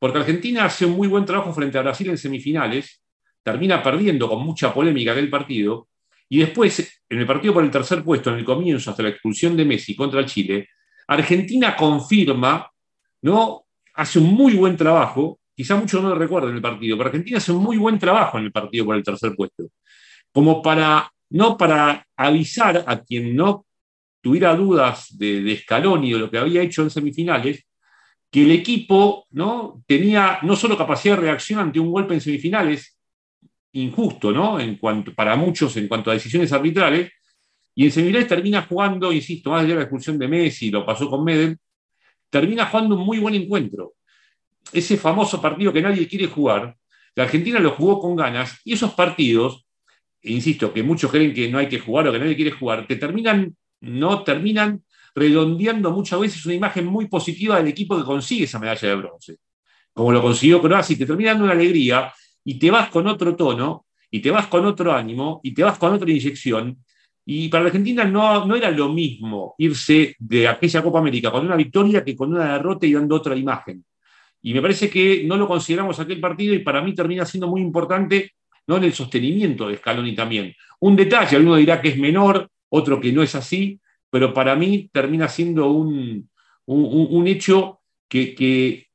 Porque 0.00 0.18
Argentina 0.18 0.64
hace 0.64 0.84
un 0.84 0.96
muy 0.96 1.06
buen 1.06 1.24
trabajo 1.24 1.52
frente 1.54 1.78
a 1.78 1.82
Brasil 1.82 2.10
en 2.10 2.18
semifinales, 2.18 3.00
termina 3.44 3.80
perdiendo 3.80 4.28
con 4.28 4.44
mucha 4.44 4.74
polémica 4.74 5.12
aquel 5.12 5.30
partido, 5.30 5.88
y 6.28 6.40
después, 6.40 7.02
en 7.08 7.18
el 7.20 7.26
partido 7.26 7.54
por 7.54 7.62
el 7.62 7.70
tercer 7.70 8.02
puesto, 8.02 8.30
en 8.30 8.38
el 8.38 8.44
comienzo, 8.44 8.90
hasta 8.90 9.04
la 9.04 9.10
expulsión 9.10 9.56
de 9.56 9.64
Messi 9.64 9.94
contra 9.94 10.26
Chile, 10.26 10.70
Argentina 11.06 11.76
confirma, 11.76 12.68
¿no? 13.22 13.64
hace 13.94 14.18
un 14.18 14.34
muy 14.34 14.54
buen 14.54 14.76
trabajo 14.76 15.39
quizá 15.60 15.76
muchos 15.76 16.02
no 16.02 16.08
lo 16.08 16.14
recuerden 16.14 16.54
el 16.54 16.62
partido, 16.62 16.96
pero 16.96 17.10
Argentina 17.10 17.36
hace 17.36 17.52
un 17.52 17.62
muy 17.62 17.76
buen 17.76 17.98
trabajo 17.98 18.38
en 18.38 18.44
el 18.44 18.50
partido 18.50 18.86
por 18.86 18.96
el 18.96 19.02
tercer 19.02 19.36
puesto. 19.36 19.64
Como 20.32 20.62
para, 20.62 21.12
no 21.28 21.58
para 21.58 22.06
avisar 22.16 22.82
a 22.86 23.02
quien 23.02 23.36
no 23.36 23.66
tuviera 24.22 24.56
dudas 24.56 25.08
de, 25.18 25.42
de 25.42 25.58
Scaloni 25.58 26.14
o 26.14 26.18
lo 26.18 26.30
que 26.30 26.38
había 26.38 26.62
hecho 26.62 26.80
en 26.80 26.88
semifinales, 26.88 27.66
que 28.30 28.42
el 28.42 28.52
equipo 28.52 29.26
¿no? 29.32 29.82
tenía 29.86 30.38
no 30.40 30.56
solo 30.56 30.78
capacidad 30.78 31.16
de 31.16 31.24
reacción 31.24 31.60
ante 31.60 31.78
un 31.78 31.92
golpe 31.92 32.14
en 32.14 32.22
semifinales, 32.22 32.98
injusto, 33.72 34.32
¿no? 34.32 34.58
En 34.58 34.76
cuanto, 34.76 35.14
para 35.14 35.36
muchos 35.36 35.76
en 35.76 35.88
cuanto 35.88 36.10
a 36.10 36.14
decisiones 36.14 36.50
arbitrales, 36.54 37.12
y 37.74 37.84
en 37.84 37.92
semifinales 37.92 38.28
termina 38.28 38.62
jugando, 38.62 39.12
insisto, 39.12 39.50
más 39.50 39.60
allá 39.60 39.74
de 39.74 39.74
la 39.74 39.82
expulsión 39.82 40.18
de 40.18 40.26
Messi, 40.26 40.70
lo 40.70 40.86
pasó 40.86 41.10
con 41.10 41.22
Medel, 41.22 41.58
termina 42.30 42.64
jugando 42.64 42.96
un 42.96 43.04
muy 43.04 43.18
buen 43.18 43.34
encuentro 43.34 43.92
ese 44.72 44.96
famoso 44.96 45.40
partido 45.40 45.72
que 45.72 45.82
nadie 45.82 46.08
quiere 46.08 46.26
jugar, 46.26 46.76
la 47.14 47.24
Argentina 47.24 47.58
lo 47.58 47.72
jugó 47.72 48.00
con 48.00 48.16
ganas 48.16 48.60
y 48.64 48.74
esos 48.74 48.92
partidos, 48.94 49.66
insisto, 50.22 50.72
que 50.72 50.82
muchos 50.82 51.10
creen 51.10 51.34
que 51.34 51.48
no 51.48 51.58
hay 51.58 51.68
que 51.68 51.80
jugar 51.80 52.08
o 52.08 52.12
que 52.12 52.18
nadie 52.18 52.36
quiere 52.36 52.52
jugar, 52.52 52.86
te 52.86 52.96
terminan, 52.96 53.56
no 53.80 54.22
terminan 54.22 54.82
redondeando 55.14 55.90
muchas 55.90 56.20
veces 56.20 56.44
una 56.46 56.54
imagen 56.54 56.86
muy 56.86 57.08
positiva 57.08 57.56
del 57.56 57.68
equipo 57.68 57.96
que 57.96 58.04
consigue 58.04 58.44
esa 58.44 58.58
medalla 58.58 58.88
de 58.88 58.94
bronce, 58.94 59.36
como 59.92 60.12
lo 60.12 60.22
consiguió 60.22 60.62
Croacia, 60.62 60.94
y 60.94 60.98
te 60.98 61.06
termina 61.06 61.30
dando 61.30 61.44
una 61.44 61.54
alegría 61.54 62.12
y 62.44 62.58
te 62.58 62.70
vas 62.70 62.88
con 62.90 63.06
otro 63.06 63.36
tono, 63.36 63.86
y 64.10 64.20
te 64.20 64.30
vas 64.30 64.46
con 64.46 64.64
otro 64.66 64.92
ánimo, 64.92 65.40
y 65.42 65.54
te 65.54 65.62
vas 65.62 65.78
con 65.78 65.92
otra 65.92 66.10
inyección. 66.10 66.82
Y 67.24 67.48
para 67.48 67.64
la 67.64 67.68
Argentina 67.68 68.04
no, 68.04 68.44
no 68.44 68.56
era 68.56 68.70
lo 68.70 68.88
mismo 68.88 69.54
irse 69.58 70.16
de 70.18 70.48
aquella 70.48 70.82
Copa 70.82 70.98
América 70.98 71.30
con 71.30 71.44
una 71.46 71.54
victoria 71.54 72.02
que 72.04 72.16
con 72.16 72.34
una 72.34 72.54
derrota 72.54 72.86
y 72.86 72.92
dando 72.92 73.16
otra 73.16 73.36
imagen. 73.36 73.84
Y 74.42 74.54
me 74.54 74.62
parece 74.62 74.88
que 74.88 75.24
no 75.24 75.36
lo 75.36 75.46
consideramos 75.46 75.98
aquel 76.00 76.20
partido 76.20 76.54
y 76.54 76.60
para 76.60 76.82
mí 76.82 76.94
termina 76.94 77.26
siendo 77.26 77.48
muy 77.48 77.60
importante 77.60 78.32
¿no? 78.66 78.76
en 78.76 78.84
el 78.84 78.92
sostenimiento 78.92 79.68
de 79.68 79.76
Scaloni 79.76 80.14
también. 80.14 80.54
Un 80.80 80.96
detalle, 80.96 81.36
alguno 81.36 81.56
dirá 81.56 81.80
que 81.80 81.88
es 81.88 81.98
menor, 81.98 82.48
otro 82.70 83.00
que 83.00 83.12
no 83.12 83.22
es 83.22 83.34
así, 83.34 83.78
pero 84.08 84.32
para 84.32 84.56
mí 84.56 84.88
termina 84.92 85.28
siendo 85.28 85.70
un, 85.70 86.28
un, 86.66 87.26
hecho 87.26 87.80
que, 88.08 88.86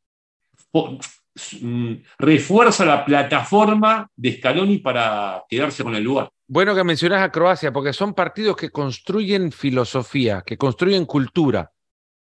mm, 1.62 1.94
refuerza 2.18 2.86
la 2.86 3.06
plataforma 3.06 4.10
de 4.16 4.38
Scaloni 4.38 4.80
para 4.80 5.44
quedarse 5.48 5.84
con 5.84 5.96
el 5.96 6.04
lugar. 6.04 6.30
Bueno 6.48 6.76
que 6.76 6.84
mencionas 6.84 7.22
a 7.22 7.32
Croacia, 7.32 7.74
porque 7.74 7.94
son 7.94 8.14
partidos 8.14 8.56
que 8.56 8.70
construyen 8.70 9.52
filosofía, 9.52 10.44
que 10.46 10.58
construyen 10.58 11.06
cultura 11.06 11.72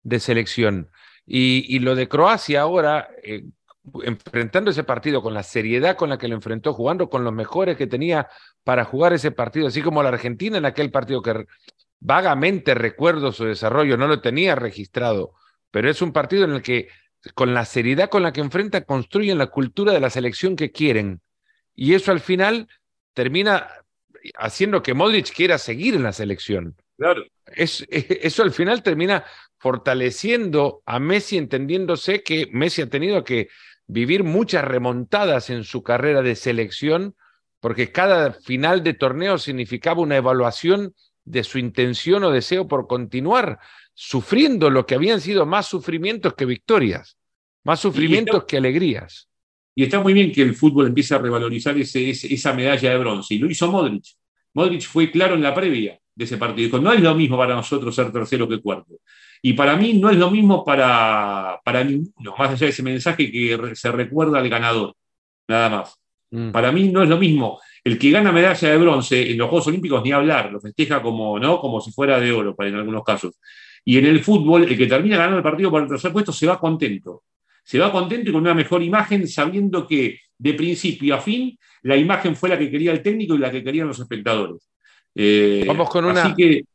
de 0.03 0.19
selección. 0.19 0.89
Y, 1.31 1.77
lo 1.79 1.93
de 1.93 2.07
Croacia 2.07 2.61
ahora, 2.61 3.07
eh, 3.21 3.43
enfrentando 4.03 4.71
ese 4.71 4.83
partido 4.83 5.21
con 5.21 5.35
la 5.35 5.43
seriedad 5.43 5.95
con 5.95 6.09
la 6.09 6.17
que 6.17 6.27
lo 6.27 6.33
enfrentó, 6.33 6.73
jugando 6.73 7.07
con 7.07 7.23
los 7.23 7.31
mejores 7.31 7.77
que 7.77 7.85
tenía 7.85 8.27
para 8.63 8.83
jugar 8.83 9.13
ese 9.13 9.29
partido, 9.29 9.67
así 9.67 9.83
como 9.83 10.01
la 10.01 10.09
Argentina 10.09 10.57
en 10.57 10.65
aquel 10.65 10.89
partido 10.89 11.21
que 11.21 11.45
vagamente 11.99 12.73
recuerdo 12.73 13.31
su 13.31 13.45
desarrollo, 13.45 13.95
no 13.95 14.07
lo 14.07 14.21
tenía 14.21 14.55
registrado, 14.55 15.33
pero 15.69 15.89
es 15.89 16.01
un 16.01 16.13
partido 16.13 16.45
en 16.45 16.53
el 16.53 16.61
que 16.63 16.87
con 17.35 17.53
la 17.53 17.65
seriedad 17.65 18.09
con 18.09 18.23
la 18.23 18.33
que 18.33 18.41
enfrenta 18.41 18.83
construyen 18.85 19.37
la 19.37 19.47
cultura 19.47 19.93
de 19.93 19.99
la 19.99 20.09
selección 20.09 20.55
que 20.55 20.71
quieren. 20.71 21.21
Y 21.75 21.93
eso 21.93 22.11
al 22.11 22.21
final 22.21 22.67
termina 23.13 23.67
haciendo 24.37 24.81
que 24.81 24.95
Modric 24.95 25.31
quiera 25.31 25.59
seguir 25.59 25.93
en 25.93 26.03
la 26.03 26.13
selección. 26.13 26.75
Claro. 26.97 27.23
Es, 27.55 27.85
eso 27.89 28.43
al 28.43 28.51
final 28.51 28.83
termina 28.83 29.25
fortaleciendo 29.57 30.81
a 30.85 30.99
Messi, 30.99 31.37
entendiéndose 31.37 32.23
que 32.23 32.47
Messi 32.51 32.81
ha 32.81 32.89
tenido 32.89 33.23
que 33.23 33.49
vivir 33.87 34.23
muchas 34.23 34.63
remontadas 34.63 35.49
en 35.49 35.63
su 35.63 35.83
carrera 35.83 36.21
de 36.21 36.35
selección, 36.35 37.15
porque 37.59 37.91
cada 37.91 38.33
final 38.33 38.83
de 38.83 38.93
torneo 38.93 39.37
significaba 39.37 40.01
una 40.01 40.17
evaluación 40.17 40.93
de 41.25 41.43
su 41.43 41.59
intención 41.59 42.23
o 42.23 42.31
deseo 42.31 42.67
por 42.67 42.87
continuar 42.87 43.59
sufriendo 43.93 44.69
lo 44.69 44.85
que 44.85 44.95
habían 44.95 45.19
sido 45.19 45.45
más 45.45 45.67
sufrimientos 45.67 46.33
que 46.35 46.45
victorias, 46.45 47.17
más 47.65 47.81
sufrimientos 47.81 48.45
que 48.45 48.57
alegrías. 48.57 49.27
Y 49.75 49.83
está 49.83 49.99
muy 49.99 50.13
bien 50.13 50.31
que 50.31 50.41
el 50.41 50.55
fútbol 50.55 50.87
empiece 50.87 51.15
a 51.15 51.19
revalorizar 51.19 51.77
ese, 51.77 52.09
esa 52.09 52.53
medalla 52.53 52.91
de 52.91 52.97
bronce. 52.97 53.35
Y 53.35 53.39
lo 53.39 53.49
hizo 53.49 53.69
Modric. 53.69 54.05
Modric 54.53 54.83
fue 54.83 55.11
claro 55.11 55.35
en 55.35 55.41
la 55.41 55.53
previa 55.53 55.99
de 56.19 56.25
ese 56.25 56.37
partido. 56.37 56.65
Dijo, 56.65 56.79
no 56.79 56.91
es 56.91 56.99
lo 56.99 57.15
mismo 57.15 57.37
para 57.37 57.55
nosotros 57.55 57.95
ser 57.95 58.11
tercero 58.11 58.47
que 58.47 58.59
cuarto. 58.59 58.95
Y 59.41 59.53
para 59.53 59.77
mí 59.77 59.93
no 59.93 60.09
es 60.09 60.17
lo 60.17 60.29
mismo 60.29 60.65
para, 60.65 61.59
para 61.63 61.81
ninguno, 61.81 62.35
más 62.37 62.51
allá 62.51 62.65
de 62.65 62.71
ese 62.71 62.83
mensaje 62.83 63.31
que 63.31 63.57
se 63.73 63.89
recuerda 63.89 64.39
al 64.39 64.49
ganador. 64.49 64.93
Nada 65.47 65.69
más. 65.69 65.95
Mm. 66.31 66.51
Para 66.51 66.73
mí 66.73 66.89
no 66.89 67.01
es 67.01 67.09
lo 67.09 67.17
mismo. 67.17 67.61
El 67.85 67.97
que 67.97 68.11
gana 68.11 68.33
medalla 68.33 68.69
de 68.69 68.77
bronce 68.77 69.31
en 69.31 69.37
los 69.37 69.47
Juegos 69.47 69.67
Olímpicos 69.67 70.03
ni 70.03 70.11
hablar, 70.11 70.51
lo 70.51 70.59
festeja 70.59 71.01
como, 71.01 71.39
¿no? 71.39 71.61
como 71.61 71.79
si 71.79 71.91
fuera 71.91 72.19
de 72.19 72.33
oro 72.33 72.53
en 72.59 72.75
algunos 72.75 73.03
casos. 73.05 73.39
Y 73.85 73.97
en 73.97 74.05
el 74.05 74.21
fútbol, 74.21 74.63
el 74.63 74.77
que 74.77 74.87
termina 74.87 75.15
ganando 75.15 75.37
el 75.37 75.43
partido 75.43 75.71
por 75.71 75.81
el 75.81 75.87
tercer 75.87 76.11
puesto 76.11 76.33
se 76.33 76.45
va 76.45 76.59
contento 76.59 77.23
se 77.69 77.77
va 77.77 77.91
contento 77.91 78.31
y 78.31 78.33
con 78.33 78.41
una 78.41 78.55
mejor 78.55 78.81
imagen, 78.81 79.27
sabiendo 79.27 79.85
que 79.85 80.21
de 80.39 80.53
principio 80.55 81.13
a 81.13 81.21
fin 81.21 81.55
la 81.83 81.95
imagen 81.95 82.35
fue 82.35 82.49
la 82.49 82.57
que 82.57 82.71
quería 82.71 82.91
el 82.91 83.03
técnico 83.03 83.35
y 83.35 83.37
la 83.37 83.51
que 83.51 83.63
querían 83.63 83.87
los 83.87 83.99
espectadores. 83.99 84.67
Eh, 85.15 85.63
Vamos 85.67 85.89
con 85.89 86.05
una, 86.05 86.33
que, 86.35 86.65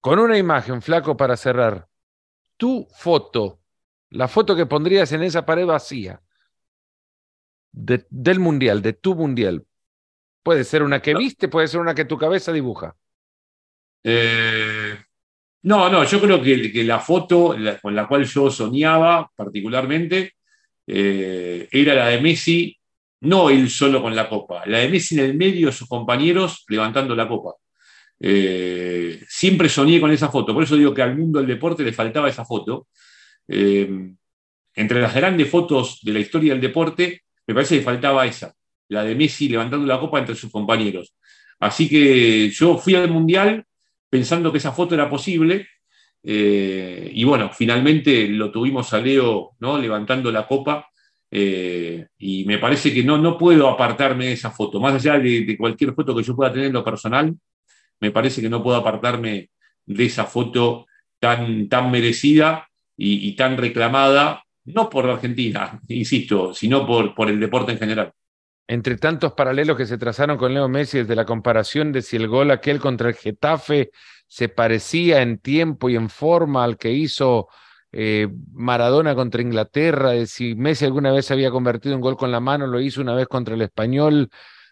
con 0.00 0.18
una 0.18 0.38
imagen, 0.38 0.82
flaco, 0.82 1.16
para 1.16 1.36
cerrar. 1.36 1.86
Tu 2.56 2.86
foto, 2.92 3.60
la 4.10 4.28
foto 4.28 4.56
que 4.56 4.66
pondrías 4.66 5.12
en 5.12 5.22
esa 5.22 5.46
pared 5.46 5.66
vacía 5.66 6.20
del 7.72 8.40
mundial, 8.40 8.82
de 8.82 8.92
tu 8.94 9.14
mundial. 9.14 9.64
Puede 10.42 10.64
ser 10.64 10.82
una 10.82 11.00
que 11.00 11.14
viste, 11.14 11.48
puede 11.48 11.68
ser 11.68 11.80
una 11.80 11.94
que 11.94 12.04
tu 12.04 12.16
cabeza 12.16 12.52
dibuja. 12.52 12.96
Eh, 14.02 14.96
no, 15.62 15.90
no, 15.90 16.04
yo 16.04 16.20
creo 16.20 16.42
que, 16.42 16.84
la 16.84 16.98
foto 17.00 17.54
con 17.82 17.94
la 17.94 18.06
cual 18.06 18.24
yo 18.24 18.50
soñaba 18.50 19.30
particularmente 19.34 20.34
eh, 20.86 21.68
era 21.70 21.94
la 21.94 22.08
de 22.08 22.20
Messi, 22.20 22.77
no 23.20 23.50
él 23.50 23.68
solo 23.70 24.02
con 24.02 24.14
la 24.14 24.28
copa, 24.28 24.62
la 24.66 24.78
de 24.78 24.88
Messi 24.88 25.18
en 25.18 25.24
el 25.24 25.34
medio 25.34 25.72
sus 25.72 25.88
compañeros 25.88 26.64
levantando 26.68 27.14
la 27.14 27.28
copa. 27.28 27.54
Eh, 28.20 29.22
siempre 29.28 29.68
soñé 29.68 30.00
con 30.00 30.10
esa 30.10 30.28
foto, 30.28 30.52
por 30.54 30.64
eso 30.64 30.76
digo 30.76 30.94
que 30.94 31.02
al 31.02 31.16
mundo 31.16 31.38
del 31.38 31.48
deporte 31.48 31.82
le 31.84 31.92
faltaba 31.92 32.28
esa 32.28 32.44
foto. 32.44 32.88
Eh, 33.46 34.12
entre 34.74 35.00
las 35.00 35.14
grandes 35.14 35.50
fotos 35.50 36.00
de 36.02 36.12
la 36.12 36.20
historia 36.20 36.52
del 36.52 36.60
deporte, 36.60 37.22
me 37.46 37.54
parece 37.54 37.78
que 37.78 37.84
faltaba 37.84 38.26
esa, 38.26 38.54
la 38.88 39.02
de 39.02 39.14
Messi 39.14 39.48
levantando 39.48 39.86
la 39.86 39.98
copa 39.98 40.18
entre 40.18 40.34
sus 40.34 40.50
compañeros. 40.52 41.14
Así 41.58 41.88
que 41.88 42.50
yo 42.50 42.78
fui 42.78 42.94
al 42.94 43.10
Mundial 43.10 43.64
pensando 44.08 44.52
que 44.52 44.58
esa 44.58 44.72
foto 44.72 44.94
era 44.94 45.10
posible. 45.10 45.66
Eh, 46.22 47.10
y 47.12 47.24
bueno, 47.24 47.50
finalmente 47.52 48.28
lo 48.28 48.50
tuvimos 48.50 48.92
a 48.92 49.00
Leo 49.00 49.52
¿no? 49.60 49.78
levantando 49.78 50.30
la 50.30 50.46
copa. 50.46 50.88
Eh, 51.30 52.06
y 52.18 52.44
me 52.44 52.58
parece 52.58 52.92
que 52.92 53.02
no, 53.02 53.18
no 53.18 53.36
puedo 53.36 53.68
apartarme 53.68 54.26
de 54.26 54.32
esa 54.32 54.50
foto. 54.50 54.80
Más 54.80 54.94
allá 54.94 55.18
de, 55.18 55.56
cualquier 55.58 55.94
foto 55.94 56.14
que 56.14 56.22
yo 56.22 56.34
pueda 56.34 56.52
tener 56.52 56.68
en 56.68 56.72
lo 56.72 56.84
personal, 56.84 57.34
me 58.00 58.10
parece 58.10 58.40
que 58.40 58.48
no 58.48 58.62
puedo 58.62 58.76
apartarme 58.76 59.50
de 59.84 60.04
esa 60.04 60.24
foto 60.24 60.86
tan, 61.18 61.68
tan 61.68 61.90
merecida 61.90 62.68
y, 62.96 63.36
tan 63.36 63.56
reclamada, 63.56 64.42
no 64.64 64.90
por 64.90 65.04
la 65.04 65.14
Argentina, 65.14 65.80
insisto, 65.88 66.54
sino 66.54 66.86
por, 66.86 67.14
por 67.14 67.30
el 67.30 67.40
deporte 67.40 67.72
en 67.72 67.78
general 67.78 68.12
entre 68.70 68.98
tantos 68.98 69.32
paralelos 69.32 69.78
que 69.78 69.86
se 69.86 69.96
trazaron 69.96 70.36
con 70.36 70.52
Leo 70.52 70.68
Messi 70.68 70.98
desde 70.98 71.16
la 71.16 71.24
comparación 71.24 71.90
de 71.90 72.02
si 72.02 72.16
el 72.16 72.28
gol 72.28 72.50
aquel 72.50 72.80
contra 72.80 73.08
el 73.08 73.14
Getafe 73.14 73.90
se 74.26 74.50
parecía 74.50 75.22
en 75.22 75.38
tiempo 75.38 75.88
y 75.88 75.96
en 75.96 76.10
forma 76.10 76.64
al 76.64 76.76
que 76.76 76.92
hizo 76.92 77.48
eh, 77.92 78.28
Maradona 78.52 79.14
contra 79.14 79.42
Inglaterra, 79.42 80.10
de 80.10 80.26
si 80.26 80.54
Messi 80.54 80.84
alguna 80.84 81.12
vez 81.12 81.30
había 81.30 81.50
convertido 81.50 81.94
un 81.94 82.00
gol 82.00 82.16
con 82.16 82.30
la 82.30 82.40
mano, 82.40 82.66
lo 82.66 82.80
hizo 82.80 83.00
una 83.00 83.14
vez 83.14 83.28
contra 83.28 83.54
el 83.54 83.62
español, 83.62 84.30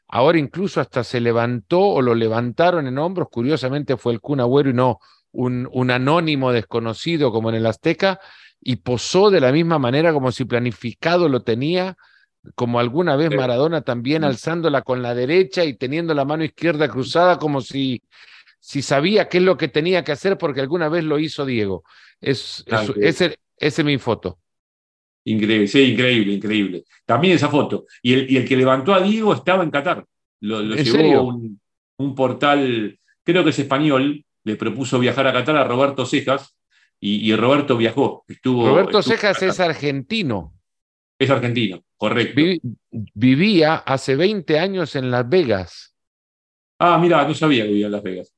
ahora 0.08 0.38
incluso 0.38 0.80
hasta 0.80 1.04
se 1.04 1.20
levantó 1.20 1.80
o 1.80 2.02
lo 2.02 2.14
levantaron 2.14 2.86
en 2.86 2.98
hombros, 2.98 3.28
curiosamente 3.30 3.96
fue 3.96 4.12
el 4.12 4.20
Kun 4.20 4.40
Agüero 4.40 4.70
y 4.70 4.74
no 4.74 4.98
un, 5.32 5.68
un 5.72 5.90
anónimo 5.90 6.52
desconocido 6.52 7.32
como 7.32 7.48
en 7.50 7.56
el 7.56 7.66
Azteca, 7.66 8.20
y 8.60 8.76
posó 8.76 9.30
de 9.30 9.40
la 9.40 9.52
misma 9.52 9.78
manera 9.78 10.12
como 10.12 10.32
si 10.32 10.44
planificado 10.44 11.28
lo 11.28 11.42
tenía 11.42 11.96
como 12.54 12.78
alguna 12.78 13.16
vez 13.16 13.34
Maradona 13.34 13.82
también 13.82 14.24
alzándola 14.24 14.82
con 14.82 15.02
la 15.02 15.14
derecha 15.14 15.64
y 15.64 15.74
teniendo 15.74 16.14
la 16.14 16.24
mano 16.24 16.44
izquierda 16.44 16.88
cruzada 16.88 17.38
como 17.38 17.60
si, 17.60 18.02
si 18.66 18.82
sabía 18.82 19.28
qué 19.28 19.38
es 19.38 19.44
lo 19.44 19.56
que 19.56 19.68
tenía 19.68 20.02
que 20.02 20.10
hacer 20.10 20.36
porque 20.36 20.60
alguna 20.60 20.88
vez 20.88 21.04
lo 21.04 21.20
hizo 21.20 21.46
Diego. 21.46 21.84
Es, 22.20 22.64
ese, 22.96 23.38
es 23.56 23.84
mi 23.84 23.96
foto. 23.96 24.40
Increíble, 25.22 25.68
sí, 25.68 25.92
increíble, 25.92 26.32
increíble. 26.32 26.84
También 27.04 27.36
esa 27.36 27.48
foto. 27.48 27.86
Y 28.02 28.14
el, 28.14 28.28
y 28.28 28.36
el 28.38 28.44
que 28.44 28.56
levantó 28.56 28.92
a 28.92 29.00
Diego 29.00 29.34
estaba 29.34 29.62
en 29.62 29.70
Qatar. 29.70 30.04
Lo, 30.40 30.62
llevó 30.62 31.28
Un, 31.28 31.60
un, 31.98 32.14
portal, 32.16 32.98
creo 33.22 33.44
que 33.44 33.50
es 33.50 33.58
español, 33.60 34.24
le 34.42 34.56
propuso 34.56 34.98
viajar 34.98 35.28
a 35.28 35.32
Qatar 35.32 35.56
a 35.58 35.62
Roberto 35.62 36.04
Cejas 36.04 36.56
y, 36.98 37.32
Roberto 37.36 37.76
viajó. 37.76 38.24
Estuvo, 38.26 38.68
Roberto 38.68 39.00
Cejas 39.00 39.40
es 39.44 39.60
argentino. 39.60 40.54
Es 41.20 41.30
argentino, 41.30 41.84
correcto. 41.96 42.42
vivía 43.14 43.76
hace 43.76 44.16
20 44.16 44.58
años 44.58 44.96
en 44.96 45.12
Las 45.12 45.28
Vegas. 45.28 45.94
Ah, 46.80 46.98
mira, 46.98 47.26
no 47.28 47.32
sabía 47.32 47.62
que 47.62 47.68
vivía 47.68 47.86
en 47.86 47.92
Las 47.92 48.02
Vegas. 48.02 48.35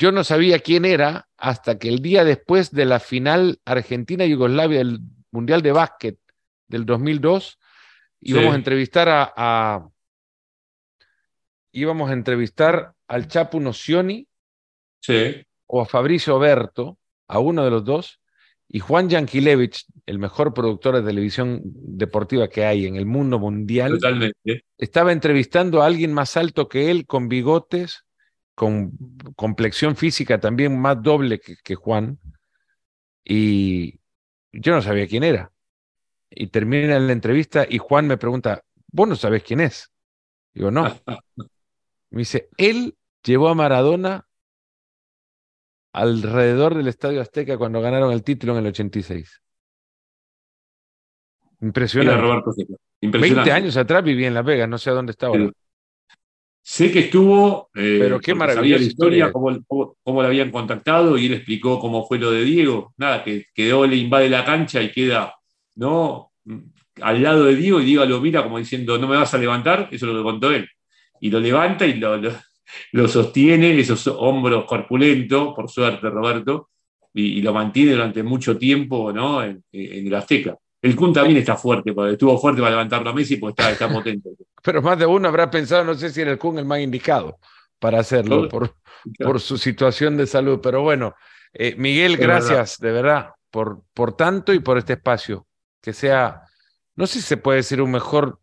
Yo 0.00 0.12
no 0.12 0.24
sabía 0.24 0.60
quién 0.60 0.86
era 0.86 1.28
hasta 1.36 1.78
que 1.78 1.88
el 1.88 2.00
día 2.00 2.24
después 2.24 2.70
de 2.70 2.86
la 2.86 3.00
final 3.00 3.60
Argentina-Yugoslavia 3.66 4.78
del 4.78 5.00
Mundial 5.30 5.60
de 5.60 5.72
Básquet 5.72 6.18
del 6.68 6.86
2002, 6.86 7.58
íbamos 8.22 8.54
a 8.54 8.56
entrevistar 8.56 9.08
a, 9.10 9.86
íbamos 11.72 12.08
a 12.08 12.14
entrevistar 12.14 12.94
al 13.08 13.28
Chapu 13.28 13.60
Nocioni 13.60 14.26
sí. 15.02 15.44
o 15.66 15.82
a 15.82 15.84
Fabricio 15.84 16.38
Berto, 16.38 16.98
a 17.28 17.38
uno 17.38 17.62
de 17.62 17.70
los 17.70 17.84
dos, 17.84 18.20
y 18.68 18.78
Juan 18.78 19.10
Yankelevich, 19.10 19.84
el 20.06 20.18
mejor 20.18 20.54
productor 20.54 20.96
de 20.96 21.02
televisión 21.02 21.60
deportiva 21.62 22.48
que 22.48 22.64
hay 22.64 22.86
en 22.86 22.96
el 22.96 23.04
mundo 23.04 23.38
mundial, 23.38 23.98
estaba 24.78 25.12
entrevistando 25.12 25.82
a 25.82 25.86
alguien 25.86 26.14
más 26.14 26.38
alto 26.38 26.70
que 26.70 26.90
él, 26.90 27.04
con 27.04 27.28
bigotes, 27.28 28.06
con 28.60 28.92
complexión 29.36 29.96
física 29.96 30.38
también 30.38 30.78
más 30.78 31.02
doble 31.02 31.40
que, 31.40 31.74
Juan, 31.74 32.18
y 33.24 33.98
yo 34.52 34.74
no 34.74 34.82
sabía 34.82 35.08
quién 35.08 35.24
era. 35.24 35.50
Y 36.28 36.48
termina 36.48 36.98
la 36.98 37.10
entrevista 37.10 37.64
y 37.66 37.78
Juan 37.78 38.06
me 38.06 38.18
pregunta, 38.18 38.62
¿vos 38.88 39.08
no 39.08 39.16
sabés 39.16 39.44
quién 39.44 39.60
es? 39.60 39.90
Digo, 40.52 40.70
no. 40.70 40.84
Me 42.10 42.18
dice, 42.18 42.50
él 42.58 42.98
llevó 43.24 43.48
a 43.48 43.54
Maradona 43.54 44.26
alrededor 45.94 46.74
del 46.74 46.88
Estadio 46.88 47.22
Azteca 47.22 47.56
cuando 47.56 47.80
ganaron 47.80 48.12
el 48.12 48.22
título 48.22 48.52
en 48.52 48.58
el 48.58 48.66
86. 48.66 49.40
Impresionante. 51.62 52.20
Roberto 52.20 52.52
Seca. 52.52 52.74
20 53.00 53.52
años 53.52 53.76
atrás 53.78 54.04
vivía 54.04 54.28
en 54.28 54.34
Las 54.34 54.44
Vegas, 54.44 54.68
no 54.68 54.76
sé 54.76 54.90
a 54.90 54.92
dónde 54.92 55.12
está 55.12 55.28
ahora. 55.28 55.50
Sé 56.62 56.92
que 56.92 57.00
estuvo, 57.00 57.70
eh, 57.74 57.96
pero 58.00 58.20
qué 58.20 58.34
maravillosa 58.34 58.84
historia, 58.84 59.32
cómo, 59.32 59.58
cómo, 60.02 60.22
habían 60.22 60.50
contactado 60.50 61.16
y 61.16 61.26
él 61.26 61.34
explicó 61.34 61.80
cómo 61.80 62.06
fue 62.06 62.18
lo 62.18 62.30
de 62.30 62.44
Diego. 62.44 62.92
Nada, 62.98 63.24
que 63.24 63.46
quedó, 63.54 63.86
le 63.86 63.96
invade 63.96 64.28
la 64.28 64.44
cancha 64.44 64.82
y 64.82 64.92
queda, 64.92 65.34
¿no? 65.76 66.32
Al 67.00 67.22
lado 67.22 67.44
de 67.46 67.56
Diego 67.56 67.80
y 67.80 67.86
Diego 67.86 68.04
lo 68.04 68.20
mira 68.20 68.42
como 68.42 68.58
diciendo, 68.58 68.98
no 68.98 69.08
me 69.08 69.16
vas 69.16 69.32
a 69.32 69.38
levantar, 69.38 69.88
eso 69.90 70.06
es 70.06 70.12
lo 70.12 70.18
que 70.18 70.22
contó 70.22 70.50
él. 70.52 70.68
Y 71.20 71.30
lo 71.30 71.40
levanta 71.40 71.86
y 71.86 71.94
lo, 71.94 72.20
lo, 72.92 73.08
sostiene, 73.08 73.78
esos 73.80 74.06
hombros 74.06 74.64
corpulentos, 74.66 75.54
por 75.54 75.70
suerte, 75.70 76.10
Roberto, 76.10 76.68
y, 77.14 77.40
lo 77.40 77.52
mantiene 77.54 77.92
durante 77.92 78.22
mucho 78.22 78.56
tiempo, 78.58 79.12
¿no? 79.12 79.42
En, 79.42 79.64
en 79.72 80.06
el 80.06 80.14
Azteca. 80.14 80.56
El 80.82 80.96
Kun 80.96 81.12
también 81.12 81.36
está 81.36 81.56
fuerte, 81.56 81.92
porque 81.92 82.12
estuvo 82.12 82.38
fuerte 82.38 82.60
para 82.60 82.70
levantarlo 82.70 83.10
a 83.10 83.12
Messi 83.12 83.36
porque 83.36 83.60
está, 83.62 83.72
está 83.72 83.88
potente. 83.92 84.30
Pero 84.62 84.80
más 84.82 84.98
de 84.98 85.06
uno 85.06 85.28
habrá 85.28 85.50
pensado, 85.50 85.84
no 85.84 85.94
sé 85.94 86.10
si 86.10 86.20
era 86.20 86.32
el 86.32 86.38
Kun 86.38 86.58
el 86.58 86.64
más 86.64 86.80
indicado 86.80 87.38
para 87.78 88.00
hacerlo, 88.00 88.48
por, 88.48 88.76
por 89.18 89.40
su 89.40 89.58
situación 89.58 90.16
de 90.16 90.26
salud. 90.26 90.60
Pero 90.62 90.82
bueno, 90.82 91.14
eh, 91.52 91.74
Miguel, 91.76 92.16
gracias 92.16 92.78
de 92.78 92.92
verdad 92.92 93.30
por, 93.50 93.82
por 93.94 94.16
tanto 94.16 94.54
y 94.54 94.60
por 94.60 94.78
este 94.78 94.94
espacio. 94.94 95.46
Que 95.82 95.92
sea, 95.92 96.42
no 96.96 97.06
sé 97.06 97.20
si 97.20 97.26
se 97.26 97.36
puede 97.36 97.58
decir 97.58 97.80
un 97.82 97.90
mejor 97.90 98.40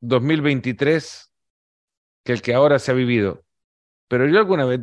2023 0.00 1.32
que 2.24 2.32
el 2.32 2.42
que 2.42 2.54
ahora 2.54 2.78
se 2.78 2.90
ha 2.90 2.94
vivido. 2.94 3.44
Pero 4.08 4.26
yo 4.28 4.38
alguna 4.38 4.64
vez 4.64 4.80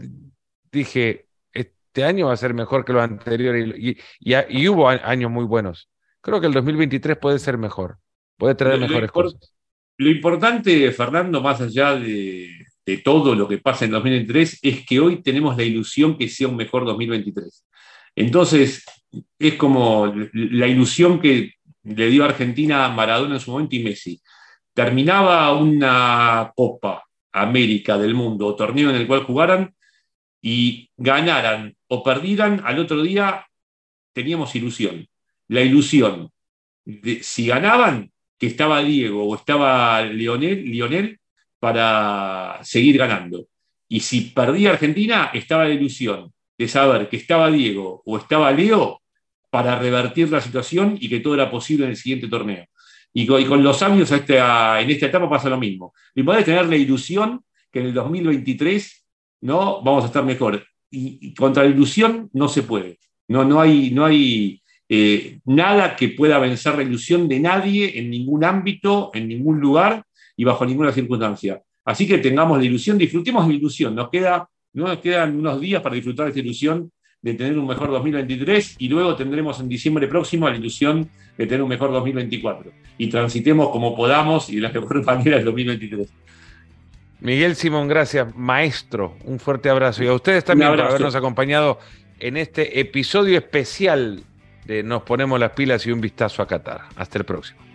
dije, 0.72 1.28
este 1.54 2.04
año 2.04 2.28
va 2.28 2.34
a 2.34 2.38
ser 2.38 2.54
mejor 2.54 2.86
que 2.86 2.94
los 2.94 3.04
anteriores 3.04 3.76
y, 3.78 3.98
y 4.20 4.68
hubo 4.68 4.90
años 4.90 5.30
muy 5.30 5.46
buenos 5.46 5.91
creo 6.22 6.40
que 6.40 6.48
el 6.48 6.54
2023 6.54 7.18
puede 7.18 7.40
ser 7.40 7.58
mejor, 7.58 7.98
puede 8.38 8.56
traer 8.56 8.80
mejores 8.80 9.12
cosas. 9.12 9.54
Lo 9.98 10.10
importante, 10.10 10.92
Fernando, 10.92 11.42
más 11.42 11.62
allá 11.62 11.96
de, 11.96 12.50
todo 13.04 13.36
lo 13.36 13.48
que 13.48 13.58
pasa 13.58 13.86
en 13.86 13.92
2023, 13.92 14.60
es 14.62 14.86
que 14.86 15.00
hoy 15.00 15.22
tenemos 15.22 15.56
la 15.56 15.64
ilusión 15.64 16.18
que 16.18 16.28
sea 16.28 16.48
un 16.48 16.56
mejor 16.56 16.86
2023. 16.86 17.66
Entonces, 18.16 18.84
es 19.40 19.54
como 19.56 20.14
la 20.34 20.68
ilusión 20.68 21.20
que 21.20 21.54
le 21.84 22.08
dio 22.10 22.26
Argentina 22.26 22.86
a 22.86 22.90
Maradona 22.90 23.36
en 23.36 23.40
su 23.40 23.52
momento 23.52 23.76
y 23.76 23.84
Messi. 23.84 24.22
Terminaba 24.74 25.54
una 25.54 26.52
Copa 26.56 27.04
América 27.32 27.98
del 27.98 28.14
Mundo 28.14 28.48
o 28.48 28.56
torneo 28.56 28.90
en 28.90 28.96
el 28.96 29.08
cual 29.08 29.24
jugaran 29.24 29.74
y 30.42 30.90
ganaran 30.98 31.76
o 31.88 32.04
perdieran, 32.04 32.62
al 32.66 32.80
otro 32.80 33.02
día 33.02 33.46
teníamos 34.14 34.56
ilusión 34.56 35.08
la 35.52 35.62
ilusión 35.62 36.32
de 36.86 37.22
si 37.22 37.48
ganaban, 37.48 38.10
que 38.40 38.48
estaba 38.48 38.82
Diego 38.82 39.28
o 39.28 39.36
estaba 39.36 40.02
Lionel, 40.02 40.64
Lionel 40.64 41.20
para 41.60 42.60
seguir 42.64 42.98
ganando. 42.98 43.48
Y 43.88 44.00
si 44.00 44.22
perdía 44.22 44.72
Argentina, 44.72 45.30
estaba 45.34 45.66
la 45.66 45.74
ilusión 45.74 46.32
de 46.58 46.68
saber 46.68 47.10
que 47.10 47.18
estaba 47.18 47.52
Diego 47.52 48.02
o 48.06 48.18
estaba 48.18 48.52
Leo 48.52 49.02
para 49.50 49.78
revertir 49.78 50.32
la 50.32 50.40
situación 50.40 50.98
y 51.00 51.10
que 51.10 51.20
todo 51.20 51.36
era 51.36 51.52
posible 51.52 51.84
en 51.84 51.92
el 51.92 51.98
siguiente 51.98 52.30
torneo. 52.30 52.66
Y 53.14 53.26
con, 53.26 53.62
los 53.62 53.84
años 53.84 54.10
en 54.10 54.20
esta 54.22 55.06
etapa 55.06 55.30
pasa 55.30 55.50
lo 55.50 55.58
mismo. 55.58 55.94
Y 56.16 56.24
tener 56.24 56.66
la 56.68 56.78
ilusión 56.78 57.44
que 57.70 57.82
en 57.82 57.88
el 57.88 57.94
2023 57.94 59.06
¿no? 59.42 59.82
vamos 59.82 60.06
a 60.06 60.08
estar 60.08 60.24
mejor. 60.24 60.66
Y, 60.90 61.34
contra 61.34 61.64
la 61.64 61.70
ilusión 61.70 62.30
no 62.32 62.48
se 62.48 62.64
puede. 62.64 63.00
No, 63.28 63.44
no, 63.44 63.60
hay, 63.60 63.92
no, 63.92 64.06
hay, 64.06 64.61
eh, 64.94 65.40
nada 65.46 65.96
que 65.96 66.10
pueda 66.10 66.38
vencer 66.38 66.76
la 66.76 66.84
ilusión 66.84 67.30
de 67.30 67.40
nadie 67.40 67.98
en 67.98 68.10
ningún 68.10 68.44
ámbito, 68.44 69.10
en 69.14 69.30
ningún 69.30 69.58
lugar 69.62 70.04
y 70.36 70.44
bajo 70.44 70.66
ninguna 70.66 70.92
circunstancia. 70.92 71.62
Así 71.86 72.06
que 72.06 72.18
tengamos 72.18 72.58
la 72.58 72.66
ilusión, 72.66 72.98
disfrutemos 72.98 73.48
la 73.48 73.54
ilusión. 73.54 73.96
Nos, 73.96 74.10
queda, 74.10 74.50
nos 74.74 74.98
quedan 74.98 75.38
unos 75.38 75.62
días 75.62 75.82
para 75.82 75.96
disfrutar 75.96 76.26
de 76.26 76.32
esta 76.32 76.42
ilusión 76.42 76.92
de 77.22 77.34
tener 77.36 77.58
un 77.58 77.68
mejor 77.68 77.90
2023 77.90 78.76
y 78.80 78.90
luego 78.90 79.16
tendremos 79.16 79.62
en 79.62 79.70
diciembre 79.70 80.10
próximo 80.10 80.50
la 80.50 80.58
ilusión 80.58 81.10
de 81.38 81.46
tener 81.46 81.62
un 81.62 81.70
mejor 81.70 81.94
2024. 81.94 82.70
Y 82.98 83.08
transitemos 83.08 83.70
como 83.70 83.96
podamos 83.96 84.50
y 84.50 84.56
de 84.56 84.62
la 84.64 84.74
mejor 84.74 85.06
manera 85.06 85.38
el 85.38 85.46
2023. 85.46 86.10
Miguel 87.22 87.56
Simón, 87.56 87.88
gracias, 87.88 88.36
maestro. 88.36 89.16
Un 89.24 89.40
fuerte 89.40 89.70
abrazo. 89.70 90.04
Y 90.04 90.08
a 90.08 90.14
ustedes 90.14 90.44
también 90.44 90.72
por 90.72 90.82
habernos 90.82 91.16
acompañado 91.16 91.80
en 92.20 92.36
este 92.36 92.82
episodio 92.82 93.38
especial 93.38 94.26
de 94.66 94.84
Nos 94.84 95.04
ponemos 95.04 95.40
las 95.40 95.52
pilas 95.52 95.86
y 95.86 95.92
un 95.92 96.02
vistazo 96.02 96.42
a 96.42 96.48
Qatar. 96.48 96.82
Hasta 96.96 97.18
el 97.18 97.26
próximo. 97.26 97.71